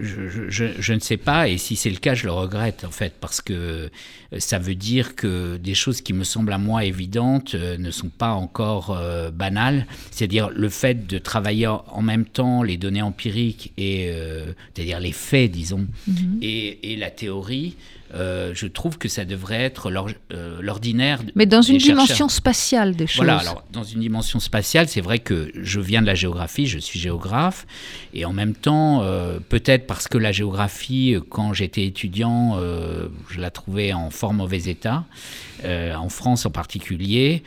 Je, 0.00 0.92
ne 0.92 0.98
sais 0.98 1.16
pas, 1.16 1.48
et 1.48 1.58
si 1.58 1.76
c'est 1.76 1.90
le 1.90 1.98
cas, 1.98 2.14
je 2.14 2.24
le 2.24 2.32
regrette 2.32 2.84
en 2.84 2.90
fait, 2.90 3.14
parce 3.20 3.40
que 3.40 3.52
euh, 3.52 3.88
ça 4.36 4.58
veut 4.58 4.74
dire 4.74 5.16
que 5.16 5.56
des 5.56 5.74
choses 5.74 6.02
qui 6.02 6.12
me 6.12 6.22
semblent 6.22 6.52
à 6.52 6.58
moi 6.58 6.84
évidentes 6.84 7.54
euh, 7.54 7.78
ne 7.78 7.90
sont 7.90 8.10
pas 8.10 8.32
encore 8.32 8.90
euh, 8.90 9.30
banales. 9.30 9.86
C'est-à-dire 10.10 10.50
le 10.50 10.68
fait 10.68 11.06
de 11.06 11.18
travailler 11.18 11.66
en 11.66 12.02
même 12.02 12.26
temps 12.26 12.62
les 12.62 12.76
données 12.76 13.02
empiriques 13.02 13.72
et, 13.78 14.12
c'est-à-dire 14.74 15.00
les 15.00 15.12
faits, 15.12 15.50
disons, 15.50 15.86
mm-hmm. 16.08 16.42
et, 16.42 16.92
et, 16.92 16.96
la 16.96 17.10
théorie. 17.10 17.76
Euh, 18.14 18.52
je 18.54 18.66
trouve 18.66 18.96
que 18.96 19.08
ça 19.08 19.24
devrait 19.26 19.60
être 19.60 19.90
euh, 20.32 20.58
l'ordinaire. 20.60 21.20
Mais 21.34 21.44
dans 21.44 21.60
une 21.60 21.76
dimension 21.76 22.28
spatiale 22.28 22.96
des 22.96 23.06
choses. 23.06 23.18
Voilà, 23.18 23.38
alors 23.38 23.64
dans 23.70 23.82
une 23.82 24.00
dimension 24.00 24.40
spatiale, 24.40 24.88
c'est 24.88 25.02
vrai 25.02 25.18
que 25.18 25.50
je 25.54 25.80
viens 25.80 26.00
de 26.00 26.06
la 26.06 26.14
géographie, 26.14 26.66
je 26.66 26.78
suis 26.78 26.98
géographe, 26.98 27.66
et 28.14 28.24
en 28.24 28.32
même 28.32 28.54
temps, 28.54 29.02
euh, 29.02 29.40
peut-être 29.46 29.86
parce 29.86 30.08
que 30.08 30.16
la 30.16 30.32
géographie, 30.32 31.16
quand 31.28 31.52
j'étais 31.52 31.84
étudiant, 31.84 32.58
je 33.28 33.40
la 33.40 33.50
trouvais 33.50 33.92
en 33.92 34.10
fort 34.18 34.34
mauvais 34.34 34.62
état, 34.66 35.04
en 35.64 36.08
France 36.08 36.46
en 36.46 36.50
particulier. 36.50 37.42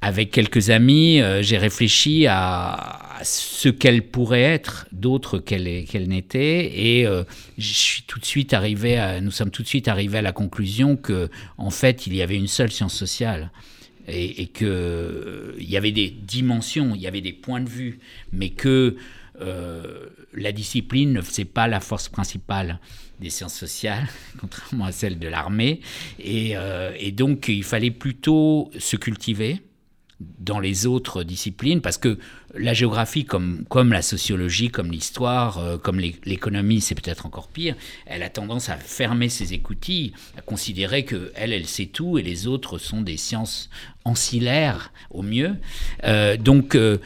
Avec 0.00 0.30
quelques 0.30 0.70
amis, 0.70 1.20
euh, 1.20 1.42
j'ai 1.42 1.58
réfléchi 1.58 2.26
à, 2.28 3.18
ce 3.24 3.68
qu'elle 3.68 4.02
pourrait 4.02 4.42
être, 4.42 4.86
d'autre 4.92 5.40
qu'elle 5.40 5.64
n'était, 6.06 6.98
et 6.98 7.04
euh, 7.04 7.24
je 7.56 7.72
suis 7.72 8.02
tout 8.02 8.20
de 8.20 8.24
suite 8.24 8.54
arrivé 8.54 8.96
à, 8.96 9.20
nous 9.20 9.32
sommes 9.32 9.50
tout 9.50 9.64
de 9.64 9.66
suite 9.66 9.88
arrivés 9.88 10.18
à 10.18 10.22
la 10.22 10.30
conclusion 10.30 10.96
que, 10.96 11.28
en 11.56 11.70
fait, 11.70 12.06
il 12.06 12.14
y 12.14 12.22
avait 12.22 12.36
une 12.36 12.46
seule 12.46 12.70
science 12.70 12.94
sociale. 12.94 13.50
Et, 14.06 14.42
et 14.42 14.46
que 14.46 14.64
euh, 14.64 15.56
il 15.58 15.68
y 15.68 15.76
avait 15.76 15.90
des 15.90 16.10
dimensions, 16.10 16.94
il 16.94 17.00
y 17.00 17.08
avait 17.08 17.20
des 17.20 17.32
points 17.32 17.60
de 17.60 17.68
vue, 17.68 17.98
mais 18.32 18.50
que 18.50 18.96
la 20.34 20.50
discipline 20.50 21.12
ne 21.12 21.20
faisait 21.20 21.44
pas 21.44 21.68
la 21.68 21.78
force 21.78 22.08
principale 22.08 22.80
des 23.20 23.30
sciences 23.30 23.54
sociales, 23.54 24.06
contrairement 24.40 24.86
à 24.86 24.92
celle 24.92 25.18
de 25.18 25.28
l'armée. 25.28 25.80
Et, 26.18 26.54
et, 26.98 27.12
donc, 27.12 27.48
il 27.48 27.64
fallait 27.64 27.90
plutôt 27.90 28.70
se 28.78 28.96
cultiver, 28.96 29.62
dans 30.20 30.58
les 30.58 30.86
autres 30.86 31.22
disciplines, 31.22 31.80
parce 31.80 31.96
que 31.96 32.18
la 32.54 32.74
géographie, 32.74 33.24
comme, 33.24 33.64
comme 33.68 33.92
la 33.92 34.02
sociologie, 34.02 34.68
comme 34.68 34.90
l'histoire, 34.90 35.58
euh, 35.58 35.78
comme 35.78 36.00
l'économie, 36.00 36.80
c'est 36.80 36.96
peut-être 36.96 37.24
encore 37.26 37.48
pire, 37.48 37.76
elle 38.06 38.24
a 38.24 38.28
tendance 38.28 38.68
à 38.68 38.76
fermer 38.76 39.28
ses 39.28 39.52
écoutilles, 39.54 40.12
à 40.36 40.40
considérer 40.40 41.04
que 41.04 41.30
elle, 41.36 41.66
sait 41.66 41.86
tout 41.86 42.18
et 42.18 42.22
les 42.22 42.46
autres 42.46 42.78
sont 42.78 43.00
des 43.00 43.16
sciences 43.16 43.70
ancillaires 44.04 44.92
au 45.10 45.22
mieux. 45.22 45.54
Euh, 46.04 46.36
donc 46.36 46.74
euh, 46.74 46.98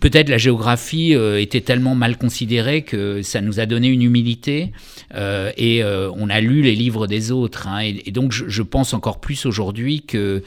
peut-être 0.00 0.30
la 0.30 0.38
géographie 0.38 1.14
euh, 1.14 1.40
était 1.40 1.60
tellement 1.60 1.94
mal 1.94 2.16
considérée 2.16 2.82
que 2.82 3.20
ça 3.20 3.42
nous 3.42 3.60
a 3.60 3.66
donné 3.66 3.88
une 3.88 4.02
humilité 4.02 4.72
euh, 5.14 5.52
et 5.58 5.82
euh, 5.82 6.10
on 6.14 6.30
a 6.30 6.40
lu 6.40 6.62
les 6.62 6.74
livres 6.74 7.06
des 7.06 7.30
autres. 7.30 7.68
Hein, 7.68 7.80
et, 7.80 8.10
donc 8.10 8.32
je, 8.32 8.62
pense 8.62 8.94
encore 8.94 9.20
plus 9.20 9.44
aujourd'hui 9.46 10.02
que 10.02 10.42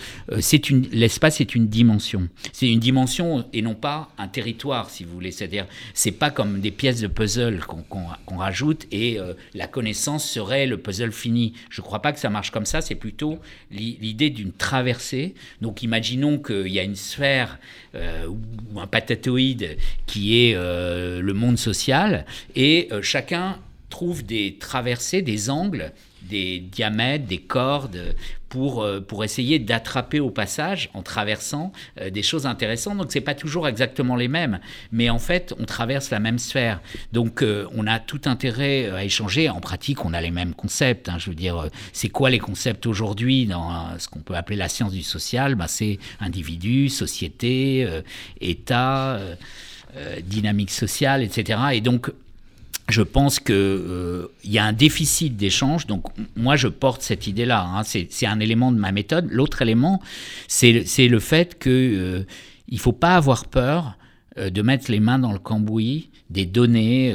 l'espace 0.91 1.41
est 1.41 1.53
une 1.53 1.67
dimension. 1.67 2.27
C'est 2.53 2.69
une 2.69 2.79
dimension 2.79 3.45
et 3.53 3.61
non 3.61 3.75
pas 3.75 4.09
un 4.17 4.27
territoire, 4.27 4.89
si 4.89 5.03
vous 5.03 5.13
voulez. 5.13 5.31
C'est-à-dire 5.31 5.65
c'est 5.93 6.11
pas 6.11 6.31
comme 6.31 6.59
des 6.59 6.71
pièces 6.71 7.01
de 7.01 7.07
puzzle 7.07 7.59
qu'on 7.65 8.37
rajoute 8.37 8.85
et 8.91 9.17
la 9.53 9.67
connaissance 9.67 10.27
serait 10.27 10.65
le 10.67 10.77
puzzle 10.77 11.11
fini. 11.11 11.53
Je 11.69 11.81
crois 11.81 12.01
pas 12.01 12.13
que 12.13 12.19
ça 12.19 12.29
marche 12.29 12.51
comme 12.51 12.65
ça. 12.65 12.81
C'est 12.81 12.95
plutôt 12.95 13.39
l'idée 13.71 14.29
d'une 14.29 14.51
traversée. 14.51 15.33
Donc 15.61 15.81
imaginons 15.81 16.37
qu'il 16.37 16.67
y 16.67 16.79
a 16.79 16.83
une 16.83 16.95
sphère 16.95 17.57
ou 18.73 18.79
un 18.79 18.87
patatoïde 18.87 19.77
qui 20.05 20.39
est 20.39 20.55
euh, 20.55 21.21
le 21.21 21.33
monde 21.33 21.57
social, 21.57 22.25
et 22.55 22.87
euh, 22.91 23.01
chacun 23.01 23.57
trouve 23.89 24.23
des 24.23 24.57
traversées, 24.59 25.21
des 25.21 25.49
angles, 25.49 25.91
des 26.23 26.59
diamètres, 26.59 27.25
des 27.25 27.39
cordes 27.39 28.15
pour, 28.51 28.83
euh, 28.83 28.99
pour 28.99 29.23
essayer 29.23 29.59
d'attraper 29.59 30.19
au 30.19 30.29
passage 30.29 30.89
en 30.93 31.01
traversant 31.01 31.71
des 32.11 32.21
choses 32.21 32.45
intéressantes. 32.45 32.97
Donc 32.97 33.11
c'est 33.11 33.21
pas 33.21 33.33
toujours 33.33 33.67
exactement 33.67 34.17
les 34.17 34.27
mêmes, 34.27 34.59
mais 34.91 35.09
en 35.09 35.19
fait 35.19 35.55
on 35.57 35.63
traverse 35.63 36.09
la 36.09 36.19
même 36.19 36.37
sphère. 36.37 36.81
Donc 37.13 37.43
on 37.43 37.87
a 37.87 37.99
tout 37.99 38.21
intérêt 38.25 38.89
à 38.89 39.03
échanger. 39.05 39.49
En 39.49 39.61
pratique, 39.61 40.03
on 40.03 40.13
a 40.13 40.21
les 40.21 40.31
mêmes 40.31 40.53
concepts. 40.53 41.07
Hein. 41.07 41.17
Je 41.17 41.29
veux 41.29 41.35
dire, 41.35 41.69
c'est 41.93 42.09
quoi 42.09 42.29
les 42.29 42.39
concepts 42.39 42.85
aujourd'hui 42.85 43.45
dans 43.45 43.97
ce 43.97 44.09
qu'on 44.09 44.19
peut 44.19 44.35
appeler 44.35 44.57
la 44.57 44.67
science 44.67 44.91
du 44.91 45.03
social? 45.03 45.55
Ben, 45.55 45.67
C'est 45.67 45.97
individu, 46.19 46.89
société, 46.89 47.87
État. 48.41 49.19
dynamique 50.23 50.71
sociale, 50.71 51.21
etc. 51.21 51.59
Et 51.73 51.81
donc, 51.81 52.11
je 52.91 53.01
pense 53.01 53.39
qu'il 53.39 53.55
euh, 53.55 54.27
y 54.43 54.57
a 54.57 54.65
un 54.65 54.73
déficit 54.73 55.35
d'échange. 55.35 55.87
Donc, 55.87 56.05
moi, 56.35 56.55
je 56.55 56.67
porte 56.67 57.01
cette 57.01 57.27
idée-là. 57.27 57.63
Hein. 57.63 57.83
C'est 57.83 58.25
un 58.25 58.39
élément 58.39 58.71
de 58.71 58.77
ma 58.77 58.91
méthode. 58.91 59.27
L'autre 59.31 59.61
élément, 59.61 60.01
c'est 60.47 60.83
le 61.07 61.19
fait 61.19 61.59
qu'il 61.61 61.71
euh, 61.71 62.23
ne 62.71 62.77
faut 62.77 62.91
pas 62.91 63.15
avoir 63.15 63.45
peur 63.45 63.97
euh, 64.37 64.49
de 64.49 64.61
mettre 64.61 64.91
les 64.91 64.99
mains 64.99 65.19
dans 65.19 65.31
le 65.31 65.39
cambouis 65.39 66.09
des 66.29 66.45
données, 66.45 67.13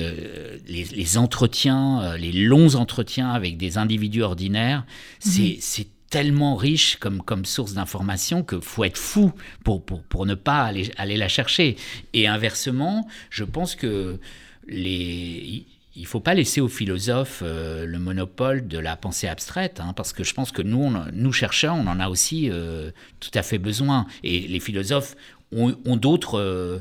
les, 0.68 1.16
entretiens, 1.16 2.18
les 2.18 2.33
longs 2.33 2.74
entretiens 2.74 3.31
avec 3.31 3.57
des 3.57 3.79
individus 3.79 4.22
ordinaires. 4.22 4.85
Mhm. 5.24 5.57
C'est 5.59 5.89
tellement 6.11 6.55
riche 6.55 6.97
comme, 6.97 7.22
comme 7.22 7.47
source 7.47 7.72
d'information 7.72 8.43
qu'il 8.43 8.61
faut 8.61 8.85
être 8.85 8.99
fou 8.99 9.33
pour, 9.64 9.83
pour, 9.83 10.03
pour 10.03 10.27
ne 10.27 10.35
pas 10.35 10.64
aller, 10.64 10.91
aller 10.99 11.16
la 11.16 11.29
chercher. 11.29 11.77
Et 12.12 12.29
inversement, 12.29 13.09
je 13.31 13.45
pense 13.45 13.74
que 13.74 14.18
les, 14.67 15.67
il 15.97 16.03
ne 16.03 16.07
faut 16.07 16.21
pas 16.21 16.35
laisser 16.35 16.61
aux 16.61 16.69
philosophes 16.69 17.43
euh, 17.45 17.87
le 17.87 17.99
monopole 17.99 18.69
de 18.69 18.79
la 18.79 18.97
pensée 18.97 19.29
abstraite, 19.29 19.81
hein, 19.81 19.95
parce 19.97 20.13
que 20.13 20.25
je 20.25 20.35
pense 20.35 20.53
que 20.53 20.61
nous, 20.61 20.93
nous 21.13 21.33
chercheurs, 21.33 21.75
on 21.75 21.87
en 21.87 21.99
a 22.01 22.09
aussi 22.09 22.51
euh, 22.51 22.91
tout 23.19 23.31
à 23.35 23.43
fait 23.43 23.59
besoin. 23.59 24.07
Et 24.23 24.41
les 24.41 24.61
philosophes 24.61 25.17
ont, 25.53 25.97
d'autres 25.97 26.39
euh, 26.39 26.81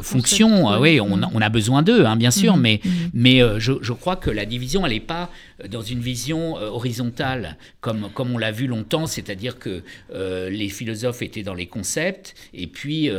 fonctions. 0.00 0.68
Ah 0.70 0.80
oui, 0.80 1.00
on, 1.00 1.20
on, 1.22 1.40
a 1.40 1.48
besoin 1.50 1.82
d'eux, 1.82 2.06
hein, 2.06 2.16
bien 2.16 2.30
sûr, 2.30 2.56
mm-hmm. 2.56 2.60
mais, 2.60 2.80
mais 3.12 3.40
je, 3.58 3.74
je, 3.82 3.92
crois 3.92 4.16
que 4.16 4.30
la 4.30 4.46
division, 4.46 4.86
elle 4.86 4.92
n'est 4.92 5.00
pas 5.00 5.28
dans 5.68 5.82
une 5.82 6.00
vision 6.00 6.54
horizontale, 6.54 7.58
comme, 7.80 8.08
comme 8.14 8.32
on 8.32 8.38
l'a 8.38 8.52
vu 8.52 8.68
longtemps, 8.68 9.06
c'est-à-dire 9.06 9.58
que 9.58 9.82
les 10.14 10.68
philosophes 10.68 11.20
étaient 11.20 11.42
dans 11.42 11.54
les 11.54 11.66
concepts, 11.66 12.34
et 12.54 12.68
puis 12.68 13.10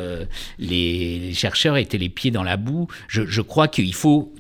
les, 0.58 1.20
les, 1.20 1.34
chercheurs 1.34 1.76
étaient 1.76 2.00
les 2.00 2.10
pieds 2.10 2.32
dans 2.32 2.44
la 2.44 2.56
boue. 2.56 2.88
Je, 3.10 3.26
je 3.26 3.42
crois 3.42 3.68
qu'il 3.68 3.94
faut 3.94 4.34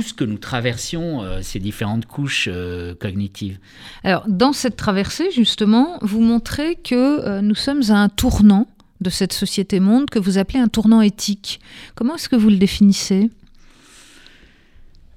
ce 0.00 0.14
que 0.14 0.24
nous 0.24 0.38
traversions 0.38 1.22
euh, 1.22 1.40
ces 1.42 1.58
différentes 1.58 2.06
couches 2.06 2.48
euh, 2.50 2.94
cognitives. 2.94 3.58
Alors, 4.04 4.24
dans 4.28 4.52
cette 4.52 4.76
traversée, 4.76 5.30
justement, 5.32 5.98
vous 6.02 6.20
montrez 6.20 6.76
que 6.76 6.94
euh, 6.94 7.40
nous 7.40 7.54
sommes 7.54 7.82
à 7.90 7.94
un 7.94 8.08
tournant 8.08 8.66
de 9.00 9.10
cette 9.10 9.32
société-monde 9.32 10.08
que 10.08 10.18
vous 10.18 10.38
appelez 10.38 10.60
un 10.60 10.68
tournant 10.68 11.00
éthique. 11.00 11.60
Comment 11.94 12.14
est-ce 12.14 12.28
que 12.28 12.36
vous 12.36 12.50
le 12.50 12.56
définissez? 12.56 13.30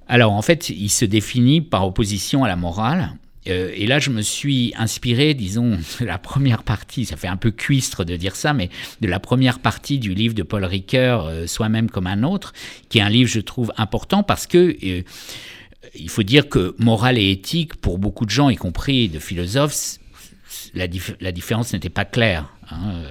Alors 0.08 0.34
en 0.34 0.42
fait, 0.42 0.70
il 0.70 0.90
se 0.90 1.06
définit 1.06 1.62
par 1.62 1.86
opposition 1.86 2.44
à 2.44 2.48
la 2.48 2.56
morale. 2.56 3.14
Euh, 3.48 3.72
et 3.76 3.88
là, 3.88 4.00
je 4.00 4.10
me 4.10 4.22
suis 4.22 4.74
inspiré, 4.78 5.34
disons, 5.34 5.78
de 6.00 6.06
la 6.06 6.18
première 6.18 6.64
partie, 6.64 7.06
ça 7.06 7.18
fait 7.18 7.28
un 7.28 7.38
peu 7.38 7.52
cuistre 7.52 8.04
de 8.04 8.16
dire 8.16 8.36
ça, 8.36 8.54
mais 8.54 8.70
de 9.02 9.08
la 9.08 9.20
première 9.20 9.60
partie 9.60 10.00
du 10.00 10.14
livre 10.14 10.34
de 10.34 10.44
Paul 10.44 10.66
Ricoeur, 10.66 11.26
euh, 11.26 11.48
Soi-même 11.48 11.89
comme 11.89 12.08
un 12.08 12.24
autre, 12.24 12.54
qui 12.89 13.00
est 13.00 13.02
un 13.02 13.10
livre, 13.10 13.30
je 13.30 13.39
trouve, 13.39 13.74
important 13.78 14.24
parce 14.24 14.48
que... 14.48 14.76
Euh, 14.84 15.02
il 15.96 16.10
faut 16.10 16.24
dire 16.24 16.48
que 16.48 16.76
morale 16.80 17.20
et 17.20 17.30
éthique, 17.30 17.76
pour 17.76 18.00
beaucoup 18.00 18.26
de 18.26 18.32
gens, 18.32 18.50
y 18.50 18.56
compris 18.56 19.10
de 19.10 19.20
philosophes, 19.20 20.00
la, 20.74 20.88
différence 20.88 21.74
n'était 21.74 21.89
pas 21.89 22.06
claire. 22.06 22.52
Hein 22.72 23.04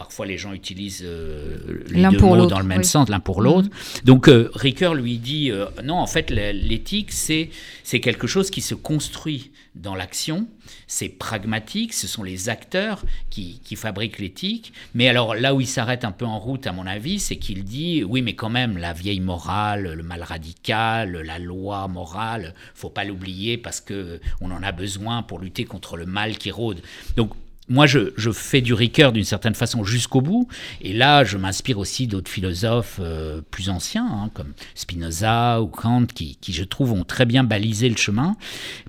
parfois 0.00 0.24
les 0.24 0.38
gens 0.38 0.54
utilisent 0.54 1.04
euh, 1.04 1.84
les 1.88 2.02
deux 2.08 2.18
mots 2.18 2.46
dans 2.46 2.58
le 2.58 2.64
même 2.64 2.84
sens, 2.84 3.10
l'un 3.10 3.20
pour 3.20 3.42
l'autre. 3.42 3.68
Mhm. 3.68 4.04
Donc 4.04 4.28
euh, 4.28 4.50
Ricoeur 4.54 4.94
lui 4.94 5.18
dit 5.18 5.50
euh, 5.50 5.66
non, 5.84 5.98
en 5.98 6.06
fait 6.06 6.30
l'éthique 6.30 7.12
c'est 7.12 7.50
c'est 7.84 8.00
quelque 8.00 8.26
chose 8.26 8.50
qui 8.50 8.62
se 8.62 8.74
construit 8.74 9.50
dans 9.74 9.94
l'action, 9.94 10.48
c'est 10.86 11.08
pragmatique, 11.08 11.92
ce 11.92 12.08
sont 12.08 12.22
les 12.22 12.48
acteurs 12.48 13.04
qui, 13.30 13.60
fabriquent 13.76 14.18
l'éthique. 14.18 14.72
Mais 14.94 15.08
alors 15.08 15.34
là 15.34 15.54
où 15.54 15.60
il 15.60 15.66
s'arrête 15.66 16.04
un 16.04 16.12
peu 16.12 16.24
en 16.24 16.38
route 16.38 16.66
à 16.66 16.72
mon 16.72 16.86
avis, 16.86 17.20
c'est 17.20 17.36
qu'il 17.36 17.64
dit 17.64 18.02
oui 18.04 18.20
mais 18.20 18.34
quand 18.34 18.50
même 18.50 18.76
la 18.78 18.92
vieille 18.92 19.20
morale, 19.20 19.94
le 19.94 20.02
mal 20.02 20.22
radical, 20.22 21.12
la 21.12 21.38
loi 21.38 21.86
morale, 21.88 22.54
faut 22.74 22.90
pas 22.90 23.04
l'oublier 23.04 23.56
parce 23.56 23.80
que 23.80 24.20
on 24.40 24.50
en 24.50 24.62
a 24.62 24.72
besoin 24.72 25.22
pour 25.22 25.38
lutter 25.38 25.64
contre 25.64 25.96
le 25.96 26.06
mal 26.06 26.36
qui 26.36 26.50
rôde. 26.50 26.82
Donc 27.16 27.32
moi, 27.70 27.86
je, 27.86 28.32
fais 28.32 28.60
du 28.60 28.74
Ricoeur 28.74 29.12
d'une 29.12 29.24
certaine 29.24 29.54
façon 29.54 29.84
jusqu'au 29.84 30.20
bout. 30.20 30.48
Et 30.82 30.92
là, 30.92 31.22
je 31.22 31.38
m'inspire 31.38 31.78
aussi 31.78 32.08
d'autres 32.08 32.30
philosophes 32.30 32.98
euh, 33.00 33.40
plus 33.52 33.70
anciens, 33.70 34.06
hein, 34.06 34.30
comme 34.34 34.52
Spinoza 34.74 35.62
ou 35.62 35.68
Kant, 35.68 36.06
qui, 36.06 36.36
je 36.48 36.64
trouve, 36.64 36.92
ont 36.92 37.04
très 37.04 37.26
bien 37.26 37.44
balisé 37.44 37.88
le 37.88 37.96
chemin 37.96 38.36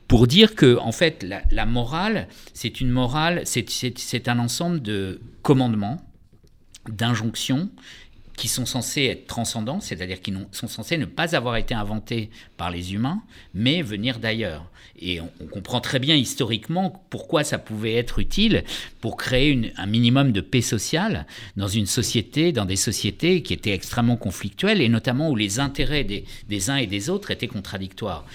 pour 0.07 0.25
dire 0.25 0.55
que, 0.55 0.79
en 0.79 0.91
fait, 0.91 1.23
la, 1.51 1.65
morale, 1.67 2.27
c'est 2.53 2.81
une 2.81 2.89
morale, 2.89 3.43
c'est 3.45 4.27
un 4.27 4.39
ensemble 4.39 4.81
de 4.81 5.21
commandements, 5.43 6.01
d'injonctions 6.89 7.69
qui 8.41 8.47
sont 8.47 8.65
censés 8.65 9.03
être 9.03 9.27
transcendants, 9.27 9.81
c'est-à-dire 9.81 10.19
qui 10.19 10.33
sont 10.51 10.67
censés 10.67 10.97
ne 10.97 11.05
pas 11.05 11.35
avoir 11.35 11.57
été 11.57 11.75
inventés 11.75 12.31
par 12.57 12.71
les 12.71 12.95
humains, 12.95 13.21
mais 13.53 13.83
venir 13.83 14.17
d'ailleurs. 14.17 14.65
Et 14.99 15.21
on, 15.21 15.45
comprend 15.45 15.79
très 15.79 15.99
bien 15.99 16.15
historiquement 16.15 17.05
pourquoi 17.11 17.43
ça 17.43 17.59
pouvait 17.59 17.93
être 17.93 18.17
utile 18.17 18.63
pour 18.99 19.15
créer 19.15 19.71
un 19.77 19.85
minimum 19.85 20.31
de 20.31 20.41
paix 20.41 20.61
sociale 20.61 21.27
dans 21.55 21.67
une 21.67 21.85
société, 21.85 22.51
dans 22.51 22.65
des 22.65 22.77
sociétés 22.77 23.43
qui 23.43 23.53
étaient 23.53 23.75
extrêmement 23.75 24.17
conflictuelles 24.17 24.81
et 24.81 24.89
notamment 24.89 25.29
où 25.29 25.35
les 25.35 25.59
intérêts 25.59 26.03
des, 26.03 26.69
uns 26.71 26.77
et 26.77 26.87
des 26.87 27.11
autres 27.11 27.29
étaient 27.29 27.47
contradictoires. 27.47 28.25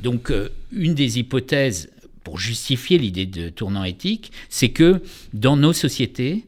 Donc, 0.00 0.30
euh, 0.30 0.50
une 0.70 0.94
des 0.94 1.18
hypothèses 1.18 1.90
pour 2.22 2.38
justifier 2.38 2.98
l'idée 2.98 3.26
de 3.26 3.48
tournant 3.48 3.82
éthique, 3.82 4.30
c'est 4.48 4.68
que 4.68 5.02
dans 5.32 5.56
nos 5.56 5.72
sociétés, 5.72 6.44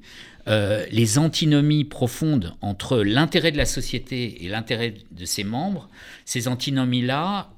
euh, 0.48 0.84
les 0.90 1.18
antinomies 1.18 1.84
profondes 1.84 2.54
entre 2.60 2.98
l'intérêt 2.98 3.52
de 3.52 3.56
la 3.58 3.66
société 3.66 4.44
et 4.44 4.48
l'intérêt 4.48 4.94
de 5.10 5.24
ses 5.24 5.44
membres, 5.44 5.88
ces 6.24 6.48
antinomies-là 6.48 7.50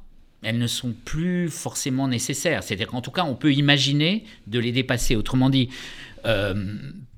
elles 0.42 0.58
ne 0.58 0.66
sont 0.66 0.94
plus 1.04 1.48
forcément 1.48 2.08
nécessaires. 2.08 2.62
C'est-à-dire 2.62 2.88
qu'en 2.88 3.02
tout 3.02 3.10
cas, 3.10 3.24
on 3.24 3.34
peut 3.34 3.52
imaginer 3.52 4.24
de 4.46 4.58
les 4.58 4.72
dépasser. 4.72 5.16
Autrement 5.16 5.50
dit, 5.50 5.68
euh, 6.26 6.54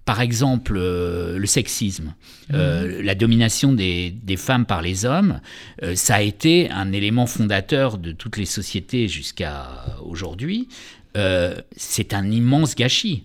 par 0.05 0.21
exemple, 0.21 0.77
euh, 0.77 1.39
le 1.39 1.47
sexisme, 1.47 2.15
euh, 2.53 2.99
mhm. 2.99 3.03
la 3.03 3.15
domination 3.15 3.73
des, 3.73 4.13
femmes 4.37 4.67
par 4.67 4.83
les 4.83 5.05
hommes, 5.05 5.41
ça 5.95 6.17
a 6.17 6.23
été 6.23 6.71
un 6.71 6.93
élément 6.93 7.27
fondateur 7.27 7.99
de 7.99 8.13
toutes 8.13 8.37
les 8.37 8.47
sociétés 8.47 9.09
jusqu'à 9.09 9.69
aujourd'hui. 10.05 10.69
c'est 11.77 12.15
un 12.15 12.31
immense 12.31 12.75
gâchis. 12.75 13.25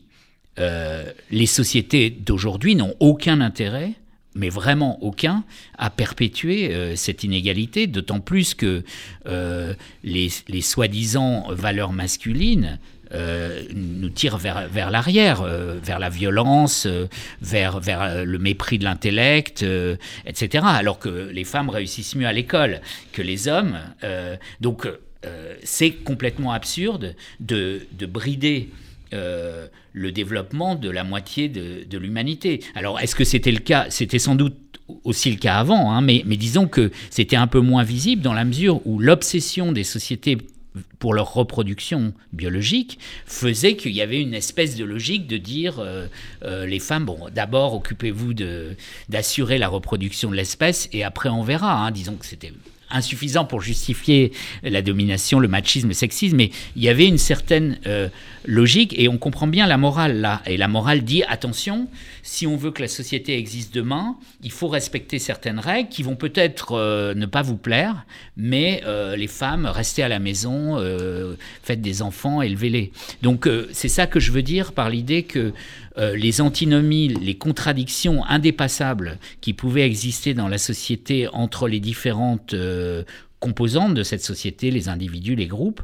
Les 0.57 1.45
sociétés 1.45 2.09
d'aujourd'hui 2.09 2.75
n'ont 2.75 2.95
aucun 2.99 3.41
intérêt 3.41 3.93
mais 4.37 4.49
vraiment 4.49 5.03
aucun, 5.03 5.43
à 5.77 5.89
perpétuer 5.89 6.73
euh, 6.73 6.95
cette 6.95 7.23
inégalité, 7.23 7.87
d'autant 7.87 8.19
plus 8.19 8.53
que 8.53 8.83
euh, 9.27 9.73
les, 10.03 10.29
soi-disant 10.61 11.47
valeurs 11.49 11.91
masculines 11.91 12.79
nous 13.73 14.09
tire 14.09 14.35
vers, 14.37 14.91
l'arrière, 14.91 15.41
vers 15.41 15.97
la 15.97 16.09
violence, 16.09 16.85
vers, 17.41 17.79
le 17.79 18.37
mépris 18.37 18.79
de 18.79 18.83
l'intellect, 18.83 19.65
etc. 20.25 20.65
Alors 20.67 20.99
que 20.99 21.29
les 21.31 21.45
femmes 21.45 21.69
réussissent 21.69 22.15
mieux 22.15 22.27
à 22.27 22.33
l'école 22.33 22.81
que 23.13 23.21
les 23.21 23.47
hommes. 23.47 23.77
donc 24.59 24.89
c'est 25.63 25.91
complètement 25.91 26.51
absurde 26.51 27.15
de, 27.39 27.87
de 27.97 28.05
brider 28.05 28.71
euh, 29.13 29.67
le 29.93 30.11
développement 30.11 30.75
de 30.75 30.89
la 30.89 31.03
moitié 31.03 31.49
de, 31.49 31.97
l'humanité. 31.97 32.61
Alors, 32.75 32.99
est-ce 32.99 33.15
que 33.15 33.23
c'était 33.23 33.51
le 33.51 33.59
cas? 33.59 33.87
C'était 33.89 34.19
sans 34.19 34.35
doute 34.35 34.55
aussi 35.03 35.31
le 35.31 35.37
cas 35.37 35.55
avant, 35.55 35.91
hein, 35.91 36.01
mais, 36.01 36.23
disons 36.23 36.67
que 36.67 36.91
c'était 37.09 37.35
un 37.35 37.47
peu 37.47 37.59
moins 37.59 37.83
visible 37.83 38.21
dans 38.21 38.33
la 38.33 38.45
mesure 38.45 38.85
où 38.85 38.99
l'obsession 38.99 39.71
des 39.71 39.83
sociétés 39.83 40.37
pour 40.99 41.13
leur 41.13 41.33
reproduction 41.33 42.13
biologique 42.33 42.99
faisait 43.25 43.75
qu'il 43.75 43.93
y 43.93 44.01
avait 44.01 44.21
une 44.21 44.35
espèce 44.35 44.75
de 44.75 44.85
logique 44.85 45.25
de 45.25 45.37
dire 45.37 45.79
euh, 45.79 46.07
euh, 46.43 46.67
les 46.67 46.79
femmes, 46.79 47.05
bon, 47.05 47.17
d'abord 47.33 47.73
occupez-vous 47.73 48.35
d'assurer 49.09 49.57
la 49.57 49.67
reproduction 49.67 50.29
de 50.29 50.35
l'espèce 50.35 50.87
et 50.93 51.03
après 51.03 51.29
on 51.29 51.41
verra. 51.41 51.85
Hein. 51.85 51.91
disons 51.91 52.15
que 52.15 52.25
c'était 52.25 52.53
insuffisant 52.89 53.45
pour 53.45 53.61
justifier 53.61 54.31
la 54.63 54.81
domination, 54.81 55.39
le 55.39 55.47
machisme, 55.47 55.89
le 55.89 55.93
sexisme, 55.93 56.37
mais 56.37 56.51
il 56.75 56.83
y 56.83 56.89
avait 56.89 57.07
une 57.07 57.17
certaine 57.17 57.79
euh, 57.85 58.09
logique 58.45 58.93
et 58.97 59.07
on 59.07 59.17
comprend 59.17 59.47
bien 59.47 59.67
la 59.67 59.77
morale 59.77 60.21
là. 60.21 60.41
Et 60.45 60.57
la 60.57 60.67
morale 60.67 61.01
dit 61.01 61.23
attention, 61.23 61.87
si 62.27 62.45
on 62.45 62.57
veut 62.57 62.71
que 62.71 62.81
la 62.81 62.89
société 62.89 63.37
existe 63.37 63.73
demain, 63.73 64.17
il 64.43 64.51
faut 64.51 64.67
respecter 64.67 65.17
certaines 65.17 65.59
règles 65.59 65.87
qui 65.87 66.03
vont 66.03 66.17
peut-être 66.17 66.73
euh, 66.73 67.13
ne 67.13 67.25
pas 67.25 67.41
vous 67.41 67.55
plaire, 67.55 68.05
mais 68.35 68.83
euh, 68.85 69.15
les 69.15 69.27
femmes, 69.27 69.65
restez 69.65 70.03
à 70.03 70.09
la 70.09 70.19
maison, 70.19 70.77
faites 71.63 71.81
des 71.81 72.01
enfants, 72.01 72.41
élevez-les. 72.41 72.91
Donc 73.21 73.49
c'est 73.71 73.87
ça 73.87 74.07
que 74.07 74.19
je 74.19 74.33
veux 74.33 74.41
dire 74.41 74.73
par 74.73 74.89
l'idée 74.89 75.23
que 75.23 75.53
les 75.95 76.41
antinomies, 76.41 77.07
les 77.07 77.37
contradictions 77.37 78.23
indépassables 78.25 79.17
qui 79.41 79.53
pouvaient 79.53 79.85
exister 79.85 80.33
dans 80.33 80.47
la 80.47 80.57
société 80.57 81.27
entre 81.29 81.67
les 81.67 81.79
différentes 81.79 82.53
composantes 83.39 83.93
de 83.93 84.03
cette 84.03 84.23
société, 84.23 84.71
les 84.71 84.89
individus, 84.89 85.35
les 85.35 85.47
groupes, 85.47 85.81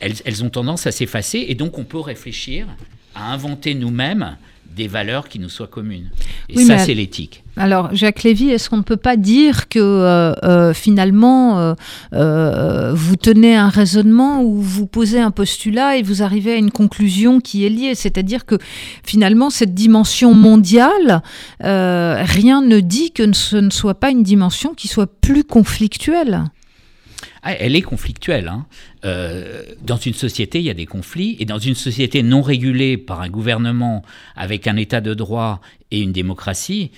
elles, 0.00 0.44
ont 0.44 0.50
tendance 0.50 0.86
à 0.86 0.92
s'effacer 0.92 1.46
et 1.48 1.54
donc 1.54 1.78
on 1.78 1.84
peut 1.84 2.00
réfléchir 2.00 2.66
à 3.14 3.32
inventer 3.32 3.74
nous-mêmes 3.74 4.36
des 4.74 4.88
valeurs 4.88 5.28
qui 5.28 5.38
nous 5.38 5.48
soient 5.48 5.66
communes. 5.66 6.10
Et 6.48 6.64
ça, 6.64 6.78
c'est 6.78 6.94
l'éthique. 6.94 7.42
Alors, 7.56 7.94
Jacques 7.94 8.22
Lévy, 8.22 8.50
est-ce 8.50 8.70
qu'on 8.70 8.78
ne 8.78 8.82
peut 8.82 8.96
pas 8.96 9.16
dire 9.16 9.68
que 9.68 9.78
euh, 9.78 10.32
euh, 10.44 10.72
finalement, 10.72 11.74
euh, 12.12 12.94
vous 12.94 13.16
tenez 13.16 13.56
un 13.56 13.68
raisonnement 13.68 14.42
où 14.42 14.60
vous 14.60 14.86
posez 14.86 15.20
un 15.20 15.30
postulat 15.30 15.96
et 15.96 16.02
vous 16.02 16.22
arrivez 16.22 16.52
à 16.52 16.56
une 16.56 16.70
conclusion 16.70 17.40
qui 17.40 17.66
est 17.66 17.68
liée? 17.68 17.94
C'est-à-dire 17.94 18.46
que 18.46 18.56
finalement, 19.04 19.50
cette 19.50 19.74
dimension 19.74 20.34
mondiale, 20.34 21.22
rien 21.60 22.62
ne 22.62 22.80
dit 22.80 23.10
que 23.10 23.32
ce 23.32 23.56
ne 23.56 23.70
soit 23.70 23.98
pas 23.98 24.10
une 24.10 24.22
dimension 24.22 24.74
qui 24.74 24.88
soit 24.88 25.10
plus 25.20 25.44
conflictuelle. 25.44 26.44
Ah, 27.42 27.54
elle 27.54 27.74
est 27.74 27.82
conflictuelle. 27.82 28.48
Hein. 28.48 28.66
Euh, 29.04 29.62
dans 29.82 29.96
une 29.96 30.14
société, 30.14 30.58
il 30.58 30.64
y 30.64 30.70
a 30.70 30.74
des 30.74 30.86
conflits, 30.86 31.36
et 31.38 31.44
dans 31.44 31.58
une 31.58 31.74
société 31.74 32.22
non 32.22 32.42
régulée 32.42 32.98
par 32.98 33.20
un 33.20 33.28
gouvernement 33.28 34.02
avec 34.36 34.66
un 34.66 34.76
état 34.76 35.00
de 35.00 35.14
droit 35.14 35.60
et 35.90 36.00
une 36.00 36.12
démocratie, 36.12 36.90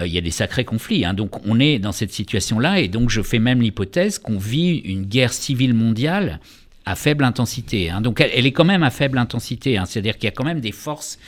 euh, 0.00 0.06
il 0.06 0.12
y 0.12 0.18
a 0.18 0.20
des 0.20 0.30
sacrés 0.30 0.64
conflits. 0.64 1.04
Hein. 1.04 1.14
Donc 1.14 1.44
on 1.46 1.58
est 1.58 1.78
dans 1.78 1.92
cette 1.92 2.12
situation-là, 2.12 2.80
et 2.80 2.88
donc 2.88 3.10
je 3.10 3.22
fais 3.22 3.40
même 3.40 3.60
l'hypothèse 3.60 4.18
qu'on 4.18 4.38
vit 4.38 4.76
une 4.76 5.04
guerre 5.04 5.32
civile 5.32 5.74
mondiale 5.74 6.40
à 6.86 6.94
faible 6.94 7.24
intensité. 7.24 7.90
Hein. 7.90 8.00
Donc 8.00 8.20
elle, 8.20 8.46
est 8.46 8.52
quand 8.52 8.64
même 8.64 8.82
à 8.82 8.90
faible 8.90 9.18
intensité, 9.18 9.80
c'est-à-dire 9.86 10.14
qu'il 10.14 10.24
y 10.24 10.28
a 10.28 10.32
quand 10.32 10.44
même 10.44 10.60
des 10.60 10.72
forces 10.72 11.18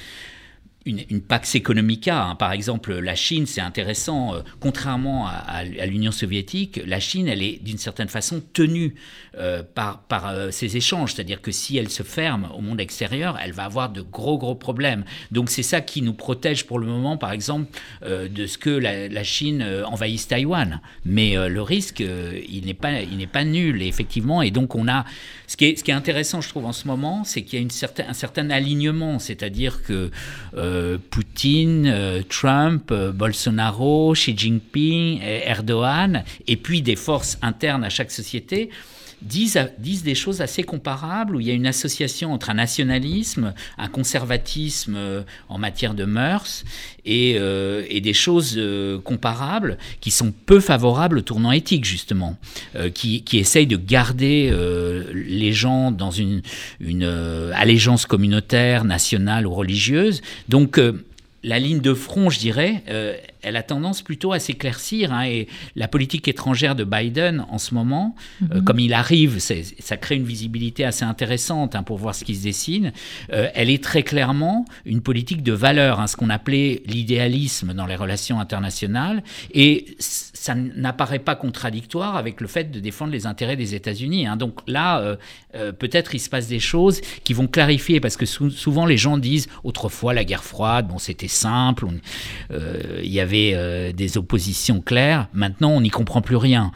une, 0.86 1.20
Pax 1.20 1.54
Economica. 1.54 2.24
Hein. 2.24 2.34
Par 2.34 2.52
exemple, 2.52 2.94
la 2.94 3.14
Chine, 3.14 3.46
c'est 3.46 3.60
intéressant, 3.60 4.34
euh, 4.34 4.40
contrairement 4.60 5.26
à, 5.26 5.64
l'Union 5.86 6.12
soviétique, 6.12 6.80
la 6.86 7.00
Chine, 7.00 7.28
elle 7.28 7.42
est 7.42 7.62
d'une 7.62 7.78
certaine 7.78 8.08
façon 8.08 8.42
tenue 8.52 8.94
euh, 9.38 9.62
par, 9.62 10.02
par 10.02 10.28
euh, 10.28 10.50
ces 10.50 10.76
échanges. 10.76 11.14
C'est-à-dire 11.14 11.40
que 11.40 11.52
si 11.52 11.76
elle 11.76 11.88
se 11.88 12.02
ferme 12.02 12.48
au 12.56 12.60
monde 12.60 12.80
extérieur, 12.80 13.38
elle 13.42 13.52
va 13.52 13.64
avoir 13.64 13.90
de 13.90 14.02
gros, 14.02 14.38
gros 14.38 14.54
problèmes. 14.54 15.04
Donc 15.30 15.50
c'est 15.50 15.62
ça 15.62 15.80
qui 15.80 16.02
nous 16.02 16.14
protège 16.14 16.66
pour 16.66 16.78
le 16.78 16.86
moment, 16.86 17.16
par 17.16 17.32
exemple, 17.32 17.66
de 18.02 18.46
ce 18.46 18.58
que 18.58 18.70
la, 18.70 19.22
Chine 19.22 19.64
envahisse 19.86 20.28
Taïwan. 20.28 20.80
Mais 21.04 21.36
le 21.48 21.62
risque, 21.62 22.00
il 22.00 22.66
n'est 22.66 22.74
pas, 22.74 22.92
pas 23.32 23.44
nul, 23.44 23.82
effectivement. 23.82 24.42
Et 24.42 24.50
donc 24.50 24.74
on 24.74 24.88
a... 24.88 25.04
Ce 25.46 25.56
qui 25.56 25.66
est, 25.66 25.78
ce 25.78 25.84
qui 25.84 25.90
est 25.90 25.94
intéressant, 25.94 26.40
je 26.40 26.48
trouve, 26.48 26.64
en 26.64 26.72
ce 26.72 26.88
moment, 26.88 27.24
c'est 27.24 27.42
qu'il 27.42 27.58
y 27.58 27.60
a 27.60 27.62
une 27.62 27.70
certain, 27.70 28.04
un 28.08 28.14
certain 28.14 28.50
alignement. 28.50 29.18
C'est-à-dire 29.18 29.82
que... 29.82 30.10
Euh, 30.72 30.96
Poutine, 31.10 31.86
euh, 31.86 32.22
Trump, 32.26 32.90
euh, 32.90 33.12
Bolsonaro, 33.12 34.14
Xi 34.14 34.34
Jinping, 34.36 35.20
Erdogan, 35.22 36.24
et 36.46 36.56
puis 36.56 36.80
des 36.80 36.96
forces 36.96 37.38
internes 37.42 37.84
à 37.84 37.90
chaque 37.90 38.10
société, 38.10 38.70
disent, 39.22 40.02
des 40.02 40.14
choses 40.14 40.40
assez 40.40 40.62
comparables, 40.62 41.36
où 41.36 41.40
il 41.40 41.46
y 41.46 41.50
a 41.50 41.54
une 41.54 41.66
association 41.66 42.32
entre 42.32 42.50
un 42.50 42.54
nationalisme, 42.54 43.54
un 43.78 43.88
conservatisme 43.88 45.24
en 45.48 45.58
matière 45.58 45.94
de 45.94 46.04
mœurs, 46.04 46.64
et, 47.04 47.38
des 48.02 48.14
choses 48.14 48.60
comparables 49.04 49.78
qui 50.00 50.10
sont 50.10 50.32
peu 50.32 50.60
favorables 50.60 51.18
au 51.18 51.22
tournant 51.22 51.52
éthique, 51.52 51.84
justement, 51.84 52.36
qui, 52.94 53.22
qui, 53.22 53.38
essayent 53.38 53.66
de 53.66 53.76
garder 53.76 54.52
les 55.12 55.52
gens 55.52 55.90
dans 55.90 56.10
une, 56.10 56.42
allégeance 57.54 58.06
communautaire, 58.06 58.84
nationale 58.84 59.46
ou 59.46 59.54
religieuse. 59.54 60.20
Donc, 60.48 60.78
la 61.44 61.58
ligne 61.58 61.80
de 61.80 61.94
front, 61.94 62.30
je 62.30 62.38
dirais, 62.38 62.82
euh, 62.88 63.16
elle 63.42 63.56
a 63.56 63.62
tendance 63.62 64.02
plutôt 64.02 64.32
à 64.32 64.38
s'éclaircir. 64.38 65.12
Hein, 65.12 65.24
et 65.26 65.48
la 65.76 65.88
politique 65.88 66.28
étrangère 66.28 66.74
de 66.74 66.84
Biden 66.84 67.44
en 67.50 67.58
ce 67.58 67.74
moment, 67.74 68.14
euh, 68.42 68.56
mhm. 68.56 68.64
comme 68.64 68.78
il 68.78 68.94
arrive, 68.94 69.38
ça 69.38 69.96
crée 69.96 70.16
une 70.16 70.24
visibilité 70.24 70.84
assez 70.84 71.04
intéressante 71.04 71.74
hein, 71.74 71.82
pour 71.82 71.98
voir 71.98 72.14
ce 72.14 72.24
qui 72.24 72.34
se 72.34 72.44
dessine. 72.44 72.92
Euh, 73.32 73.48
elle 73.54 73.70
est 73.70 73.82
très 73.82 74.02
clairement 74.02 74.64
une 74.84 75.02
politique 75.02 75.42
de 75.42 75.52
valeur, 75.52 76.00
hein, 76.00 76.06
ce 76.06 76.16
qu'on 76.16 76.30
appelait 76.30 76.82
l'idéalisme 76.86 77.74
dans 77.74 77.86
les 77.86 77.96
relations 77.96 78.40
internationales. 78.40 79.22
Et 79.52 79.96
ça 79.98 80.54
n'apparaît 80.54 81.18
pas 81.18 81.34
contradictoire 81.34 82.16
avec 82.16 82.40
le 82.40 82.46
fait 82.46 82.70
de 82.70 82.80
défendre 82.80 83.12
les 83.12 83.26
intérêts 83.26 83.56
des 83.56 83.74
États-Unis. 83.74 84.26
donc 84.36 84.60
là, 84.66 85.16
peut-être 85.78 86.14
il 86.14 86.18
se 86.18 86.28
passe 86.28 86.48
des 86.48 86.58
choses 86.58 87.00
qui 87.24 87.32
vont 87.32 87.46
clarifier, 87.46 88.00
parce 88.00 88.16
que 88.16 88.26
souvent 88.26 88.86
les 88.86 88.96
gens 88.96 89.18
disent 89.18 89.48
autrefois 89.64 90.14
la 90.14 90.24
guerre 90.24 90.44
froide, 90.44 90.88
bon 90.88 90.98
c'était 90.98 91.28
simple, 91.28 91.86
il 92.50 93.10
y 93.10 93.20
avait 93.20 93.31
euh, 93.34 93.92
des 93.92 94.18
oppositions 94.18 94.80
claires. 94.80 95.28
Maintenant, 95.32 95.70
on 95.70 95.80
n'y 95.80 95.90
comprend 95.90 96.22
plus 96.22 96.36
rien. 96.36 96.72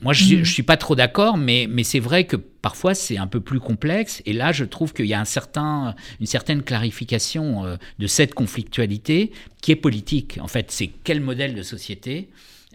Moi, 0.00 0.12
je 0.12 0.34
ne 0.34 0.40
mm. 0.40 0.44
suis 0.44 0.62
pas 0.62 0.76
trop 0.76 0.96
d'accord, 0.96 1.36
mais, 1.36 1.66
mais 1.70 1.84
c'est 1.84 2.00
vrai 2.00 2.24
que 2.24 2.36
parfois 2.36 2.94
c'est 2.94 3.18
un 3.18 3.26
peu 3.26 3.40
plus 3.40 3.60
complexe. 3.60 4.22
Et 4.26 4.32
là, 4.32 4.52
je 4.52 4.64
trouve 4.64 4.92
qu'il 4.92 5.06
y 5.06 5.14
a 5.14 5.20
un 5.20 5.24
certain, 5.24 5.94
une 6.20 6.26
certaine 6.26 6.62
clarification 6.62 7.64
euh, 7.64 7.76
de 7.98 8.06
cette 8.06 8.34
conflictualité 8.34 9.30
qui 9.60 9.72
est 9.72 9.76
politique. 9.76 10.38
En 10.40 10.48
fait, 10.48 10.70
c'est 10.70 10.90
quel 11.04 11.20
modèle 11.20 11.54
de 11.54 11.62
société 11.62 12.28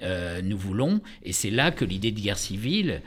euh, 0.03 0.41
nous 0.41 0.57
voulons. 0.57 1.01
Et 1.23 1.33
c'est 1.33 1.51
là 1.51 1.71
que 1.71 1.83
l'idée 1.83 2.11
de 2.11 2.19
guerre 2.19 2.37
civile 2.37 3.01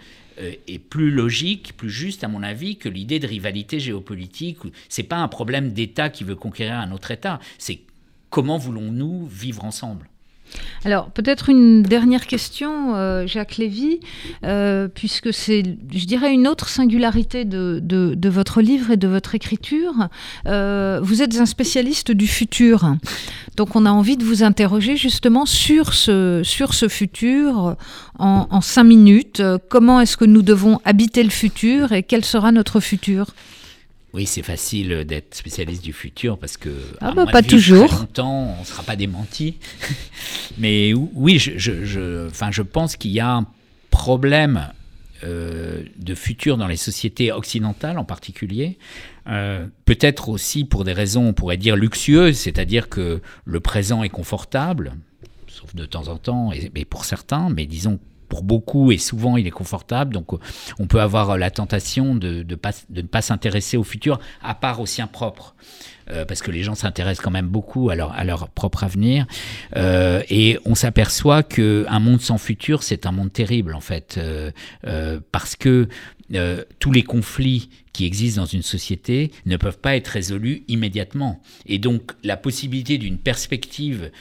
est 0.67 0.79
plus 0.79 1.11
logique, 1.11 1.77
plus 1.77 1.91
juste 1.91 2.25
à 2.25 2.29
mon 2.29 2.43
avis 2.43 2.79
que 2.79 2.89
l'idée 2.89 3.19
de 3.19 3.27
rivalité 3.27 3.79
géopolitique. 3.79 4.57
C'est 4.89 5.03
pas 5.03 5.19
un 5.19 5.29
problème 5.29 5.75
d'État 5.75 6.09
qui 6.09 6.25
veut 6.25 6.35
conquérir 6.35 6.77
un 6.77 6.93
autre 6.93 7.11
État. 7.11 7.41
C'est 7.59 7.81
comment 8.31 8.59
voulons-nous 8.59 9.27
vivre 9.27 9.65
ensemble? 9.65 10.07
Alors 10.85 11.11
peut-être 11.11 11.49
une 11.49 11.83
dernière 11.83 12.27
question, 12.27 12.97
euh, 12.97 13.27
Jacques 13.27 13.57
Lévy, 13.57 14.01
euh, 14.45 14.89
puisque 14.89 15.33
c'est, 15.33 15.63
je 15.93 16.05
dirais, 16.07 16.33
une 16.33 16.49
autre 16.49 16.69
singularité 16.69 17.45
de, 17.45 18.29
votre 18.29 18.61
livre 18.61 18.91
et 18.91 18.97
de 18.97 19.07
votre 19.07 19.35
écriture. 19.35 20.09
Euh, 20.47 21.01
vous 21.03 21.23
êtes 21.23 21.37
un 21.39 21.47
spécialiste 21.47 22.11
du 22.11 22.27
futur, 22.27 22.97
donc 23.57 23.77
on 23.77 23.87
a 23.87 23.91
envie 23.91 24.17
de 24.17 24.25
vous 24.25 24.43
interroger 24.43 24.97
justement 24.97 25.47
sur 25.47 25.95
ce, 25.95 26.41
sur 26.43 26.75
ce 26.75 26.89
futur 26.89 27.77
en 28.19 28.61
cinq 28.61 28.85
minutes. 28.85 29.43
Comment 29.69 30.01
est-ce 30.01 30.17
que 30.17 30.25
nous 30.25 30.43
devons 30.43 30.81
habiter 30.85 31.23
le 31.23 31.31
futur 31.31 31.93
et 31.93 32.03
quel 32.03 32.25
sera 32.25 32.53
notre 32.53 32.81
futur? 32.81 33.35
Oui, 34.13 34.27
c'est 34.27 34.43
facile 34.43 35.05
d'être 35.05 35.35
spécialiste 35.35 35.85
du 35.85 35.93
futur 35.93 36.39
parce 36.39 36.57
que 36.57 36.71
ah 37.01 37.13
bah, 37.13 37.27
pas 37.27 37.43
toujours. 37.43 37.93
longtemps, 37.93 38.57
on 38.57 38.61
ne 38.61 38.67
sera 38.67 38.83
pas 38.83 38.97
démenti. 38.97 39.59
Mais 40.59 40.93
oui, 40.95 41.39
je, 41.39 41.59
je, 41.59 42.27
enfin, 42.27 42.51
je 42.51 42.63
pense 42.63 42.97
qu'il 42.97 43.13
y 43.13 43.21
a 43.21 43.31
un 43.31 43.47
problème 43.91 44.69
euh, 45.23 45.85
de 45.97 46.15
futur 46.15 46.57
dans 46.57 46.67
les 46.67 46.77
sociétés 46.77 47.31
occidentales 47.31 47.99
en 47.99 48.05
particulier. 48.05 48.79
Euh, 49.29 49.67
peut-être 49.85 50.29
aussi 50.29 50.65
pour 50.65 50.83
des 50.85 50.93
raisons, 50.93 51.29
on 51.29 51.33
pourrait 51.33 51.57
dire, 51.57 51.77
luxueuses, 51.77 52.37
c'est-à-dire 52.37 52.89
que 52.89 53.21
le 53.45 53.61
présent 53.61 54.03
est 54.03 54.09
confortable, 54.09 54.95
sauf 55.47 55.75
de 55.75 55.85
temps 55.85 56.09
en 56.09 56.17
temps, 56.17 56.53
et, 56.53 56.73
et 56.75 56.85
pour 56.85 57.05
certains, 57.05 57.49
mais 57.49 57.67
disons 57.67 58.01
pour 58.31 58.43
beaucoup 58.43 58.93
et 58.93 58.97
souvent 58.97 59.37
il 59.37 59.47
est 59.47 59.51
confortable. 59.51 60.15
Donc 60.15 60.29
on 60.79 60.87
peut 60.87 61.03
avoir 61.03 61.37
la 61.37 61.51
tentation 61.51 62.15
de 62.15 62.47
ne 62.49 63.03
pas 63.03 63.21
s'intéresser 63.21 63.77
au 63.77 63.85
futur 63.85 64.19
à 64.43 64.55
part 64.55 64.81
au 64.81 64.87
sien 64.87 65.07
propre. 65.07 65.55
Euh, 66.13 66.25
parce 66.25 66.43
que 66.43 66.51
les 66.51 66.63
gens 66.63 66.75
s'intéressent 66.75 67.25
quand 67.25 67.31
même 67.31 67.49
beaucoup 67.49 67.91
à 67.91 67.95
leur, 67.95 68.49
propre 68.49 68.85
avenir. 68.85 69.27
Euh, 69.77 70.23
et 70.29 70.59
on 70.65 70.75
s'aperçoit 70.75 71.43
qu'un 71.43 71.99
monde 72.01 72.21
sans 72.21 72.39
futur, 72.39 72.83
c'est 72.83 73.07
un 73.07 73.13
monde 73.13 73.33
terrible, 73.33 73.75
en 73.75 73.81
fait, 73.81 74.19
euh, 74.19 75.21
parce 75.33 75.57
que 75.57 75.89
tous 76.79 76.93
les 76.93 77.03
conflits 77.03 77.71
qui 77.93 78.05
existent 78.05 78.43
dans 78.43 78.47
une 78.47 78.63
société 78.63 79.33
ne 79.47 79.57
peuvent 79.57 79.81
pas 79.81 79.97
être 79.97 80.07
résolus 80.07 80.63
immédiatement. 80.69 81.43
Et 81.67 81.79
donc 81.79 82.13
la 82.23 82.37
possibilité 82.37 82.99
d'une 82.99 83.19
perspective 83.19 84.13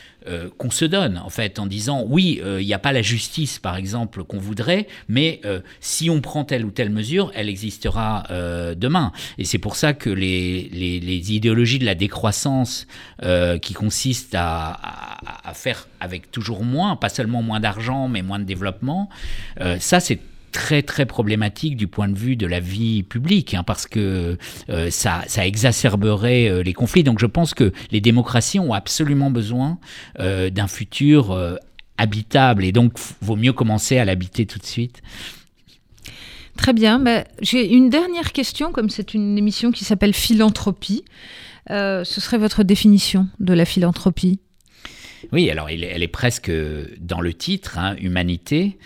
qu'on 0.57 0.71
se 0.71 0.85
donne, 0.85 1.19
en 1.19 1.29
fait, 1.29 1.59
en 1.59 1.67
disant 1.67 2.03
oui, 2.07 2.41
il 2.43 2.65
n'y 2.65 2.73
a 2.73 2.79
pas 2.79 2.93
la 2.93 3.03
justice, 3.03 3.59
par 3.59 3.77
exemple, 3.77 4.23
qu'on 4.23 4.39
voudrait, 4.39 4.87
mais 5.07 5.39
si 5.81 6.09
on 6.09 6.19
prend 6.19 6.45
telle 6.45 6.65
ou 6.65 6.71
telle 6.71 6.89
mesure, 6.89 7.31
elle 7.35 7.47
existera 7.47 8.23
demain. 8.75 9.11
Et 9.37 9.45
c'est 9.45 9.59
pour 9.59 9.75
ça 9.75 9.93
que 9.93 10.09
les, 10.09 11.31
idéologies 11.31 11.78
de 11.79 11.85
la 11.85 11.95
décroissance 11.95 12.87
qui 13.61 13.73
consistent 13.73 14.35
à, 14.37 14.77
faire 15.53 15.87
avec 15.99 16.31
toujours 16.31 16.63
moins, 16.63 16.95
pas 16.95 17.09
seulement 17.09 17.41
moins 17.41 17.59
d'argent, 17.59 18.07
mais 18.07 18.21
moins 18.21 18.39
de 18.39 18.43
développement, 18.43 19.09
ça 19.79 19.99
c'est 19.99 20.19
très 20.51 20.81
très 20.81 21.05
problématique 21.05 21.75
du 21.75 21.87
point 21.87 22.07
de 22.07 22.17
vue 22.17 22.35
de 22.35 22.45
la 22.45 22.59
vie 22.59 23.03
publique, 23.03 23.53
hein, 23.53 23.63
parce 23.63 23.87
que 23.87 24.37
euh, 24.69 24.89
ça, 24.89 25.23
exacerberait 25.37 26.49
euh, 26.49 26.63
les 26.63 26.73
conflits. 26.73 27.03
Donc 27.03 27.19
je 27.19 27.25
pense 27.25 27.53
que 27.53 27.71
les 27.91 28.01
démocraties 28.01 28.59
ont 28.59 28.73
absolument 28.73 29.31
besoin 29.31 29.77
euh, 30.19 30.49
d'un 30.49 30.67
futur 30.67 31.37
habitable, 31.97 32.63
et 32.63 32.71
donc 32.71 32.93
vaut 33.21 33.35
mieux 33.35 33.53
commencer 33.53 33.97
à 33.97 34.05
l'habiter 34.05 34.45
tout 34.45 34.59
de 34.59 34.65
suite. 34.65 35.01
Très 36.57 36.73
bien. 36.73 36.99
Ben, 36.99 37.23
J'ai 37.41 37.73
une 37.73 37.89
dernière 37.89 38.33
question, 38.33 38.71
comme 38.71 38.89
c'est 38.89 39.13
une 39.13 39.37
émission 39.37 39.71
qui 39.71 39.85
s'appelle 39.85 40.13
Philanthropie. 40.13 41.03
Ce 41.69 42.21
serait 42.21 42.37
votre 42.37 42.63
définition 42.63 43.27
de 43.39 43.53
la 43.53 43.65
philanthropie? 43.65 44.39
Oui, 45.31 45.49
alors 45.49 45.69
elle 45.69 46.03
est 46.03 46.07
presque 46.07 46.51
dans 46.99 47.21
le 47.21 47.33
titre, 47.33 47.77
hein, 47.77 47.95
humanité 47.99 48.77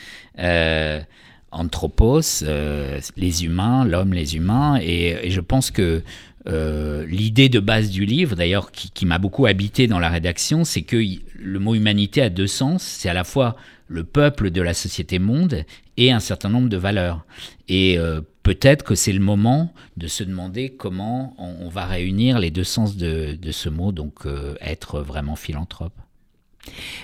anthropos, 1.53 2.43
euh, 2.43 2.99
les 3.15 3.45
humains, 3.45 3.85
l'homme, 3.85 4.13
les 4.13 4.35
humains. 4.35 4.79
Et, 4.81 5.29
je 5.29 5.39
pense 5.39 5.71
que 5.71 6.03
euh, 6.47 7.05
l'idée 7.07 7.49
de 7.49 7.59
base 7.59 7.89
du 7.89 8.05
livre, 8.05 8.35
d'ailleurs, 8.35 8.71
qui, 8.71 9.05
m'a 9.05 9.17
beaucoup 9.17 9.45
habité 9.45 9.87
dans 9.87 9.99
la 9.99 10.09
rédaction, 10.09 10.65
c'est 10.65 10.81
que 10.81 11.01
le 11.35 11.59
mot 11.59 11.75
humanité 11.75 12.21
a 12.21 12.29
deux 12.29 12.47
sens. 12.47 12.83
C'est 12.83 13.09
à 13.09 13.13
la 13.13 13.23
fois 13.23 13.55
le 13.87 14.03
peuple 14.03 14.49
de 14.49 14.61
la 14.61 14.73
société 14.73 15.19
monde 15.19 15.63
et 15.97 16.11
un 16.11 16.19
certain 16.19 16.49
nombre 16.49 16.69
de 16.69 16.77
valeurs. 16.77 17.25
Et 17.67 17.97
euh, 17.97 18.21
peut-être 18.43 18.83
que 18.83 18.95
c'est 18.95 19.13
le 19.13 19.19
moment 19.19 19.73
de 19.97 20.07
se 20.07 20.23
demander 20.23 20.69
comment 20.69 21.35
on, 21.37 21.69
va 21.69 21.85
réunir 21.85 22.39
les 22.39 22.51
deux 22.51 22.63
sens 22.63 22.97
de, 22.97 23.37
ce 23.51 23.69
mot, 23.69 23.91
donc 23.91 24.25
être 24.61 25.01
vraiment 25.01 25.35
philanthrope. 25.35 25.93